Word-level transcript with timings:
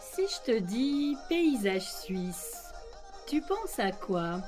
Si 0.00 0.22
je 0.28 0.42
te 0.52 0.58
dis 0.58 1.16
paysage 1.28 1.92
suisse, 1.92 2.72
tu 3.26 3.42
penses 3.42 3.78
à 3.78 3.92
quoi? 3.92 4.40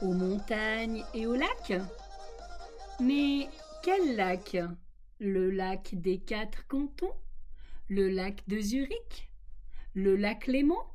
Aux 0.00 0.12
montagnes 0.12 1.04
et 1.14 1.26
aux 1.26 1.36
lacs? 1.36 1.80
Mais 2.98 3.48
quel 3.84 4.16
lac? 4.16 4.56
Le 5.20 5.50
lac 5.50 5.94
des 5.94 6.18
quatre 6.18 6.66
cantons? 6.66 7.14
Le 7.88 8.08
lac 8.08 8.42
de 8.48 8.58
Zurich? 8.58 9.30
Le 9.94 10.16
lac 10.16 10.48
Léman? 10.48 10.92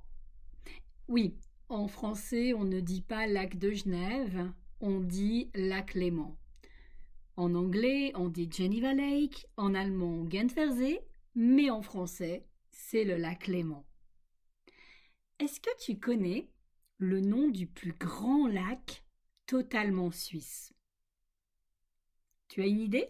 Oui, 1.08 1.38
en 1.70 1.88
français 1.88 2.54
on 2.54 2.66
ne 2.66 2.82
dit 2.82 3.02
pas 3.02 3.28
lac 3.28 3.58
de 3.58 3.72
Genève, 3.72 4.52
on 4.82 5.00
dit 5.00 5.50
lac 5.56 5.94
Léman. 5.94 6.36
En 7.38 7.54
anglais, 7.54 8.12
on 8.16 8.30
dit 8.30 8.50
Geneva 8.52 8.96
Lake, 8.96 9.46
en 9.58 9.76
allemand 9.76 10.28
Genfersee, 10.28 11.00
mais 11.36 11.70
en 11.70 11.84
français, 11.84 12.48
c'est 12.72 13.04
le 13.04 13.16
lac 13.16 13.46
Léman. 13.46 13.86
Est-ce 15.38 15.60
que 15.60 15.70
tu 15.80 16.00
connais 16.00 16.50
le 16.98 17.22
nom 17.22 17.48
du 17.48 17.68
plus 17.68 17.94
grand 17.94 18.48
lac 18.48 19.06
totalement 19.46 20.10
suisse? 20.10 20.74
Tu 22.48 22.64
as 22.64 22.66
une 22.66 22.80
idée? 22.80 23.08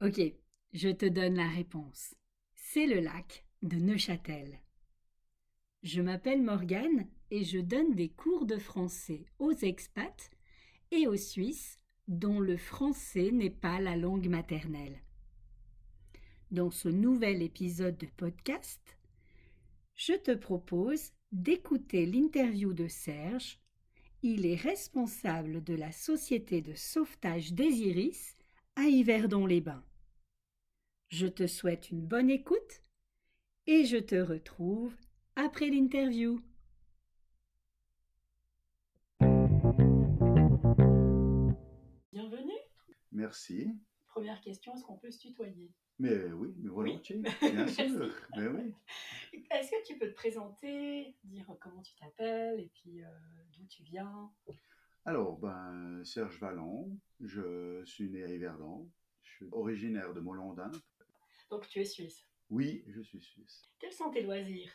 Ok, 0.00 0.18
je 0.72 0.88
te 0.88 1.04
donne 1.04 1.34
la 1.34 1.48
réponse. 1.48 2.14
C'est 2.54 2.86
le 2.86 3.00
lac 3.00 3.44
de 3.60 3.76
Neuchâtel. 3.76 4.62
Je 5.82 6.00
m'appelle 6.00 6.40
Morgane 6.40 7.06
et 7.30 7.44
je 7.44 7.58
donne 7.58 7.94
des 7.94 8.08
cours 8.08 8.46
de 8.46 8.56
français 8.56 9.26
aux 9.38 9.52
expats 9.52 10.30
et 10.90 11.06
aux 11.06 11.16
Suisses 11.16 11.81
dont 12.08 12.40
le 12.40 12.56
français 12.56 13.30
n'est 13.30 13.50
pas 13.50 13.80
la 13.80 13.96
langue 13.96 14.28
maternelle. 14.28 15.02
Dans 16.50 16.70
ce 16.70 16.88
nouvel 16.88 17.42
épisode 17.42 17.96
de 17.96 18.06
podcast, 18.16 18.98
je 19.94 20.14
te 20.14 20.32
propose 20.32 21.12
d'écouter 21.30 22.06
l'interview 22.06 22.74
de 22.74 22.88
Serge. 22.88 23.58
Il 24.22 24.46
est 24.46 24.56
responsable 24.56 25.64
de 25.64 25.74
la 25.74 25.92
société 25.92 26.60
de 26.60 26.74
sauvetage 26.74 27.52
des 27.52 27.70
iris 27.80 28.36
à 28.76 28.84
Yverdon-les-Bains. 28.84 29.84
Je 31.08 31.26
te 31.26 31.46
souhaite 31.46 31.90
une 31.90 32.06
bonne 32.06 32.30
écoute 32.30 32.82
et 33.66 33.84
je 33.84 33.98
te 33.98 34.16
retrouve 34.16 34.94
après 35.36 35.68
l'interview. 35.68 36.40
Merci. 43.22 43.68
Première 44.08 44.40
question, 44.40 44.74
est-ce 44.74 44.84
qu'on 44.84 44.96
peut 44.96 45.12
se 45.12 45.20
tutoyer? 45.20 45.70
Mais 46.00 46.24
oui, 46.32 46.52
mais 46.58 46.68
volontiers, 46.68 47.22
bien 47.40 47.68
sûr. 47.68 48.12
mais 48.36 48.48
oui. 48.48 48.74
Est-ce 49.52 49.70
que 49.70 49.86
tu 49.86 49.96
peux 49.96 50.08
te 50.08 50.14
présenter, 50.14 51.14
dire 51.22 51.46
comment 51.60 51.80
tu 51.82 51.94
t'appelles 51.94 52.58
et 52.58 52.72
puis 52.74 53.04
euh, 53.04 53.06
d'où 53.52 53.64
tu 53.66 53.84
viens? 53.84 54.28
Alors, 55.04 55.38
ben, 55.38 56.02
Serge 56.04 56.40
Vallon, 56.40 56.98
je 57.20 57.84
suis 57.84 58.10
né 58.10 58.24
à 58.24 58.28
Yverdon, 58.28 58.90
je 59.22 59.30
suis 59.30 59.48
originaire 59.52 60.12
de 60.12 60.18
Molandin. 60.18 60.72
Donc 61.48 61.68
tu 61.68 61.78
es 61.78 61.84
suisse? 61.84 62.26
Oui, 62.50 62.82
je 62.88 63.00
suis 63.02 63.20
suisse. 63.20 63.70
Quels 63.78 63.92
sont 63.92 64.10
tes 64.10 64.22
loisirs? 64.22 64.72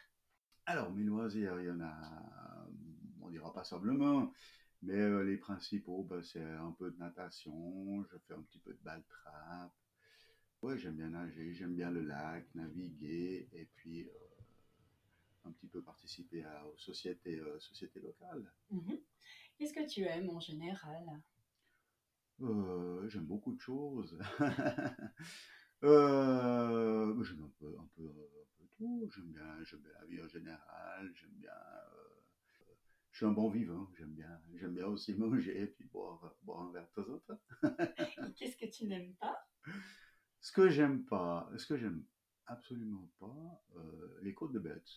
Alors, 0.65 0.89
mes 0.93 1.03
loisirs, 1.03 1.59
il 1.59 1.65
y 1.65 1.69
en 1.71 1.81
a, 1.81 2.65
on 3.19 3.29
dira 3.29 3.51
pas 3.51 3.65
simplement, 3.65 4.31
mais 4.81 4.95
euh, 4.95 5.23
les 5.23 5.37
principaux, 5.37 6.03
ben, 6.03 6.23
c'est 6.23 6.43
un 6.43 6.71
peu 6.71 6.91
de 6.91 6.97
natation, 6.97 8.03
je 8.11 8.17
fais 8.27 8.33
un 8.33 8.41
petit 8.41 8.59
peu 8.59 8.73
de 8.73 8.79
balle 8.83 9.03
trap, 9.09 9.71
Ouais, 10.61 10.77
j'aime 10.77 10.95
bien 10.97 11.09
nager, 11.09 11.53
j'aime 11.55 11.73
bien 11.75 11.89
le 11.91 12.01
lac, 12.01 12.45
naviguer 12.55 13.49
et 13.53 13.65
puis 13.75 14.03
euh, 14.03 14.09
un 15.45 15.51
petit 15.51 15.67
peu 15.67 15.81
participer 15.81 16.43
à, 16.43 16.67
aux 16.67 16.77
sociétés, 16.77 17.39
euh, 17.39 17.59
sociétés 17.59 17.99
locales. 18.01 18.51
Mhm. 18.71 18.99
Qu'est-ce 19.57 19.73
que 19.73 19.87
tu 19.87 20.03
aimes 20.03 20.29
en 20.29 20.39
général? 20.39 21.21
Euh, 22.41 23.07
J'aime 23.09 23.25
beaucoup 23.25 23.53
de 23.53 23.59
choses. 23.59 24.17
euh, 25.83 27.23
j'aime 27.23 27.43
un 27.43 27.51
peu, 27.59 27.75
un, 27.79 27.87
peu, 27.95 28.03
un 28.03 28.47
peu 28.57 28.65
tout. 28.77 29.09
J'aime 29.15 29.31
bien, 29.31 29.63
j'aime 29.63 29.79
bien 29.81 29.91
la 29.99 30.05
vie 30.05 30.21
en 30.21 30.27
général. 30.27 31.11
J'aime 31.15 31.31
bien. 31.31 31.51
Je 33.17 33.25
suis 33.25 33.31
un 33.31 33.31
bon 33.31 33.49
vivant. 33.49 33.89
J'aime 33.97 34.13
bien, 34.13 34.39
j'aime 34.53 34.75
bien 34.75 34.85
aussi 34.85 35.15
manger 35.15 35.59
et 35.59 35.65
puis 35.65 35.85
boire, 35.85 36.35
boire 36.43 36.61
un 36.61 36.71
verre 36.71 36.87
de 36.95 37.01
temps 37.01 37.11
en 37.11 37.17
temps. 37.17 37.39
Qu'est-ce 38.37 38.57
que 38.57 38.67
tu 38.67 38.85
n'aimes 38.85 39.15
pas? 39.15 39.43
Ce 40.39 40.51
que 40.51 40.69
j'aime 40.69 41.03
pas, 41.03 41.49
ce 41.57 41.65
que 41.65 41.77
j'aime 41.77 42.05
absolument 42.45 43.09
pas, 43.17 43.63
euh, 43.75 44.19
les 44.21 44.35
côtes 44.35 44.51
de 44.51 44.59
bêtes. 44.59 44.87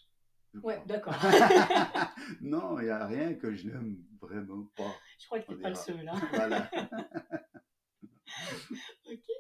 Ouais, 0.63 0.83
d'accord. 0.85 1.15
non, 2.43 2.79
il 2.81 2.85
n'y 2.85 2.91
a 2.91 3.07
rien 3.07 3.33
que 3.37 3.55
je 3.55 3.71
n'aime 3.71 4.05
vraiment 4.21 4.71
pas. 4.77 4.95
Je 5.19 5.25
crois 5.25 5.41
que 5.41 5.47
tu 5.47 5.55
n'es 5.55 5.63
pas 5.63 5.71
le 5.71 5.75
seul. 5.75 6.07
Hein. 6.07 6.21
voilà. 6.31 6.71
ok. 9.11 9.31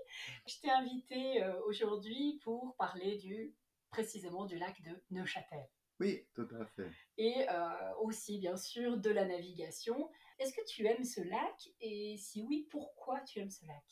Je 0.48 0.60
t'ai 0.62 0.70
invité 0.70 1.44
euh, 1.44 1.60
aujourd'hui 1.66 2.40
pour 2.42 2.74
parler 2.76 3.18
du, 3.18 3.54
précisément 3.90 4.46
du 4.46 4.56
lac 4.56 4.80
de 4.80 5.02
Neuchâtel. 5.10 5.68
Oui, 6.00 6.26
tout 6.34 6.48
à 6.58 6.64
fait. 6.64 6.90
Et 7.18 7.46
euh, 7.50 7.94
aussi, 8.00 8.38
bien 8.38 8.56
sûr, 8.56 8.96
de 8.96 9.10
la 9.10 9.26
navigation. 9.26 10.10
Est-ce 10.38 10.54
que 10.54 10.64
tu 10.66 10.86
aimes 10.86 11.04
ce 11.04 11.20
lac? 11.20 11.68
Et 11.80 12.16
si 12.16 12.42
oui, 12.42 12.66
pourquoi 12.70 13.20
tu 13.20 13.38
aimes 13.38 13.50
ce 13.50 13.66
lac? 13.66 13.84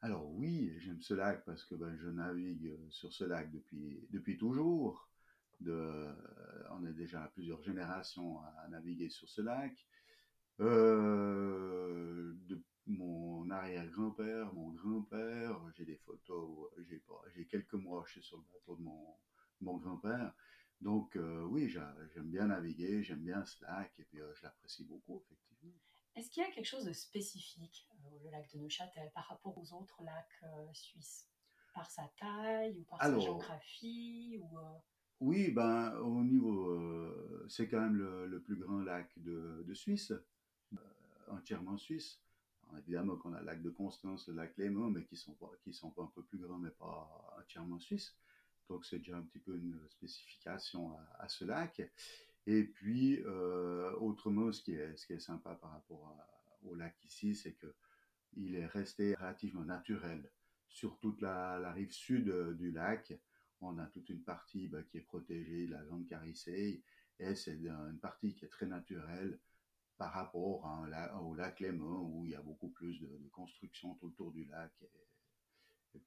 Alors 0.00 0.26
oui, 0.30 0.72
j'aime 0.78 1.02
ce 1.02 1.12
lac 1.12 1.44
parce 1.44 1.64
que 1.64 1.74
ben, 1.74 1.94
je 1.98 2.08
navigue 2.08 2.72
sur 2.88 3.12
ce 3.12 3.24
lac 3.24 3.50
depuis, 3.50 4.06
depuis 4.10 4.38
toujours. 4.38 5.10
De, 5.60 6.06
on 6.70 6.86
est 6.86 6.92
déjà 6.94 7.30
plusieurs 7.34 7.62
générations 7.62 8.38
à, 8.40 8.68
naviguer 8.70 9.10
sur 9.10 9.28
ce 9.28 9.42
lac. 9.42 9.76
Euh, 10.60 12.32
de 12.46 12.62
mon 12.86 13.50
arrière-grand-père, 13.50 14.54
mon 14.54 14.70
grand-père, 14.70 15.60
j'ai 15.76 15.84
des 15.84 15.96
photos, 15.96 16.70
j'ai 17.34 17.46
quelques 17.46 17.74
mois, 17.74 18.02
je 18.06 18.12
suis 18.12 18.22
sur 18.22 18.38
le 18.38 18.44
bateau 18.44 18.76
de 18.76 18.82
mon, 18.82 19.14
mon 19.60 19.76
grand-père. 19.76 20.32
Donc 20.80 21.16
euh, 21.16 21.42
oui, 21.44 21.68
j'aime 21.68 22.30
bien 22.30 22.46
naviguer, 22.46 23.02
j'aime 23.02 23.22
bien 23.22 23.44
ce 23.44 23.62
lac 23.64 23.92
et 23.98 24.04
puis 24.04 24.20
euh, 24.20 24.32
je 24.34 24.44
l'apprécie 24.44 24.84
beaucoup, 24.84 25.20
effectivement. 25.24 25.74
Est-ce 26.14 26.30
qu'il 26.30 26.42
y 26.42 26.46
a 26.46 26.50
quelque 26.50 26.66
chose 26.66 26.84
de 26.84 26.92
spécifique 26.92 27.88
euh, 28.04 28.30
lac 28.30 28.48
de 28.52 28.58
Neuchâtel 28.58 29.10
par 29.12 29.24
rapport 29.26 29.56
aux 29.58 29.72
autres 29.74 30.02
lacs 30.04 30.42
euh, 30.44 30.72
suisses? 30.72 31.28
Par 31.74 31.90
sa 31.90 32.10
taille 32.18 32.76
ou 32.78 32.82
par 32.84 33.00
sa 33.00 33.18
géographie 33.18 34.40
ou? 34.40 34.58
Oui, 35.20 35.50
ben, 35.52 35.96
au 35.98 36.24
niveau. 36.24 37.46
c'est 37.48 37.68
quand 37.68 37.80
même 37.80 37.96
le, 37.96 38.40
plus 38.40 38.56
grand 38.56 38.80
lac 38.80 39.12
de, 39.16 39.74
Suisse, 39.74 40.12
entièrement 41.28 41.76
suisse. 41.76 42.20
évidemment 42.78 43.16
qu'on 43.16 43.32
a 43.32 43.40
le 43.40 43.46
lac 43.46 43.62
de 43.62 43.70
Constance, 43.70 44.26
le 44.28 44.34
lac 44.34 44.56
Léman, 44.56 44.90
mais 44.90 45.04
qui 45.04 45.16
sont, 45.16 45.36
qui 45.62 45.72
sont 45.72 45.92
un 45.98 46.06
peu 46.06 46.22
plus 46.24 46.38
grands, 46.38 46.58
mais 46.58 46.70
pas 46.70 47.36
entièrement 47.38 47.78
suisses. 47.78 48.16
Donc 48.68 48.84
c'est 48.84 48.98
déjà 48.98 49.16
un 49.16 49.22
petit 49.22 49.38
peu 49.38 49.56
une 49.56 49.80
spécification 49.88 50.96
à 51.18 51.28
ce 51.28 51.44
lac. 51.44 51.82
Et 52.46 52.64
puis, 52.64 53.20
euh, 53.24 53.92
autrement, 53.96 54.52
ce 54.52 54.62
qui, 54.62 54.74
est, 54.74 54.96
ce 54.96 55.06
qui 55.06 55.12
est 55.12 55.20
sympa 55.20 55.54
par 55.54 55.72
rapport 55.72 56.16
au 56.64 56.74
lac 56.74 56.96
ici, 57.04 57.34
c'est 57.34 57.52
que 57.52 57.74
il 58.36 58.54
est 58.54 58.66
resté 58.66 59.14
relativement 59.14 59.64
naturel. 59.64 60.30
Sur 60.68 60.98
toute 60.98 61.20
la, 61.20 61.72
rive 61.72 61.92
sud 61.92 62.28
euh, 62.28 62.54
du 62.54 62.70
lac, 62.70 63.12
on 63.60 63.78
a 63.78 63.86
toute 63.86 64.08
une 64.08 64.22
partie 64.22 64.68
bah, 64.68 64.82
qui 64.82 64.98
est 64.98 65.02
protégée, 65.02 65.66
la 65.66 65.82
Grande 65.84 66.06
Carissée, 66.06 66.82
et 67.18 67.34
c'est 67.34 67.56
une 67.56 67.98
partie 68.00 68.34
qui 68.34 68.44
est 68.44 68.48
très 68.48 68.66
naturelle 68.66 69.38
par 69.96 70.12
rapport 70.12 70.64
au 71.22 71.34
lac 71.34 71.58
Léman, 71.58 72.02
où 72.02 72.24
il 72.24 72.30
y 72.30 72.34
a 72.36 72.42
beaucoup 72.42 72.68
plus 72.68 73.00
de, 73.00 73.28
construction 73.32 73.94
tout 73.94 74.06
autour 74.06 74.32
du 74.32 74.44
lac 74.44 74.72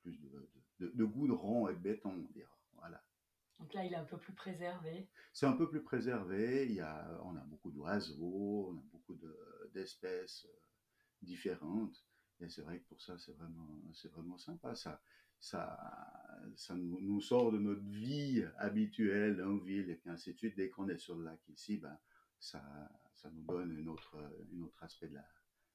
plus 0.01 0.19
de, 0.19 0.50
de, 0.80 0.92
de, 0.94 1.06
goudron 1.06 1.68
et 1.68 1.74
de 1.74 1.80
béton, 1.80 2.12
on 2.12 2.31
dira. 2.33 2.57
Voilà. 2.75 3.04
Donc 3.60 3.74
là, 3.74 3.86
il 3.86 3.94
est 3.94 3.98
un 3.98 4.06
peu 4.06 4.18
plus 4.18 4.33
préservé. 4.33 5.07
C'est 5.33 5.45
un 5.45 5.54
peu 5.54 5.69
plus 5.69 5.83
préservé. 5.83 6.66
Il 6.66 6.74
y 6.74 6.81
a, 6.81 7.19
on 7.24 7.36
a 7.36 7.44
beaucoup 7.44 7.72
d'oiseaux, 7.72 8.69
on 8.72 8.78
a 8.78 8.83
beaucoup 8.92 9.18
d'espèces 9.74 10.45
euh, 10.45 10.60
différentes. 11.22 12.04
Et 12.39 12.50
c'est 12.50 12.63
vrai 12.63 12.80
que 12.80 12.88
pour 12.88 13.01
ça, 13.01 13.18
c'est 13.19 13.33
vraiment, 13.33 13.80
c'est 13.94 14.12
vraiment 14.12 14.38
sympa. 14.39 14.74
Ça, 14.75 15.00
ça, 15.39 15.78
ça 16.56 16.75
nous, 16.75 17.22
sort 17.22 17.51
de 17.51 17.60
notre 17.60 17.84
vie 17.84 18.44
habituelle 18.57 19.44
en 19.44 19.57
ville 19.57 19.89
et 19.89 19.95
puis 19.95 20.10
ainsi 20.10 20.34
de 20.34 20.38
suite. 20.38 20.56
Dès 20.56 20.69
qu'on 20.69 20.89
est 20.89 20.98
sur 20.98 21.16
le 21.16 21.25
lac 21.25 21.39
ici, 21.50 21.77
ben, 21.77 21.98
ça, 22.39 22.63
ça 23.13 23.30
nous 23.30 23.44
donne 23.44 23.77
une 23.77 23.89
autre, 23.89 24.18
une 24.51 24.63
autre 24.63 24.84
aspect 24.84 25.07
de 25.07 25.16
la, 25.16 25.27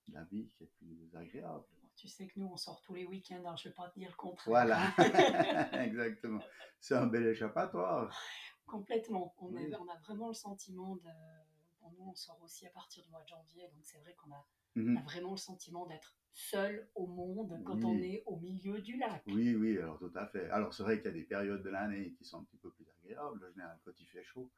de 0.09 0.15
la 0.15 0.25
vie 0.25 0.49
qui 0.57 0.65
est 0.65 0.73
plus 0.79 1.15
agréable 1.15 1.65
tu 1.97 2.09
sais 2.09 2.27
que 2.27 2.39
nous, 2.39 2.47
on 2.47 2.57
sort 2.57 2.81
tous 2.83 2.95
les 2.95 3.05
week-ends, 3.07 3.41
alors 3.41 3.57
je 3.57 3.69
ne 3.69 3.73
vais 3.73 3.77
pas 3.77 3.89
te 3.89 3.99
dire 3.99 4.11
le 4.11 4.17
contraire. 4.17 4.45
Voilà, 4.47 4.79
exactement. 5.85 6.43
C'est 6.81 6.95
un 6.95 7.07
bel 7.07 7.27
échappatoire. 7.27 8.15
Complètement. 8.67 9.35
On, 9.39 9.55
on 9.55 9.89
a 9.89 9.97
vraiment 10.01 10.29
le 10.29 10.35
sentiment 10.35 10.97
de. 10.97 11.11
Bon, 11.81 11.91
nous, 11.99 12.09
on 12.11 12.15
sort 12.15 12.41
aussi 12.43 12.67
à 12.67 12.71
partir 12.71 13.03
du 13.05 13.11
mois 13.11 13.23
de 13.23 13.29
janvier, 13.29 13.63
donc 13.75 13.85
c'est 13.85 13.99
vrai 13.99 14.15
qu'on 14.15 14.33
a 14.33 14.47
Mhm. 14.77 14.99
A 14.99 15.03
vraiment 15.05 15.31
le 15.31 15.39
sentiment 15.39 15.87
d'être 15.87 16.15
seul 16.35 16.87
au 16.95 17.07
monde 17.07 17.59
quand 17.65 17.77
Oui. 17.77 17.85
on 17.87 17.97
est 18.03 18.23
au 18.27 18.37
milieu 18.37 18.83
du 18.83 18.99
lac. 18.99 19.23
Oui, 19.27 19.55
oui, 19.57 19.79
alors 19.79 19.99
tout 19.99 20.13
à 20.15 20.27
fait. 20.27 20.51
Alors 20.51 20.75
c'est 20.75 20.83
vrai 20.83 20.97
qu'il 20.99 21.07
y 21.07 21.09
a 21.09 21.13
des 21.13 21.23
périodes 21.25 21.63
de 21.63 21.71
l'année 21.71 22.13
qui 22.13 22.27
sont 22.27 22.41
un 22.41 22.45
petit 22.45 22.59
peu 22.59 22.71
plus 22.73 22.85
agréables, 23.01 23.43
en 23.43 23.51
général 23.53 23.79
quand 23.87 23.99
il 23.99 24.07
fait 24.07 24.23
chaud, 24.23 24.51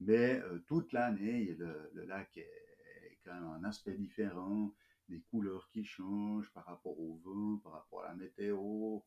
mais 0.00 0.38
euh, 0.40 0.58
toute 0.66 0.92
l'année, 0.92 1.54
le, 1.58 1.90
le 1.94 2.04
lac 2.04 2.36
est, 2.36 2.42
est 2.42 3.18
quand 3.24 3.32
même 3.32 3.46
un 3.46 3.64
aspect 3.64 3.94
différent, 3.94 4.70
des 5.08 5.20
couleurs 5.20 5.68
qui 5.70 5.84
changent 5.84 6.50
par 6.52 6.64
rapport 6.66 6.98
au 6.98 7.16
vent, 7.16 7.58
par 7.58 7.72
rapport 7.72 8.04
à 8.04 8.08
la 8.08 8.14
météo, 8.14 9.00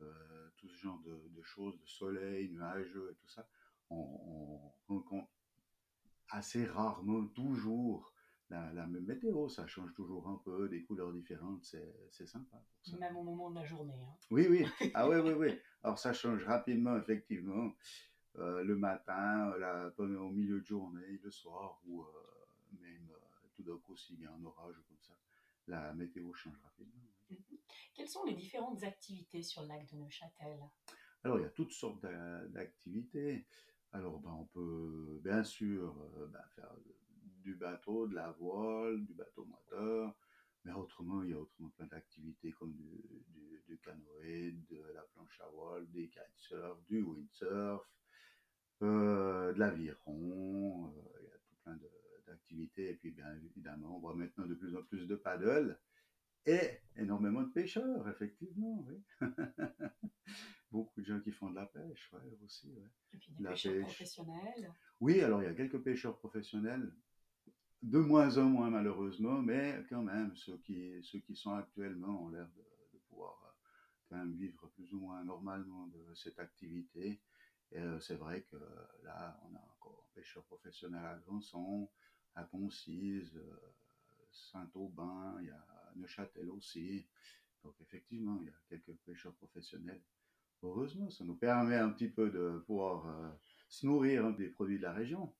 euh, 0.00 0.48
tout 0.56 0.68
ce 0.68 0.76
genre 0.76 1.00
de, 1.00 1.28
de 1.28 1.42
choses, 1.42 1.78
de 1.80 1.86
soleil, 1.86 2.50
nuageux 2.50 3.10
et 3.12 3.14
tout 3.16 3.28
ça. 3.28 3.46
On, 3.90 3.96
on 3.96 4.72
rencontre 4.94 5.30
assez 6.30 6.64
rarement, 6.64 7.26
toujours 7.28 8.12
la, 8.48 8.72
la 8.72 8.86
même 8.86 9.04
météo, 9.04 9.48
ça 9.48 9.66
change 9.66 9.92
toujours 9.94 10.28
un 10.28 10.40
peu, 10.44 10.68
des 10.68 10.82
couleurs 10.84 11.12
différentes, 11.12 11.64
c'est 11.64 12.26
sympa 12.26 12.56
pour 12.76 12.86
ça. 12.86 12.96
Même 12.98 13.16
au 13.16 13.22
moment 13.22 13.50
de 13.50 13.56
la 13.56 13.64
journée. 13.64 13.94
hein. 13.94 14.16
Oui, 14.30 14.46
oui. 14.48 14.66
Ah 14.94 15.08
oui, 15.08 15.16
oui, 15.16 15.32
oui. 15.32 15.58
Alors 15.82 15.98
ça 15.98 16.12
change 16.12 16.44
rapidement, 16.44 16.96
effectivement. 16.96 17.72
Euh, 18.36 18.62
le 18.64 18.76
matin, 18.76 19.56
la, 19.58 19.92
au 19.98 20.30
milieu 20.30 20.60
de 20.60 20.66
journée, 20.66 21.18
le 21.22 21.30
soir, 21.30 21.80
ou 21.86 22.02
euh, 22.02 22.06
même 22.80 23.10
tout 23.54 23.62
d'un 23.62 23.76
coup, 23.78 23.96
s'il 23.96 24.20
y 24.20 24.26
a 24.26 24.32
un 24.32 24.44
orage 24.44 24.76
comme 24.88 25.00
ça, 25.00 25.12
la 25.66 25.92
météo 25.94 26.32
change 26.32 26.58
rapidement. 26.62 27.02
Quelles 27.94 28.08
sont 28.08 28.24
les 28.24 28.34
différentes 28.34 28.82
activités 28.82 29.42
sur 29.42 29.62
le 29.62 29.68
lac 29.68 29.86
de 29.90 29.96
Neuchâtel? 29.96 30.60
Alors, 31.24 31.38
il 31.38 31.42
y 31.42 31.46
a 31.46 31.50
toutes 31.50 31.72
sortes 31.72 32.02
d'a- 32.02 32.46
d'activités. 32.48 33.46
Alors, 33.92 34.20
ben, 34.20 34.32
on 34.32 34.46
peut 34.46 35.20
bien 35.22 35.44
sûr 35.44 35.96
euh, 36.16 36.26
ben, 36.26 36.44
faire 36.54 36.74
du 37.42 37.54
bateau, 37.54 38.06
de 38.06 38.14
la 38.14 38.30
voile, 38.32 39.04
du 39.04 39.14
bateau 39.14 39.44
moteur, 39.44 40.16
mais 40.64 40.72
autrement, 40.72 41.22
il 41.22 41.30
y 41.30 41.34
a 41.34 41.38
autrement 41.38 41.70
plein 41.70 41.86
d'activités 41.86 42.52
comme 42.52 42.72
du, 42.74 43.02
du, 43.28 43.62
du 43.66 43.78
canoë, 43.78 44.52
de 44.70 44.82
la 44.94 45.02
planche 45.02 45.40
à 45.40 45.48
voile, 45.48 45.90
des 45.90 46.08
kitesurf, 46.08 46.78
du 46.86 47.02
windsurf, 47.02 47.84
euh, 48.82 49.52
de 49.52 49.58
l'aviron, 49.58 50.94
euh, 50.96 51.20
il 51.20 51.28
y 51.28 51.30
a 51.30 51.38
tout 51.38 51.54
plein 51.64 51.76
Et 52.76 52.94
puis, 52.94 53.10
bien 53.10 53.34
évidemment, 53.44 53.96
on 53.96 54.00
voit 54.00 54.14
maintenant 54.14 54.46
de 54.46 54.54
plus 54.54 54.74
en 54.76 54.82
plus 54.82 55.06
de 55.06 55.16
paddle 55.16 55.78
et 56.46 56.78
énormément 56.96 57.42
de 57.42 57.50
pêcheurs, 57.52 58.08
effectivement, 58.08 58.84
oui. 58.88 59.02
Beaucoup 60.70 61.00
de 61.02 61.06
gens 61.06 61.20
qui 61.20 61.32
font 61.32 61.50
de 61.50 61.54
la 61.56 61.66
pêche, 61.66 62.10
ouais, 62.12 62.38
aussi, 62.44 62.72
ouais. 62.72 62.88
Et 63.12 63.18
puis 63.18 63.32
des 63.32 63.42
La 63.42 63.50
pêcheurs 63.50 63.72
pêche. 63.74 63.82
professionnels. 63.82 64.72
Oui, 65.00 65.20
alors 65.20 65.42
il 65.42 65.46
y 65.46 65.48
a 65.48 65.54
quelques 65.54 65.82
pêcheurs 65.82 66.18
professionnels, 66.18 66.92
de 67.82 67.98
moins 67.98 68.38
en 68.38 68.44
moins 68.44 68.70
malheureusement, 68.70 69.42
mais 69.42 69.84
quand 69.88 70.02
même, 70.02 70.34
ceux 70.36 70.58
qui, 70.58 71.02
ceux 71.02 71.18
qui 71.20 71.36
sont 71.36 71.54
actuellement 71.54 72.24
ont 72.24 72.28
l'air 72.30 72.48
de, 72.56 72.62
de 72.94 72.98
pouvoir 73.08 73.42
euh, 73.44 73.52
quand 74.08 74.16
même 74.16 74.34
vivre 74.34 74.68
plus 74.68 74.92
ou 74.94 75.00
moins 75.00 75.24
normalement 75.24 75.86
de 75.88 76.14
cette 76.14 76.38
activité. 76.38 77.20
Et 77.72 77.78
euh, 77.78 78.00
c'est 78.00 78.14
vrai 78.16 78.42
que 78.42 78.56
euh, 78.56 78.86
là, 79.02 79.38
on 79.44 79.54
a 79.56 79.60
encore 79.60 80.06
un 80.08 80.14
pêcheur 80.14 80.44
professionnel 80.44 81.04
à 81.04 81.18
Granson, 81.18 81.90
à 82.34 82.44
Concise, 82.44 83.36
euh, 83.36 83.72
Saint-Aubin, 84.30 85.36
il 85.40 85.46
y 85.46 85.50
a 85.50 85.92
Neuchâtel 85.96 86.50
aussi. 86.50 87.06
Donc 87.64 87.74
effectivement, 87.80 88.38
il 88.40 88.46
y 88.46 88.50
a 88.50 88.60
quelques 88.68 88.96
pêcheurs 89.04 89.34
professionnels. 89.34 90.02
Heureusement, 90.62 91.10
ça 91.10 91.24
nous 91.24 91.34
permet 91.34 91.76
un 91.76 91.90
petit 91.90 92.08
peu 92.08 92.30
de 92.30 92.62
pouvoir 92.66 93.06
euh, 93.06 93.30
se 93.68 93.86
nourrir 93.86 94.34
des 94.34 94.48
produits 94.48 94.78
de 94.78 94.82
la 94.82 94.92
région. 94.92 95.32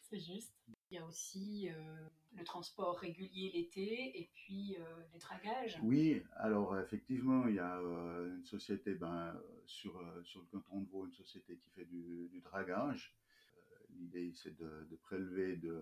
C'est 0.00 0.18
juste. 0.18 0.54
Il 0.90 0.96
y 0.96 0.98
a 0.98 1.06
aussi 1.06 1.70
euh, 1.70 2.08
le 2.32 2.44
transport 2.44 2.98
régulier 2.98 3.50
l'été 3.52 4.18
et 4.18 4.30
puis 4.34 4.76
euh, 4.78 4.84
les 5.12 5.18
dragages. 5.18 5.78
Oui, 5.82 6.22
alors 6.36 6.78
effectivement, 6.78 7.46
il 7.48 7.56
y 7.56 7.60
a 7.60 7.78
une 7.78 8.44
société 8.44 8.94
ben, 8.94 9.34
sur, 9.66 10.00
sur 10.24 10.40
le 10.40 10.46
canton 10.46 10.80
de 10.80 10.88
Vaud, 10.88 11.06
une 11.06 11.12
société 11.12 11.56
qui 11.56 11.70
fait 11.70 11.86
du, 11.86 12.28
du 12.30 12.40
dragage. 12.40 13.14
L'idée, 14.02 14.32
c'est 14.34 14.56
de, 14.58 14.98
prélever 15.02 15.56
de, 15.56 15.78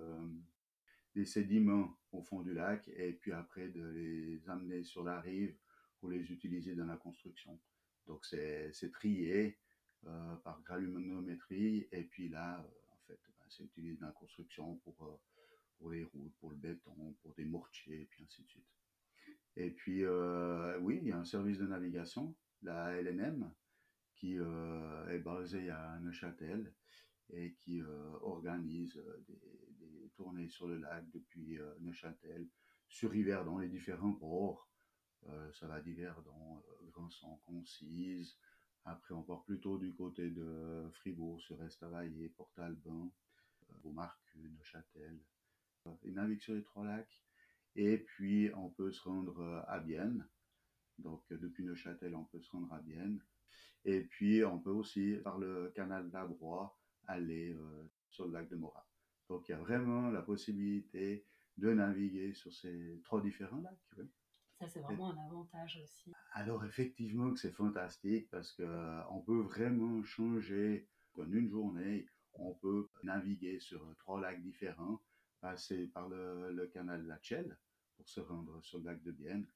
des 1.14 1.24
sédiments 1.24 1.96
au 2.12 2.22
fond 2.22 2.42
du 2.42 2.52
lac 2.52 2.86
et 2.88 3.14
puis 3.14 3.32
après 3.32 3.68
de 3.68 3.82
les 3.82 4.48
amener 4.48 4.84
sur 4.84 5.02
la 5.02 5.20
rive 5.20 5.56
pour 5.98 6.10
les 6.10 6.30
utiliser 6.30 6.74
dans 6.74 6.84
la 6.84 6.98
construction. 6.98 7.58
Donc 8.06 8.26
c'est 8.26 8.90
trié 8.92 9.58
euh, 10.06 10.36
par 10.44 10.60
granulomètrie 10.62 11.88
et 11.92 12.04
puis 12.04 12.28
là, 12.28 12.58
euh, 12.58 12.68
en 12.90 12.96
fait, 13.06 13.20
ben, 13.38 13.46
c'est 13.48 13.64
utilisé 13.64 13.96
dans 13.96 14.08
la 14.08 14.12
construction 14.12 14.76
pour, 14.76 15.02
euh, 15.02 15.18
pour 15.78 15.90
les 15.90 16.04
routes, 16.04 16.34
pour 16.40 16.50
le 16.50 16.56
béton, 16.56 17.16
pour 17.22 17.34
des 17.34 17.46
mortiers 17.46 18.02
et 18.02 18.04
puis 18.06 18.24
ainsi 18.24 18.42
de 18.42 18.48
suite. 18.48 18.66
Et 19.56 19.70
puis, 19.70 20.06
oui, 20.80 21.00
il 21.02 21.08
y 21.08 21.12
a 21.12 21.18
un 21.18 21.24
service 21.24 21.58
de 21.58 21.66
navigation, 21.66 22.34
la 22.62 22.92
LNM, 23.02 23.52
qui 24.14 24.36
est 24.36 25.18
basé 25.18 25.70
à 25.70 25.98
Neuchâtel 26.00 26.72
et 27.32 27.54
qui 27.54 27.80
euh, 27.80 28.12
organise 28.22 28.96
euh, 28.96 29.24
des, 29.28 30.10
tournées 30.16 30.48
sur 30.48 30.66
le 30.66 30.78
lac 30.78 31.08
depuis 31.10 31.58
euh, 31.58 31.74
Neuchâtel, 31.80 32.48
sur 32.88 33.14
Yverdon, 33.14 33.58
les 33.58 33.68
différents 33.68 34.14
ports. 34.14 34.68
Ça 35.52 35.66
va 35.68 35.80
d'Yverdon, 35.80 36.62
Granson, 36.90 37.36
Concise. 37.44 38.38
Après, 38.84 39.14
on 39.14 39.22
part 39.22 39.44
plutôt 39.44 39.78
du 39.78 39.94
côté 39.94 40.30
de 40.30 40.88
Fribourg, 40.94 41.40
sur 41.42 41.62
Estavayer, 41.62 42.30
Port-Alban, 42.30 43.12
euh, 43.68 43.74
Beaumarcu, 43.82 44.50
Neuchâtel. 44.50 45.20
Il 46.04 46.14
navigue 46.14 46.40
sur 46.40 46.54
les 46.54 46.62
trois 46.62 46.84
lacs. 46.84 47.22
Et 47.76 47.98
puis, 47.98 48.50
on 48.54 48.70
peut 48.70 48.90
se 48.90 49.02
rendre 49.02 49.62
à 49.68 49.78
Bienne. 49.78 50.26
Donc, 50.98 51.22
depuis 51.30 51.64
Neuchâtel, 51.64 52.14
on 52.14 52.24
peut 52.24 52.40
se 52.40 52.50
rendre 52.50 52.72
à 52.72 52.80
Bienne. 52.80 53.22
Et 53.84 54.02
puis, 54.02 54.44
on 54.44 54.58
peut 54.58 54.70
aussi, 54.70 55.16
par 55.22 55.38
le 55.38 55.70
canal 55.74 56.10
d'Abrois, 56.10 56.79
aller 57.06 57.52
euh, 57.52 57.90
sur 58.08 58.26
le 58.26 58.32
lac 58.32 58.48
de 58.48 58.56
Morat. 58.56 58.86
Donc, 59.28 59.48
il 59.48 59.52
y 59.52 59.54
a 59.54 59.58
vraiment 59.58 60.10
la 60.10 60.22
possibilité 60.22 61.26
de 61.56 61.72
naviguer 61.72 62.32
sur 62.34 62.52
ces 62.52 63.00
trois 63.04 63.20
différents 63.22 63.60
lacs. 63.60 63.78
oui. 63.98 64.10
Ça, 64.58 64.68
c'est 64.68 64.80
vraiment 64.80 65.10
un 65.10 65.26
avantage 65.26 65.80
aussi. 65.82 66.12
Alors, 66.32 66.64
effectivement, 66.66 67.32
que 67.32 67.38
c'est 67.40 67.52
fantastique 67.52 68.28
parce 68.30 68.52
que 68.52 68.62
euh, 68.62 69.20
peut 69.26 69.40
vraiment 69.40 70.02
changer 70.04 70.86
en 71.16 71.30
une 71.32 71.48
journée. 71.48 72.06
On 72.34 72.54
peut 72.54 72.88
naviguer 73.02 73.58
sur 73.58 73.82
trois 73.98 74.20
lacs 74.20 74.42
différents, 74.42 75.00
passer 75.40 75.86
par 75.88 76.08
le, 76.08 76.52
le 76.52 76.66
canal 76.66 77.02
de 77.02 77.08
la 77.08 77.18
Chelle 77.22 77.58
pour 77.96 78.08
se 78.08 78.20
rendre 78.20 78.62
sur 78.62 78.78
le 78.80 78.84
lac 78.84 79.02
de 79.02 79.12
Bienne, 79.12 79.46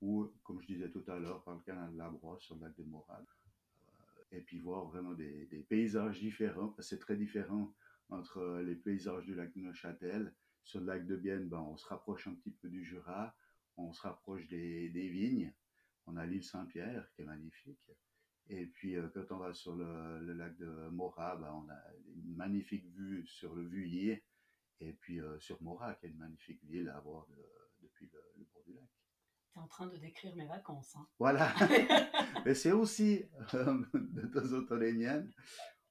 ou, 0.00 0.32
comme 0.42 0.60
je 0.62 0.66
disais 0.66 0.90
tout 0.90 1.04
à 1.08 1.18
l'heure, 1.18 1.42
par 1.44 1.56
le 1.56 1.60
canal 1.60 1.92
de 1.92 1.98
la 1.98 2.10
Broye 2.10 2.38
sur 2.40 2.56
le 2.56 2.62
lac 2.62 2.76
de 2.76 2.84
Morale. 2.84 3.26
Et 4.34 4.40
puis 4.40 4.58
voir 4.58 4.86
vraiment 4.86 5.14
des, 5.14 5.64
paysages 5.68 6.18
différents, 6.18 6.74
c'est 6.80 6.98
très 6.98 7.16
différent 7.16 7.72
entre 8.08 8.38
euh, 8.38 8.62
les 8.64 8.74
paysages 8.74 9.24
du 9.24 9.34
lac 9.34 9.54
Neuchâtel. 9.54 10.34
Sur 10.64 10.80
le 10.80 10.86
lac 10.86 11.06
de 11.06 11.14
Bienne, 11.14 11.48
ben, 11.48 11.60
on 11.60 11.76
se 11.76 11.86
rapproche 11.86 12.26
un 12.26 12.34
petit 12.34 12.50
peu 12.50 12.68
du 12.68 12.82
Jura, 12.82 13.36
on 13.76 13.92
se 13.92 14.02
rapproche 14.02 14.48
des, 14.48 14.88
vignes. 14.88 15.54
On 16.06 16.16
a 16.16 16.26
l'île 16.26 16.42
Saint-Pierre 16.42 17.08
qui 17.14 17.22
est 17.22 17.26
magnifique. 17.26 17.90
Et 18.48 18.66
puis 18.66 18.96
euh, 18.96 19.08
quand 19.14 19.30
on 19.30 19.38
va 19.38 19.54
sur 19.54 19.76
le, 19.76 20.32
lac 20.32 20.56
de 20.56 20.88
Morat, 20.88 21.36
ben, 21.36 21.52
on 21.52 21.70
a 21.70 21.80
une 22.16 22.34
magnifique 22.34 22.86
vue 22.88 23.24
sur 23.26 23.54
le 23.54 23.64
Vuillier. 23.64 24.24
Et 24.80 24.94
puis 24.94 25.20
euh, 25.20 25.38
sur 25.38 25.62
Morat, 25.62 25.94
qui 25.94 26.06
est 26.06 26.10
une 26.10 26.18
magnifique 26.18 26.62
ville 26.64 26.88
à 26.88 26.98
voir 26.98 27.26
de- 27.28 27.82
depuis 27.82 28.10
le 28.12 28.44
bord 28.52 28.64
du 28.66 28.74
lac. 28.74 28.88
Tu 29.54 29.60
es 29.60 29.62
en 29.62 29.68
train 29.68 29.86
de 29.86 29.96
décrire 29.96 30.34
mes 30.34 30.46
vacances. 30.46 30.96
hein. 30.96 31.06
Voilà. 31.18 31.54
Mais 32.44 32.54
c'est 32.54 32.72
aussi 32.72 33.24
euh, 33.54 33.84
de 33.94 34.26
temps 34.26 34.52
en 34.58 34.64
temps 34.66 34.74
les 34.76 34.92
miennes. 34.92 35.32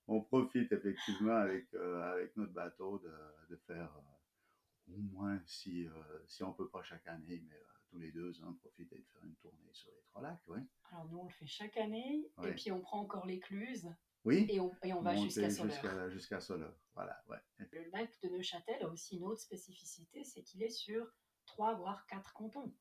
On 0.08 0.22
profite 0.22 0.70
effectivement 0.74 1.38
avec, 1.38 1.74
euh, 1.74 2.02
avec 2.14 2.36
notre 2.36 2.52
bateau 2.52 3.00
de, 3.00 3.14
de 3.50 3.56
faire 3.66 3.90
euh, 3.96 4.94
au 4.94 4.98
moins, 4.98 5.40
si, 5.46 5.88
si 6.28 6.44
on 6.44 6.50
ne 6.50 6.54
peut 6.56 6.68
pas 6.70 6.84
chaque 6.84 7.08
année, 7.08 7.42
mais 7.48 7.58
tous 7.90 7.98
les 8.00 8.12
deux 8.12 8.44
ans, 8.44 8.54
profiter 8.62 8.98
de 8.98 9.06
faire 9.14 9.24
une 9.24 9.36
tournée 9.36 9.70
sur 9.72 9.90
les 9.92 10.02
trois 10.10 10.22
lacs. 10.22 10.46
Ouais. 10.48 10.60
Alors 10.92 11.08
nous, 11.08 11.20
on 11.20 11.24
le 11.24 11.32
fait 11.32 11.48
chaque 11.48 11.78
année 11.78 12.30
et 12.44 12.52
puis 12.52 12.70
on 12.74 12.82
prend 12.82 13.00
encore 13.00 13.26
l'écluse 13.26 13.88
Oui, 14.26 14.46
et 14.50 14.60
on, 14.60 14.76
et 14.84 14.92
on 14.92 15.02
va 15.02 15.16
jusqu'à 15.16 15.50
Soleure. 15.50 16.10
jusqu'à 16.10 16.42
Soleure. 16.42 16.76
Voilà, 16.96 17.18
ouais. 17.30 17.38
Le 17.72 17.90
lac 17.92 18.12
de 18.22 18.28
Neuchâtel 18.30 18.84
a 18.84 18.90
aussi 18.90 19.16
une 19.16 19.24
autre 19.24 19.40
spécificité, 19.42 20.26
c'est 20.26 20.44
qu'il 20.44 20.62
est 20.64 20.70
sur 20.70 21.08
trois 21.46 21.76
voire 21.76 22.06
quatre 22.08 22.34
cantons. 22.34 22.76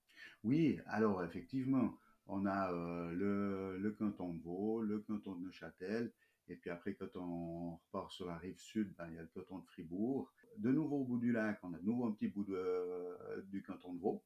Oui, 0.45 0.79
alors 0.87 1.23
effectivement, 1.25 1.99
on 2.27 2.47
a 2.47 2.73
euh, 2.73 3.13
le, 3.13 3.79
le 3.79 3.91
canton 3.93 4.35
de 4.35 4.43
Vaud, 4.43 4.83
le 4.83 5.01
canton 5.01 5.35
de 5.37 5.45
Neuchâtel, 5.45 6.13
et 6.49 6.57
puis 6.57 6.71
après, 6.71 6.95
quand 6.95 7.15
on 7.17 7.77
repart 7.77 8.11
sur 8.11 8.27
la 8.27 8.37
rive 8.37 8.59
sud, 8.59 8.93
ben, 8.99 9.07
il 9.09 9.15
y 9.15 9.19
a 9.19 9.23
le 9.23 9.29
canton 9.29 9.59
de 9.59 9.67
Fribourg. 9.67 10.33
De 10.59 10.71
nouveau 10.71 10.99
au 11.01 11.05
bout 11.05 11.19
du 11.19 11.33
lac, 11.33 11.59
on 11.63 11.73
a 11.73 11.79
de 11.79 11.85
nouveau 11.85 12.07
un 12.07 12.13
petit 12.13 12.29
bout 12.29 12.45
de, 12.45 12.55
euh, 12.55 13.43
du 13.45 13.63
canton 13.63 13.95
de 13.95 14.01
Vaud. 14.01 14.23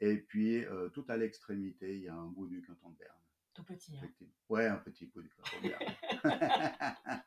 Et 0.00 0.16
puis, 0.18 0.64
euh, 0.64 0.88
tout 0.90 1.04
à 1.08 1.16
l'extrémité, 1.16 1.96
il 1.96 2.02
y 2.02 2.08
a 2.08 2.14
un 2.14 2.26
bout 2.26 2.46
du 2.46 2.62
canton 2.62 2.90
de 2.90 2.96
Berne. 2.98 3.18
Tout 3.54 3.64
petit. 3.64 3.96
hein. 3.96 4.08
Ouais, 4.48 4.66
un 4.66 4.76
petit 4.76 5.06
bout 5.06 5.22
du 5.22 5.30
canton 5.30 5.56
de 5.62 5.68
Berne. 5.70 5.94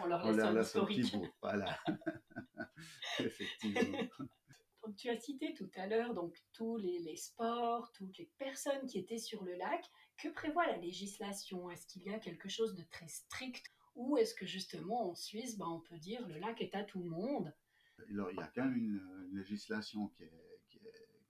On 0.00 0.06
leur 0.06 0.24
on 0.24 0.28
laisse 0.28 0.36
leur 0.36 0.48
un 0.48 0.52
laisse 0.54 0.76
un 0.76 0.84
petit 0.84 1.10
bout, 1.16 1.28
voilà. 1.40 1.78
effectivement. 3.20 3.98
Tu 4.96 5.10
as 5.10 5.18
cité 5.18 5.52
tout 5.54 5.70
à 5.76 5.86
l'heure 5.86 6.14
donc 6.14 6.36
tous 6.52 6.76
les, 6.76 7.16
sports, 7.16 7.92
toutes 7.92 8.16
les 8.18 8.30
personnes 8.38 8.86
qui 8.86 8.98
étaient 8.98 9.18
sur 9.18 9.44
le 9.44 9.54
lac. 9.54 9.84
Que 10.16 10.28
prévoit 10.28 10.66
la 10.66 10.78
législation? 10.78 11.70
Est-ce 11.70 11.86
qu'il 11.86 12.02
y 12.04 12.10
a 12.10 12.18
quelque 12.18 12.48
chose 12.48 12.74
de 12.74 12.82
très 12.84 13.08
strict? 13.08 13.66
Ou 13.94 14.16
est-ce 14.16 14.34
que 14.34 14.46
justement 14.46 15.10
en 15.10 15.14
Suisse, 15.14 15.58
ben, 15.58 15.66
on 15.68 15.80
peut 15.80 15.98
dire 15.98 16.26
le 16.28 16.38
lac 16.38 16.60
est 16.60 16.74
à 16.74 16.84
tout 16.84 17.02
le 17.02 17.10
monde? 17.10 17.52
Il 18.08 18.16
y 18.16 18.40
a 18.40 18.50
quand 18.54 18.64
même 18.64 18.76
une, 18.76 19.02
législation 19.32 20.08
qui 20.08 20.24
est, 20.24 20.32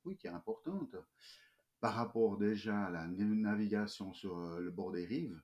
oui, 0.05 0.17
qui 0.17 0.27
est 0.27 0.31
importante 0.31 0.95
par 1.81 1.95
rapport 1.95 2.37
déjà 2.39 2.85
à 2.85 2.91
la 2.91 3.07
navigation 3.07 4.13
sur 4.13 4.39
euh, 4.39 4.61
le 4.61 4.71
bord 4.71 4.93
des 4.93 5.05
rives. 5.05 5.41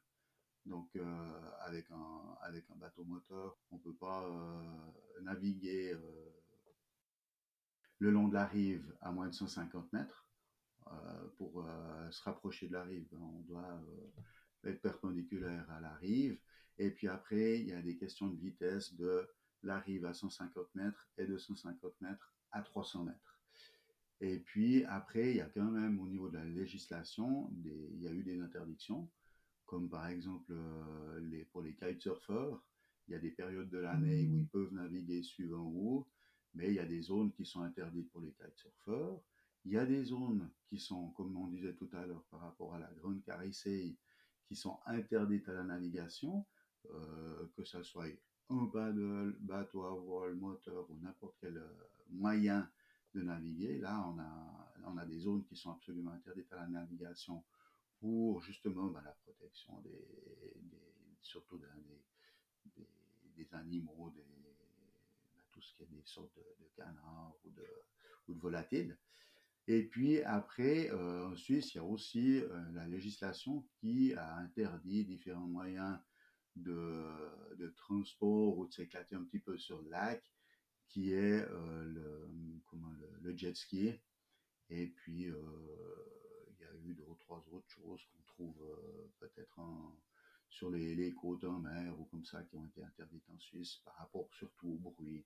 Donc, 0.65 0.95
euh, 0.95 1.51
avec, 1.61 1.91
un, 1.91 2.37
avec 2.43 2.71
un 2.71 2.77
bateau 2.77 3.05
moteur, 3.05 3.59
on 3.71 3.77
ne 3.77 3.81
peut 3.81 3.95
pas 3.95 4.25
euh, 4.25 5.23
naviguer 5.23 5.97
le 8.03 8.11
long 8.11 8.27
de 8.27 8.35
la 8.35 8.47
rive 8.47 8.85
à 9.01 9.13
moins 9.13 9.29
de 9.29 9.35
150 9.35 9.93
mètres. 9.93 10.27
Euh, 10.89 11.29
pour 11.39 11.65
euh, 11.65 12.11
se 12.11 12.21
rapprocher 12.25 12.67
de 12.67 12.73
la 12.73 12.83
rive, 12.83 13.07
on 13.13 13.41
doit 13.43 13.81
être 14.65 14.83
perpendiculaire 14.83 15.71
à 15.71 15.81
la 15.81 15.95
rive. 15.95 16.37
Et 16.79 16.91
puis 16.91 17.07
après, 17.07 17.61
il 17.61 17.69
y 17.69 17.73
a 17.73 17.81
des 17.81 17.97
questions 17.97 18.27
de 18.27 18.37
vitesse 18.37 18.95
de 18.95 19.29
la 19.63 19.79
rive 19.79 20.05
à 20.05 20.15
150 20.15 20.75
mètres 20.75 21.09
et 21.17 21.27
de 21.27 21.39
150 21.39 22.01
mètres 22.01 22.35
à 22.51 22.63
300 22.63 23.05
mètres. 23.05 23.39
Et 24.21 24.41
puis 24.41 24.85
après, 24.87 25.31
il 25.31 25.37
y 25.37 25.41
a 25.41 25.49
quand 25.49 25.71
même 25.71 26.01
au 26.01 26.09
niveau 26.09 26.29
de 26.29 26.39
la 26.39 26.45
législation, 26.45 27.49
des, 27.53 27.89
il 27.95 28.03
y 28.03 28.09
a 28.09 28.13
eu 28.13 28.25
des 28.25 28.41
interdictions, 28.41 29.09
comme 29.65 29.89
par 29.89 30.09
exemple 30.09 30.53
euh, 30.53 31.21
les, 31.21 31.45
pour 31.45 31.63
les 31.63 31.75
kitesurfers, 31.75 32.59
il 33.07 33.13
y 33.13 33.15
a 33.15 33.21
des 33.21 33.31
périodes 33.31 33.71
de 33.71 33.79
l'année 33.79 34.27
où 34.27 34.39
ils 34.39 34.49
peuvent 34.49 34.73
naviguer 34.73 35.23
suivant 35.23 35.71
où, 35.73 36.05
mais 36.55 36.69
il 36.69 36.75
y 36.75 36.79
a 36.79 36.85
des 36.85 37.03
zones 37.03 37.33
qui 37.33 37.45
sont 37.45 37.63
interdites 37.63 38.11
pour 38.11 38.21
les 38.21 38.33
kitesurfers. 38.33 39.19
Il 39.65 39.73
y 39.73 39.79
a 39.79 39.87
des 39.87 40.05
zones 40.05 40.51
qui 40.69 40.79
sont, 40.79 41.11
comme 41.11 41.37
on 41.37 41.47
disait 41.47 41.75
tout 41.75 41.89
à 41.93 42.05
l'heure, 42.05 42.25
par 42.31 42.41
rapport 42.41 42.75
à 42.75 42.79
la 42.79 42.91
Grande 42.95 43.23
Carissée, 43.23 43.97
qui 44.47 44.57
sont 44.57 44.79
interdites 44.87 45.49
à 45.49 45.55
la 45.55 45.65
navigation, 45.65 46.45
euh, 46.91 47.47
que 47.57 47.65
ce 47.65 47.83
soit 47.83 48.09
un 48.51 48.67
paddle, 48.67 49.37
bateau 49.41 49.85
à 49.85 49.95
voile, 49.95 50.35
moteur 50.35 50.91
ou 50.91 50.99
n'importe 50.99 51.37
quel 51.41 51.57
euh, 51.57 51.89
moyen 52.11 52.69
de 53.15 53.23
naviguer. 53.23 53.79
Là, 53.79 54.05
on 54.09 54.19
a, 54.19 54.73
on 54.85 54.97
a 54.97 55.07
des 55.07 55.19
zones 55.21 55.45
qui 55.45 55.57
sont 55.57 55.71
absolument 55.71 56.11
interdites 56.13 56.53
à 56.53 56.57
la 56.57 56.69
navigation 56.69 57.45
pour 58.01 58.43
justement 58.43 58.89
ben, 58.89 59.01
la 59.05 59.13
protection 59.13 59.81
des, 59.83 60.07
surtout 61.21 61.59
des, 61.59 62.83
des, 63.37 63.55
animaux, 63.55 64.13
tout 65.63 65.69
ce 65.69 65.75
qui 65.77 65.83
est 65.85 65.97
des 65.97 66.03
sortes 66.05 66.35
de, 66.37 66.69
canards 66.77 67.37
ou 67.45 67.51
de, 67.51 68.41
volatiles. 68.41 68.99
Et 69.69 69.85
puis 69.85 70.23
après, 70.23 70.91
euh, 70.91 71.29
en 71.29 71.37
Suisse, 71.37 71.75
il 71.75 71.77
y 71.77 71.81
a 71.81 71.85
aussi 71.85 72.41
euh, 72.41 72.73
la 72.73 72.87
législation 72.87 73.65
qui 73.79 74.15
a 74.15 74.37
interdit 74.37 75.05
différents 75.05 75.47
moyens 75.47 75.99
de, 76.57 77.69
transport 77.77 78.59
ou 78.59 78.67
de 78.67 78.73
s'éclater 78.73 79.15
un 79.15 79.25
petit 79.25 79.39
peu 79.39 79.57
sur 79.57 79.81
le 79.83 79.91
lac, 79.91 80.23
qui 80.89 81.13
est 81.13 81.43
euh, 81.49 81.85
le, 81.85 82.61
comment, 82.67 82.91
le, 83.21 83.37
jet 83.37 83.55
ski. 83.55 83.93
Et 84.69 84.89
puis, 84.89 85.27
il 85.27 86.61
y 86.61 86.65
a 86.65 86.75
eu 86.85 86.95
deux 86.95 87.05
ou 87.05 87.17
trois 87.17 87.45
autres 87.53 87.69
choses 87.69 88.03
qu'on 88.07 88.23
trouve 88.23 88.79
peut-être 89.21 89.61
sur 90.53 90.71
les, 90.71 91.15
côtes 91.15 91.45
en 91.45 91.59
mer 91.59 91.99
ou 91.99 92.05
comme 92.05 92.25
ça 92.25 92.43
qui 92.43 92.57
ont 92.57 92.67
été 92.67 92.83
interdites 92.83 93.29
en 93.31 93.39
Suisse 93.39 93.81
par 93.85 93.95
rapport 93.97 94.29
surtout 94.35 94.69
au 94.85 94.91
bruit, 94.91 95.25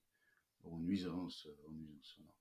aux 0.67 0.79
nuisances, 0.79 1.49
aux 1.67 1.73
nuisances 1.73 2.15
sonores. 2.17 2.35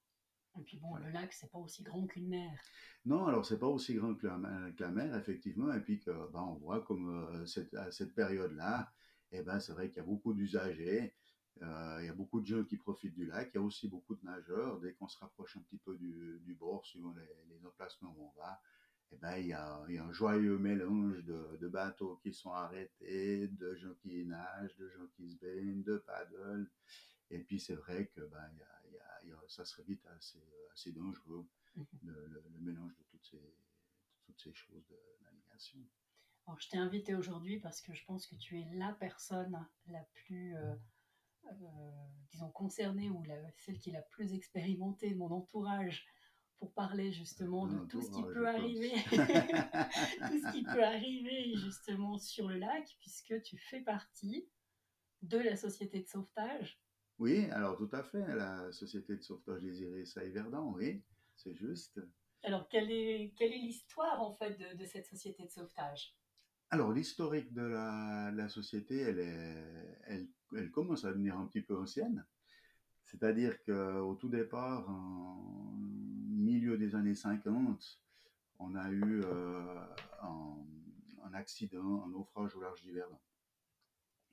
Et 0.58 0.64
puis 0.64 0.78
bon, 0.78 0.90
voilà. 0.90 1.08
le 1.08 1.14
lac, 1.14 1.34
c'est 1.34 1.52
pas 1.52 1.60
aussi 1.60 1.84
grand 1.84 2.06
qu'une 2.08 2.30
mer. 2.30 2.58
Non, 3.06 3.26
alors 3.26 3.46
c'est 3.46 3.60
pas 3.60 3.68
aussi 3.68 3.94
grand 3.94 4.16
que 4.16 4.26
la, 4.26 4.72
que 4.72 4.84
la, 4.84 4.92
mer, 4.92 5.16
effectivement, 5.16 5.74
et 5.74 5.82
puis 5.82 6.00
que 6.00 6.12
ben, 6.32 6.42
on 6.42 6.56
voit 6.56 6.82
comme 6.82 7.10
euh, 7.10 7.46
cette, 7.46 7.74
à 7.74 7.92
cette 7.92 8.16
période-là, 8.16 8.92
eh 9.32 9.42
ben, 9.42 9.60
c'est 9.60 9.74
vrai 9.74 9.90
qu'il 9.90 9.98
y 9.98 10.02
a 10.02 10.08
beaucoup 10.08 10.34
d'usagers, 10.34 11.14
euh, 11.62 11.98
il 12.02 12.06
y 12.06 12.10
a 12.10 12.14
beaucoup 12.14 12.42
de 12.42 12.46
gens 12.46 12.64
qui 12.64 12.78
profitent 12.78 13.14
du 13.14 13.26
lac, 13.26 13.52
il 13.54 13.58
y 13.58 13.62
a 13.62 13.64
aussi 13.64 13.88
beaucoup 13.88 14.16
de 14.16 14.26
nageurs. 14.26 14.80
Dès 14.80 14.94
qu'on 14.94 15.08
se 15.08 15.18
rapproche 15.20 15.56
un 15.58 15.62
petit 15.62 15.78
peu 15.78 15.96
du, 15.98 16.42
du 16.44 16.54
bord, 16.54 16.86
suivant 16.86 17.14
les, 17.14 17.56
les, 17.56 17.66
emplacements 17.66 18.14
où 18.18 18.26
on 18.26 18.40
va, 18.40 18.60
eh 19.12 19.18
ben, 19.18 19.38
il, 19.38 19.48
y 19.48 19.54
a, 19.54 19.84
il 19.88 19.96
y 19.96 19.98
a 19.98 20.04
un 20.04 20.12
joyeux 20.12 20.58
mélange 20.58 21.24
de, 21.24 21.58
de, 21.62 21.68
bateaux 21.68 22.20
qui 22.24 22.34
sont 22.34 22.52
arrêtés, 22.52 23.48
de 23.48 23.76
gens 23.76 23.94
qui 24.02 24.26
nagent, 24.26 24.76
de 24.78 24.90
gens 24.90 25.08
qui 25.16 25.30
se 25.30 25.38
baignent, 25.38 25.84
de 25.84 25.98
paddles. 25.98 26.70
Et 27.30 27.40
puis 27.40 27.60
c'est 27.60 27.76
vrai 27.76 28.08
que 28.08 28.22
il 28.22 28.60
y 28.60 28.98
a, 28.98 29.26
y 29.26 29.32
a, 29.32 29.42
ça 29.48 29.66
serait 29.66 29.84
vite 29.84 30.06
assez, 30.08 30.44
assez 30.72 30.92
dangereux, 30.92 31.48
mmh. 31.76 31.84
le, 32.04 32.28
le, 32.28 32.44
le, 32.50 32.60
mélange 32.60 32.96
de 32.96 33.04
toutes 33.04 33.26
ces, 33.26 33.56
toutes 34.26 34.40
ces 34.40 34.54
choses 34.54 34.86
de 34.88 34.98
navigation. 35.24 35.80
Alors, 36.48 36.60
je 36.60 36.70
t'ai 36.70 36.78
invité 36.78 37.16
aujourd'hui 37.16 37.60
parce 37.60 37.82
que 37.82 37.94
je 37.94 38.06
pense 38.06 38.28
que 38.28 38.36
tu 38.36 38.60
es 38.60 38.66
la 38.74 38.94
personne 38.94 39.68
la 39.88 40.04
plus, 40.14 40.56
euh, 40.56 40.76
euh, 41.48 41.92
disons, 42.32 42.52
concernée 42.52 43.10
ou 43.10 43.24
la, 43.24 43.36
celle 43.58 43.80
qui 43.80 43.90
est 43.90 43.94
la 43.94 44.04
plus 44.04 44.34
expérimentée 44.34 45.10
de 45.10 45.18
mon 45.18 45.32
entourage 45.32 46.06
pour 46.60 46.72
parler 46.74 47.12
justement 47.12 47.68
de 47.68 47.86
tout 47.88 48.02
ce 48.02 48.12
qui 48.12 48.22
peut 48.22 48.48
arriver, 48.48 48.92
tout 49.12 50.40
ce 50.40 50.52
qui 50.52 50.64
peut 50.64 50.84
arriver 50.84 51.56
justement 51.56 52.18
sur 52.18 52.48
le 52.48 52.58
lac, 52.58 52.96
puisque 53.00 53.42
tu 53.42 53.58
fais 53.58 53.82
partie 53.82 54.48
de 55.24 55.40
la 55.40 55.56
société 55.56 56.02
de 56.02 56.08
sauvetage 56.08 56.80
oui, 57.20 57.46
alors 57.52 57.78
tout 57.78 57.90
à 57.94 58.04
fait. 58.04 58.26
La 58.36 58.72
Société 58.72 59.16
de 59.16 59.22
sauvetage 59.22 59.62
des 59.62 59.82
iris 59.82 60.18
à 60.18 60.26
Yverdon, 60.26 60.74
oui, 60.76 61.04
c'est 61.36 61.56
juste. 61.56 62.02
Alors, 62.44 62.68
quelle 62.70 62.92
est, 62.92 63.34
quelle 63.38 63.54
est 63.54 63.58
l'histoire 63.58 64.22
en 64.22 64.34
fait 64.34 64.58
de, 64.58 64.78
de, 64.78 64.86
cette 64.86 65.08
société 65.08 65.46
de 65.46 65.50
sauvetage? 65.50 66.16
Alors, 66.70 66.92
l'historique 66.92 67.54
de 67.54 67.62
la, 67.62 68.32
la, 68.32 68.50
société, 68.50 69.00
elle, 69.00 69.20
est, 69.20 70.00
elle, 70.08 70.28
elle, 70.56 70.72
commence 70.72 71.06
à 71.06 71.10
devenir 71.10 71.38
un 71.38 71.48
petit 71.48 71.62
peu 71.62 71.78
ancienne. 71.78 72.26
C'est-à-dire 73.06 73.64
qu'au 73.64 74.16
tout 74.16 74.30
départ, 74.30 74.90
en 74.90 75.72
milieu 76.28 76.78
des 76.78 76.96
années 76.96 77.16
50, 77.16 78.02
on 78.60 78.76
a 78.76 78.90
eu 78.90 79.22
euh, 79.24 79.86
un, 80.22 80.58
un, 81.24 81.34
accident, 81.34 82.04
un 82.06 82.10
naufrage 82.10 82.56
au 82.56 82.62
large 82.62 82.82
d'Yverdon. 82.82 83.20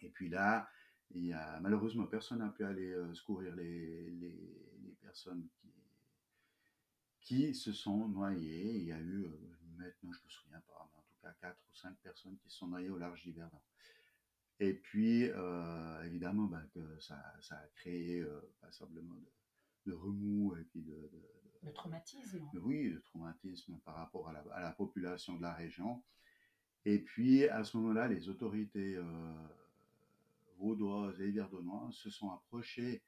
Et 0.01 0.09
puis 0.09 0.29
là, 0.29 0.69
il 1.15 1.27
y 1.27 1.33
a, 1.33 1.61
malheureusement, 1.61 2.07
personne 2.07 2.39
n'a 2.39 2.49
pu 2.49 2.65
aller 2.65 2.93
euh, 2.93 3.13
secourir 3.15 3.55
les, 3.55 4.11
les, 4.11 4.69
les, 4.83 4.97
personnes 5.01 5.47
qui, 5.61 5.73
qui 7.21 7.55
se 7.55 7.73
sont 7.73 8.09
noyées. 8.09 8.77
Il 8.79 8.85
y 8.85 8.93
a 8.93 8.99
eu, 8.99 9.25
euh, 9.25 9.29
maintenant 9.77 10.13
je 10.13 10.19
ne 10.21 10.25
me 10.25 10.31
souviens 10.31 10.61
pas, 10.61 10.89
mais 10.93 10.99
en 10.99 11.03
tout 11.03 11.17
cas 11.23 11.33
4 11.41 11.57
ou 11.71 11.75
5 11.75 11.97
personnes 11.99 12.39
qui 12.39 12.49
se 12.49 12.59
sont 12.59 12.69
noyées 12.69 12.91
au 12.91 12.99
large 12.99 13.23
d'Yverdon. 13.23 13.61
Et 14.61 14.75
puis, 14.75 15.29
euh, 15.29 16.03
évidemment, 16.05 16.49
que 16.73 16.99
ça, 17.01 17.21
ça, 17.41 17.57
a 17.57 17.67
créé 17.75 18.21
euh, 18.21 18.41
passablement 18.61 19.17
de, 19.17 19.91
de, 19.91 19.93
remous 19.93 20.55
et 20.57 20.65
puis 20.65 20.83
de, 20.83 20.93
de, 20.93 21.23
de, 21.63 21.67
de 21.67 21.71
traumatisme. 21.73 22.49
oui, 22.63 22.93
de 22.93 23.01
traumatisme 23.01 23.79
par 23.85 23.97
rapport 23.97 24.29
à 24.29 24.33
la, 24.33 24.41
à 24.53 24.61
la, 24.63 24.71
population 24.71 25.35
de 25.37 25.43
la 25.43 25.53
région. 25.53 26.05
Et 26.85 27.01
puis, 27.01 27.49
à 27.49 27.65
ce 27.65 27.77
moment-là, 27.77 28.07
les 28.07 28.29
autorités 28.29 28.95
euh, 28.97 29.05
vaudoises 30.63 31.21
et 31.21 31.29
yverdonnois 31.29 31.91
se 31.93 32.11
sont 32.11 32.31
approchés 32.31 33.03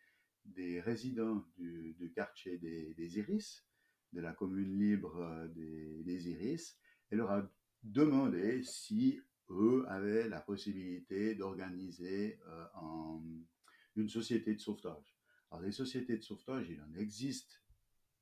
des 0.44 0.80
résidents 0.80 1.44
du, 1.56 2.12
quartier 2.14 2.58
des, 2.58 3.18
Iris, 3.18 3.64
de 4.12 4.20
la 4.20 4.32
commune 4.32 4.78
libre 4.78 5.49
des, 5.54 6.02
des, 6.02 6.28
Iris, 6.30 6.78
et 7.11 7.16
leur 7.16 7.30
a 7.30 7.50
demandé 7.82 8.62
si 8.62 9.20
eux 9.50 9.84
avaient 9.88 10.28
la 10.28 10.40
possibilité 10.40 11.34
d'organiser 11.34 12.38
euh, 12.46 13.18
une 13.96 14.08
société 14.08 14.54
de 14.54 14.61
sauvetage. 14.61 15.16
Alors 15.50 15.62
les 15.62 15.73
sociétés 15.73 16.16
de 16.16 16.23
sauvetage, 16.23 16.68
il 16.70 16.80
en 16.80 16.92
existe 16.94 17.62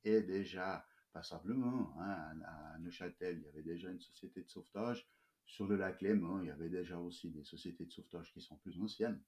et 0.03 0.21
déjà 0.21 0.85
passablement. 1.11 1.93
Hein, 1.99 2.41
à 2.45 2.77
Neuchâtel, 2.79 3.37
il 3.37 3.45
y 3.45 3.49
avait 3.49 3.63
déjà 3.63 3.89
une 3.89 4.01
société 4.01 4.43
de 4.43 4.49
sauvetage. 4.49 5.07
Sur 5.45 5.67
le 5.67 5.75
lac 5.75 6.01
Léman, 6.01 6.41
il 6.41 6.47
y 6.47 6.51
avait 6.51 6.69
déjà 6.69 6.97
aussi 6.97 7.29
des 7.29 7.43
sociétés 7.43 7.85
de 7.85 7.91
sauvetage 7.91 8.31
qui 8.33 8.41
sont 8.41 8.57
plus 8.57 8.79
anciennes. 8.81 9.21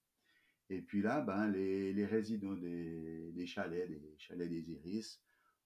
Et 0.69 0.81
puis 0.81 1.01
là, 1.01 1.21
ben, 1.21 1.47
les, 1.47 2.05
résidents 2.05 2.55
des, 2.55 3.45
chalets, 3.45 3.89
des 3.89 4.15
chalets 4.17 4.49
des 4.49 4.71
Iris, 4.71 5.21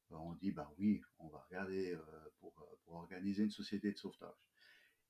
ben, 0.10 0.18
ont 0.18 0.34
dit, 0.34 0.52
ben 0.52 0.68
oui, 0.78 1.02
on 1.20 1.30
va 1.30 1.40
regarder 1.50 1.94
euh, 1.94 2.02
pour, 2.40 2.54
pour, 2.54 2.96
organiser 2.96 3.44
une 3.44 3.52
société 3.52 3.92
de 3.92 3.98
sauvetage. 3.98 4.36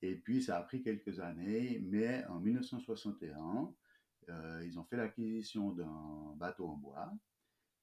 Et 0.02 0.16
puis, 0.16 0.44
ça 0.44 0.58
a 0.58 0.62
pris 0.62 0.82
quelques 0.82 1.20
années, 1.20 1.80
mais 1.82 2.24
en 2.26 2.40
1961, 2.40 3.74
euh, 4.30 4.64
ils 4.66 4.78
ont 4.78 4.84
fait 4.84 4.98
l'acquisition 4.98 5.72
d'un 5.72 6.36
bateau 6.36 6.68
en 6.68 6.78
bois 6.78 7.12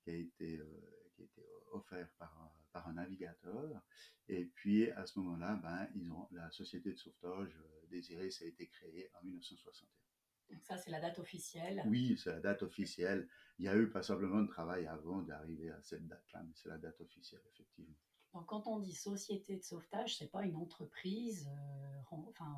qui 0.02 0.10
a 0.10 0.14
été, 0.14 0.58
euh, 0.58 1.10
qui 1.14 1.22
a 1.22 1.24
été 1.24 1.42
offert 1.72 2.08
par, 2.18 2.52
par 2.76 2.88
un 2.88 2.92
navigateur. 2.92 3.82
Et 4.28 4.44
puis, 4.44 4.90
à 4.90 5.06
ce 5.06 5.18
moment-là, 5.18 5.58
ben, 5.62 5.88
ils 5.94 6.10
ont, 6.12 6.28
la 6.30 6.50
société 6.50 6.92
de 6.92 6.98
sauvetage 6.98 7.58
des 7.88 8.12
Iris 8.12 8.42
a 8.42 8.44
été 8.44 8.66
créée 8.66 9.08
en 9.14 9.24
1961. 9.24 9.88
Donc 10.50 10.62
ça, 10.62 10.76
c'est 10.76 10.90
la 10.90 11.00
date 11.00 11.18
officielle. 11.18 11.82
Oui, 11.86 12.18
c'est 12.22 12.32
la 12.32 12.40
date 12.40 12.62
officielle. 12.62 13.28
Il 13.58 13.64
y 13.64 13.68
a 13.68 13.76
eu 13.76 13.88
passablement 13.88 14.42
de 14.42 14.48
travail 14.48 14.86
avant 14.86 15.22
d'arriver 15.22 15.70
à 15.70 15.80
cette 15.80 16.06
date-là, 16.06 16.42
mais 16.46 16.52
c'est 16.54 16.68
la 16.68 16.76
date 16.76 17.00
officielle, 17.00 17.40
effectivement. 17.54 17.96
Donc 18.34 18.46
quand 18.46 18.66
on 18.66 18.78
dit 18.78 18.92
société 18.92 19.56
de 19.56 19.62
sauvetage, 19.62 20.18
c'est 20.18 20.30
pas 20.30 20.44
une 20.44 20.56
entreprise, 20.56 21.48
euh, 21.48 22.00
enfin 22.02 22.54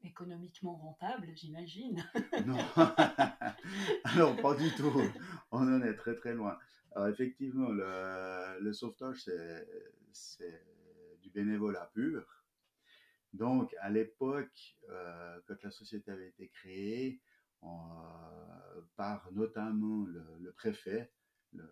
économiquement 0.00 0.74
rentable, 0.76 1.28
j'imagine. 1.36 2.02
non, 2.46 2.58
alors 4.04 4.34
pas 4.40 4.54
du 4.54 4.70
tout. 4.74 5.02
On 5.50 5.60
en 5.60 5.82
est 5.82 5.94
très 5.94 6.16
très 6.16 6.34
loin. 6.34 6.58
Alors 6.94 7.08
effectivement, 7.08 7.70
le, 7.70 8.72
sauvetage, 8.72 9.28
c'est 10.12 10.64
du 11.22 11.30
bénévolat 11.30 11.90
pur. 11.94 12.24
Donc 13.32 13.74
à 13.80 13.88
l'époque, 13.88 14.76
euh, 14.90 15.40
quand 15.46 15.62
la 15.62 15.70
société 15.70 16.10
avait 16.10 16.28
été 16.28 16.48
créée, 16.48 17.20
euh, 17.62 17.66
par 18.96 19.30
notamment 19.32 20.04
le, 20.04 20.52
préfet, 20.52 21.10
le, 21.52 21.64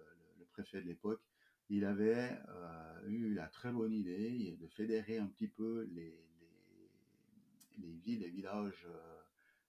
préfet 0.53 0.81
de 0.81 0.87
l'époque, 0.87 1.23
il 1.69 1.85
avait 1.85 2.39
euh, 2.49 3.07
eu 3.09 3.35
la 3.35 3.47
très 3.49 3.73
bonne 3.73 3.93
idée 3.93 4.57
de 4.59 4.67
fédérer 4.69 5.19
un 5.19 5.27
petit 5.27 5.49
peu 5.49 5.87
les, 5.93 6.19
les 7.79 7.93
villes 7.93 8.25
et 8.25 8.31
villages 8.31 8.87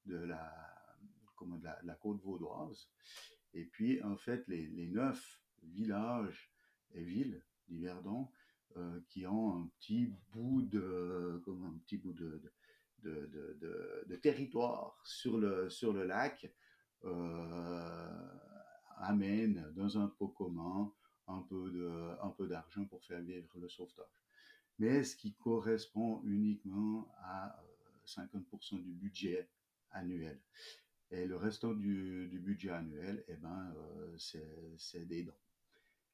de 0.05 0.17
la, 0.17 0.97
comment, 1.35 1.57
de 1.57 1.67
la, 1.83 1.95
côte 1.95 2.21
vaudoise. 2.21 2.89
Et 3.53 3.65
puis, 3.65 4.01
en 4.03 4.17
fait, 4.17 4.47
les, 4.47 4.87
neuf 4.87 5.41
villages 5.63 6.51
et 6.93 7.03
villes 7.03 7.43
du 7.67 7.79
Verdon 7.81 8.29
euh, 8.77 8.99
qui 9.09 9.25
ont 9.27 9.57
un 9.57 9.67
petit 9.77 10.11
bout 10.31 10.61
de, 10.63 11.41
comme 11.45 11.65
un 11.65 11.77
petit 11.85 11.97
bout 11.97 12.13
de, 12.13 12.41
de, 13.03 14.15
territoire 14.21 14.99
sur 15.03 15.37
le, 15.37 15.69
sur 15.69 15.93
le 15.93 16.05
lac 16.05 16.51
euh, 17.03 18.27
amènent 18.97 19.71
dans 19.75 19.97
un 19.97 20.07
pot 20.07 20.27
commun 20.29 20.93
un 21.27 21.41
peu, 21.41 21.71
de, 21.71 22.11
un 22.21 22.29
peu 22.29 22.47
d'argent 22.47 22.85
pour 22.85 23.03
faire 23.03 23.21
vivre 23.21 23.59
le 23.59 23.69
sauvetage. 23.69 24.05
Mais 24.79 25.03
ce 25.03 25.15
qui 25.15 25.33
correspond 25.33 26.21
uniquement 26.23 27.13
à 27.23 27.63
50% 28.05 28.81
du 28.81 28.93
budget 28.93 29.49
annuel. 29.91 30.39
Et 31.11 31.25
le 31.25 31.35
restant 31.35 31.73
du, 31.73 32.39
budget 32.41 32.69
annuel, 32.69 33.23
eh 33.27 33.35
ben, 33.35 33.73
euh, 33.75 34.17
c'est 34.17 35.05
des 35.05 35.23
dons. 35.23 35.37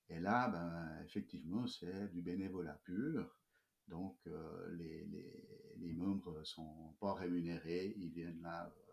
Et 0.10 0.20
là, 0.20 0.50
ben, 0.50 1.04
effectivement, 1.06 1.68
c'est 1.68 2.12
du 2.12 2.22
bénévolat 2.24 2.80
pur. 2.84 3.40
Donc, 3.88 4.18
euh, 4.26 4.76
les, 4.76 5.06
les, 5.06 5.76
les, 5.78 5.94
membres 5.94 6.44
sont 6.44 6.96
pas 7.00 7.14
rémunérés, 7.14 7.94
ils 7.96 8.10
viennent 8.10 8.42
là 8.42 8.66
euh, 8.66 8.92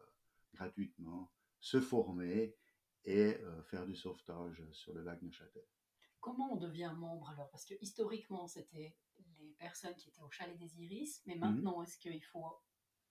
gratuitement 0.52 1.32
se 1.58 1.80
former 1.80 2.54
et 3.06 3.38
faire 3.66 3.86
du 3.86 3.94
sauvetage 3.94 4.62
sur 4.72 4.94
le 4.94 5.02
lac 5.02 5.20
Neuchâtel. 5.20 5.64
Comment 6.20 6.54
on 6.54 6.56
devient 6.56 6.92
membre 6.96 7.28
alors? 7.30 7.50
Parce 7.50 7.66
que 7.66 7.74
historiquement, 7.82 8.46
c'était 8.46 8.96
les 9.38 9.52
personnes 9.58 9.94
qui 9.96 10.08
étaient 10.08 10.22
au 10.22 10.30
chalet 10.30 10.56
des 10.56 10.82
Iris, 10.82 11.22
mais 11.26 11.34
mmh 11.34 11.40
maintenant, 11.40 11.82
est-ce 11.82 11.98
qu'il 11.98 12.22
faut 12.24 12.46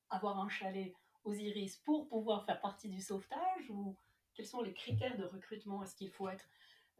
avoir 0.09 0.39
un 0.39 0.49
chalet 0.49 0.93
aux 1.23 1.33
iris 1.33 1.77
pour 1.77 2.07
pouvoir 2.07 2.45
faire 2.45 2.59
partie 2.61 2.89
du 2.89 3.01
sauvetage 3.01 3.69
ou 3.69 3.95
quels 4.33 4.45
sont 4.45 4.61
les 4.61 4.73
critères 4.73 5.17
de 5.17 5.23
recrutement? 5.23 5.83
Est-ce 5.83 5.95
qu'il 5.95 6.11
faut 6.11 6.29
être 6.29 6.47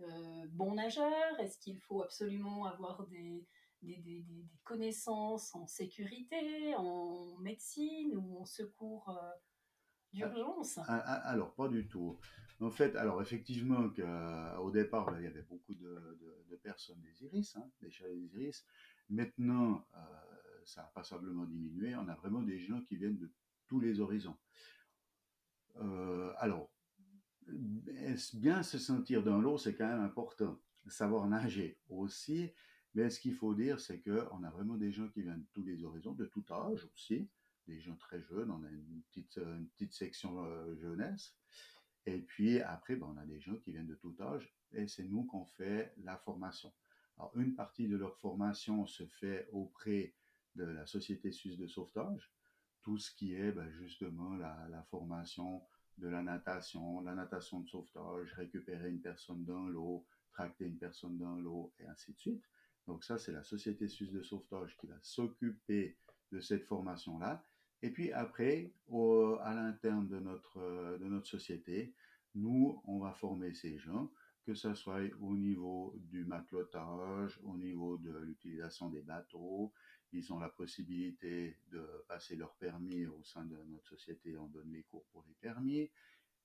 euh, 0.01 0.45
bon 0.49 0.75
nageur? 0.75 1.39
Est-ce 1.39 1.57
qu'il 1.57 1.79
faut 1.79 2.01
absolument 2.01 2.65
avoir 2.65 3.05
des, 3.07 3.45
connaissances 4.63 5.53
en 5.55 5.67
sécurité, 5.67 6.73
en 6.75 7.37
médecine 7.39 8.15
ou 8.15 8.39
en 8.39 8.45
secours 8.45 9.09
euh, 9.09 9.31
d'urgence? 10.13 10.77
Ah, 10.77 11.03
ah, 11.05 11.29
Alors, 11.29 11.53
pas 11.53 11.67
du 11.67 11.87
tout. 11.87 12.17
En 12.61 12.71
fait, 12.71 12.95
alors 12.95 13.21
effectivement, 13.21 13.89
que, 13.89 14.57
au 14.59 14.71
départ, 14.71 15.13
il 15.17 15.23
y 15.23 15.27
avait 15.27 15.41
beaucoup 15.41 15.75
de, 15.75 16.19
personnes 16.61 17.01
des 17.01 17.25
iris, 17.25 17.57
hein, 17.57 17.69
des 17.81 17.91
chalets 17.91 18.17
des 18.17 18.37
iris. 18.37 18.65
Maintenant, 19.09 19.85
euh, 19.95 19.99
ça 20.63 20.83
a 20.83 20.91
passablement 20.95 21.45
diminué. 21.45 21.93
On 21.95 22.07
a 22.07 22.15
vraiment 22.15 22.41
des 22.41 22.59
gens 22.59 22.81
qui 22.81 22.95
viennent 22.95 23.17
de 23.17 23.29
tous 23.73 23.79
les 23.79 23.99
horizons. 23.99 24.37
Euh, 25.77 26.31
alors, 26.37 26.69
bien 28.35 28.61
se 28.61 28.77
sentir 28.77 29.23
dans 29.23 29.41
l'eau, 29.41 29.57
c'est 29.57 29.73
quand 29.73 29.87
même 29.87 30.03
important. 30.03 30.59
Savoir 30.87 31.27
nager 31.27 31.79
aussi. 31.89 32.51
Mais 32.93 33.09
ce 33.09 33.19
qu'il 33.19 33.33
faut 33.33 33.55
dire, 33.55 33.79
c'est 33.79 33.99
qu'on 33.99 34.43
a 34.43 34.51
vraiment 34.51 34.77
des 34.77 34.91
gens 34.91 35.07
qui 35.07 35.23
viennent 35.23 35.41
de 35.41 35.47
tous 35.53 35.63
les 35.63 35.83
horizons, 35.83 36.13
de 36.13 36.25
tout 36.25 36.45
âge 36.51 36.87
aussi. 36.93 37.27
Des 37.67 37.81
gens 37.81 37.95
très 37.95 38.21
jeunes, 38.21 38.51
on 38.51 38.63
a 38.63 38.69
une 38.69 39.01
petite, 39.09 39.91
section 39.91 40.45
euh, 40.45 40.75
jeunesse. 40.75 41.35
Et 42.05 42.19
puis 42.19 42.61
après, 42.61 42.95
ben, 42.95 43.07
on 43.11 43.17
a 43.17 43.25
des 43.25 43.39
gens 43.39 43.55
qui 43.55 43.71
viennent 43.71 43.87
de 43.87 43.95
tout 43.95 44.15
âge 44.19 44.53
et 44.73 44.87
c'est 44.87 45.05
nous 45.05 45.23
qu'on 45.23 45.45
fait 45.45 45.95
la 46.03 46.17
formation. 46.17 46.71
Alors, 47.17 47.31
une 47.37 47.55
partie 47.55 47.87
de 47.87 47.97
leur 47.97 48.15
formation 48.19 48.85
se 48.85 49.07
fait 49.07 49.49
auprès 49.51 50.13
de 50.53 50.63
la 50.63 50.85
Société 50.85 51.31
suisse 51.31 51.57
de 51.57 51.65
sauvetage, 51.65 52.31
tout 52.83 52.97
ce 52.97 53.11
qui 53.15 53.33
est 53.33 53.51
ben, 53.51 53.69
justement 53.71 54.35
la, 54.35 54.83
formation 54.89 55.61
de 55.97 56.07
la 56.07 56.21
natation, 56.21 57.01
la 57.01 57.15
natation 57.15 57.61
de 57.61 57.67
sauvetage, 57.67 58.33
récupérer 58.33 58.89
une 58.89 59.01
personne 59.01 59.43
dans 59.45 59.67
l'eau, 59.67 60.05
tracter 60.31 60.65
une 60.65 60.77
personne 60.77 61.17
dans 61.17 61.35
l'eau, 61.35 61.73
et 61.79 61.87
ainsi 61.87 62.13
de 62.13 62.19
suite. 62.19 62.43
Donc 62.87 63.03
ça, 63.03 63.17
c'est 63.17 63.31
la 63.31 63.43
Société 63.43 63.87
suisse 63.87 64.11
de 64.11 64.21
sauvetage 64.21 64.75
qui 64.77 64.87
va 64.87 64.97
s'occuper 65.01 65.97
de 66.31 66.39
cette 66.41 66.65
formation-là. 66.65 67.43
Et 67.81 67.89
puis 67.89 68.11
après, 68.11 68.73
à 69.41 69.53
l'interne 69.53 70.07
de 70.07 70.19
notre, 70.19 70.97
de 70.99 71.05
notre 71.05 71.27
société, 71.27 71.93
nous, 72.35 72.81
on 72.85 72.99
va 72.99 73.13
former 73.13 73.53
ces 73.53 73.77
gens, 73.77 74.11
que 74.45 74.53
ce 74.53 74.73
soit 74.73 75.01
au 75.21 75.35
niveau 75.35 75.95
du 75.97 76.25
matelotage, 76.25 77.39
au 77.43 77.55
niveau 77.57 77.97
de 77.97 78.11
l'utilisation 78.17 78.89
des 78.89 79.01
bateaux, 79.01 79.71
ils 80.13 80.31
ont 80.31 80.39
la 80.39 80.49
possibilité 80.49 81.57
de 81.71 82.05
passer 82.07 82.35
leur 82.35 82.55
permis 82.55 83.05
au 83.07 83.23
sein 83.23 83.45
de 83.45 83.57
notre 83.65 83.87
société, 83.87 84.37
on 84.37 84.47
donne 84.47 84.71
les 84.71 84.83
cours 84.83 85.05
pour 85.11 85.23
les 85.27 85.33
permis. 85.33 85.89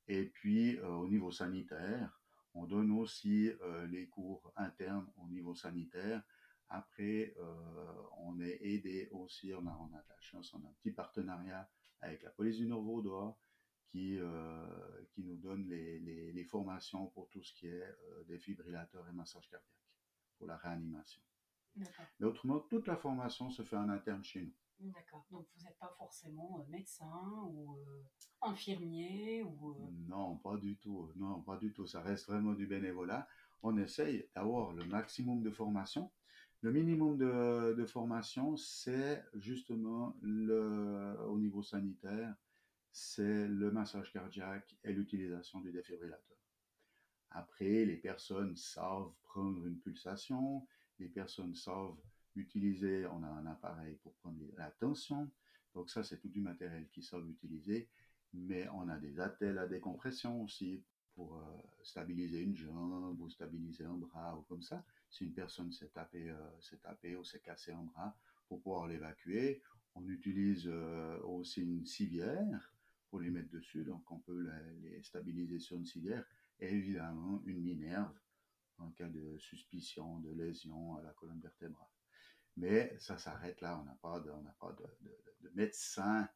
Et 0.08 0.24
puis 0.24 0.78
euh, 0.78 0.88
au 0.88 1.06
niveau 1.06 1.30
sanitaire, 1.30 2.18
on 2.54 2.64
donne 2.64 2.90
aussi 2.90 3.50
euh, 3.60 3.86
les 3.86 4.08
cours 4.08 4.52
internes 4.56 5.06
au 5.18 5.28
niveau 5.28 5.54
sanitaire. 5.54 6.22
Après, 6.70 7.34
euh, 7.38 8.02
on 8.18 8.40
est 8.40 8.58
aidé 8.62 9.08
aussi, 9.12 9.52
on 9.54 9.66
a, 9.66 9.70
on 9.70 9.94
a 9.94 10.02
on 10.34 10.64
a 10.64 10.68
un 10.68 10.74
petit 10.80 10.92
partenariat 10.92 11.68
avec 12.00 12.22
la 12.22 12.30
police 12.30 12.56
du 12.56 12.66
Nord-Vaudois 12.66 13.38
qui, 13.90 14.18
qui 15.12 15.24
nous 15.24 15.36
donne 15.36 15.66
les, 15.68 15.98
les, 15.98 16.44
formations 16.44 17.06
pour 17.06 17.30
tout 17.30 17.42
ce 17.42 17.54
qui 17.54 17.68
est 17.68 17.82
défibrillateurs 18.26 19.08
et 19.08 19.12
massage 19.12 19.48
cardiaque, 19.48 19.64
pour 20.36 20.46
la 20.46 20.58
réanimation. 20.58 21.22
Mais 21.76 22.26
autrement, 22.26 22.60
toute 22.60 22.86
la 22.86 22.96
formation 22.96 23.50
se 23.50 23.62
fait 23.62 23.76
en 23.76 23.88
interne 23.88 24.24
chez 24.24 24.42
nous. 24.42 24.52
D'accord. 24.80 25.26
Donc 25.30 25.46
vous 25.56 25.64
n'êtes 25.64 25.78
pas 25.78 25.92
forcément 25.98 26.60
euh, 26.60 26.70
médecin 26.70 27.42
ou 27.46 27.76
euh, 27.76 28.02
infirmier 28.42 29.42
ou. 29.42 29.70
Euh, 29.70 29.90
non, 30.06 30.36
pas 30.36 30.56
du 30.56 30.76
tout. 30.76 31.10
Non, 31.16 31.42
pas 31.42 31.56
du 31.56 31.72
tout. 31.72 31.86
Ça 31.86 32.00
reste 32.00 32.26
vraiment 32.26 32.52
du 32.52 32.66
bénévolat. 32.66 33.26
On 33.62 33.76
essaye 33.76 34.28
d'avoir 34.34 34.72
le 34.72 34.84
maximum 34.84 35.42
de 35.42 35.50
formation. 35.50 36.12
Le 36.60 36.72
minimum 36.72 37.16
de, 37.18 37.74
de 37.74 37.86
formation, 37.86 38.56
c'est 38.56 39.24
justement 39.34 40.16
le, 40.22 41.16
au 41.28 41.38
niveau 41.38 41.62
sanitaire, 41.62 42.34
c'est 42.90 43.46
le 43.46 43.70
massage 43.70 44.12
cardiaque 44.12 44.76
et 44.82 44.92
l'utilisation 44.92 45.60
du 45.60 45.70
défibrillateur. 45.70 46.36
Après, 47.30 47.84
les 47.84 47.96
personnes 47.96 48.56
savent 48.56 49.12
prendre 49.22 49.66
une 49.66 49.78
pulsation, 49.78 50.66
les 50.98 51.08
personnes 51.08 51.54
savent 51.54 51.96
utiliser, 52.36 53.06
on 53.06 53.22
a 53.22 53.28
un 53.28 53.46
appareil 53.46 53.96
pour 53.96 54.14
prendre 54.14 54.38
la 54.56 54.70
tension, 54.70 55.30
donc 55.74 55.90
ça 55.90 56.02
c'est 56.02 56.18
tout 56.18 56.28
du 56.28 56.40
matériel 56.40 56.88
qu'ils 56.90 57.04
savent 57.04 57.28
utiliser, 57.28 57.88
mais 58.32 58.68
on 58.70 58.88
a 58.88 58.98
des 58.98 59.20
attelles 59.20 59.58
à 59.58 59.66
décompression 59.66 60.42
aussi 60.42 60.82
pour 61.14 61.36
euh, 61.36 61.42
stabiliser 61.82 62.42
une 62.42 62.56
jambe 62.56 63.20
ou 63.20 63.28
stabiliser 63.28 63.84
un 63.84 63.96
bras 63.96 64.38
ou 64.38 64.42
comme 64.42 64.62
ça. 64.62 64.84
Si 65.10 65.24
une 65.24 65.32
personne 65.32 65.72
s'est 65.72 65.88
tapé, 65.88 66.30
euh, 66.30 67.18
ou 67.18 67.24
s'est 67.24 67.40
cassé 67.40 67.72
un 67.72 67.82
bras, 67.82 68.16
pour 68.46 68.62
pouvoir 68.62 68.86
l'évacuer, 68.86 69.60
on 69.94 70.06
utilise 70.08 70.64
euh, 70.66 71.18
aussi 71.22 71.62
une 71.62 71.86
civière 71.86 72.72
pour 73.10 73.20
les 73.20 73.30
mettre 73.30 73.50
dessus, 73.50 73.84
donc 73.84 74.08
on 74.12 74.18
peut 74.18 74.48
les, 74.82 74.90
les 74.90 75.02
stabiliser 75.02 75.58
sur 75.58 75.76
une 75.76 75.86
civière, 75.86 76.24
et 76.60 76.72
évidemment 76.72 77.42
une 77.46 77.60
minerve 77.62 78.14
en 78.78 78.90
cas 78.90 79.08
de 79.08 79.36
suspicion 79.38 80.18
de 80.20 80.32
lésion 80.32 80.96
à 80.96 81.02
la 81.02 81.12
colonne 81.12 81.40
vertébrale. 81.40 81.88
Mais 82.56 82.96
ça 82.98 83.18
s'arrête 83.18 83.60
là, 83.60 83.78
on 83.80 83.84
n'a 83.84 83.96
pas 84.02 84.20
de, 84.20 84.32
pas 84.58 84.72
de, 84.72 84.84
de, 85.42 85.50
médecin 85.54 86.28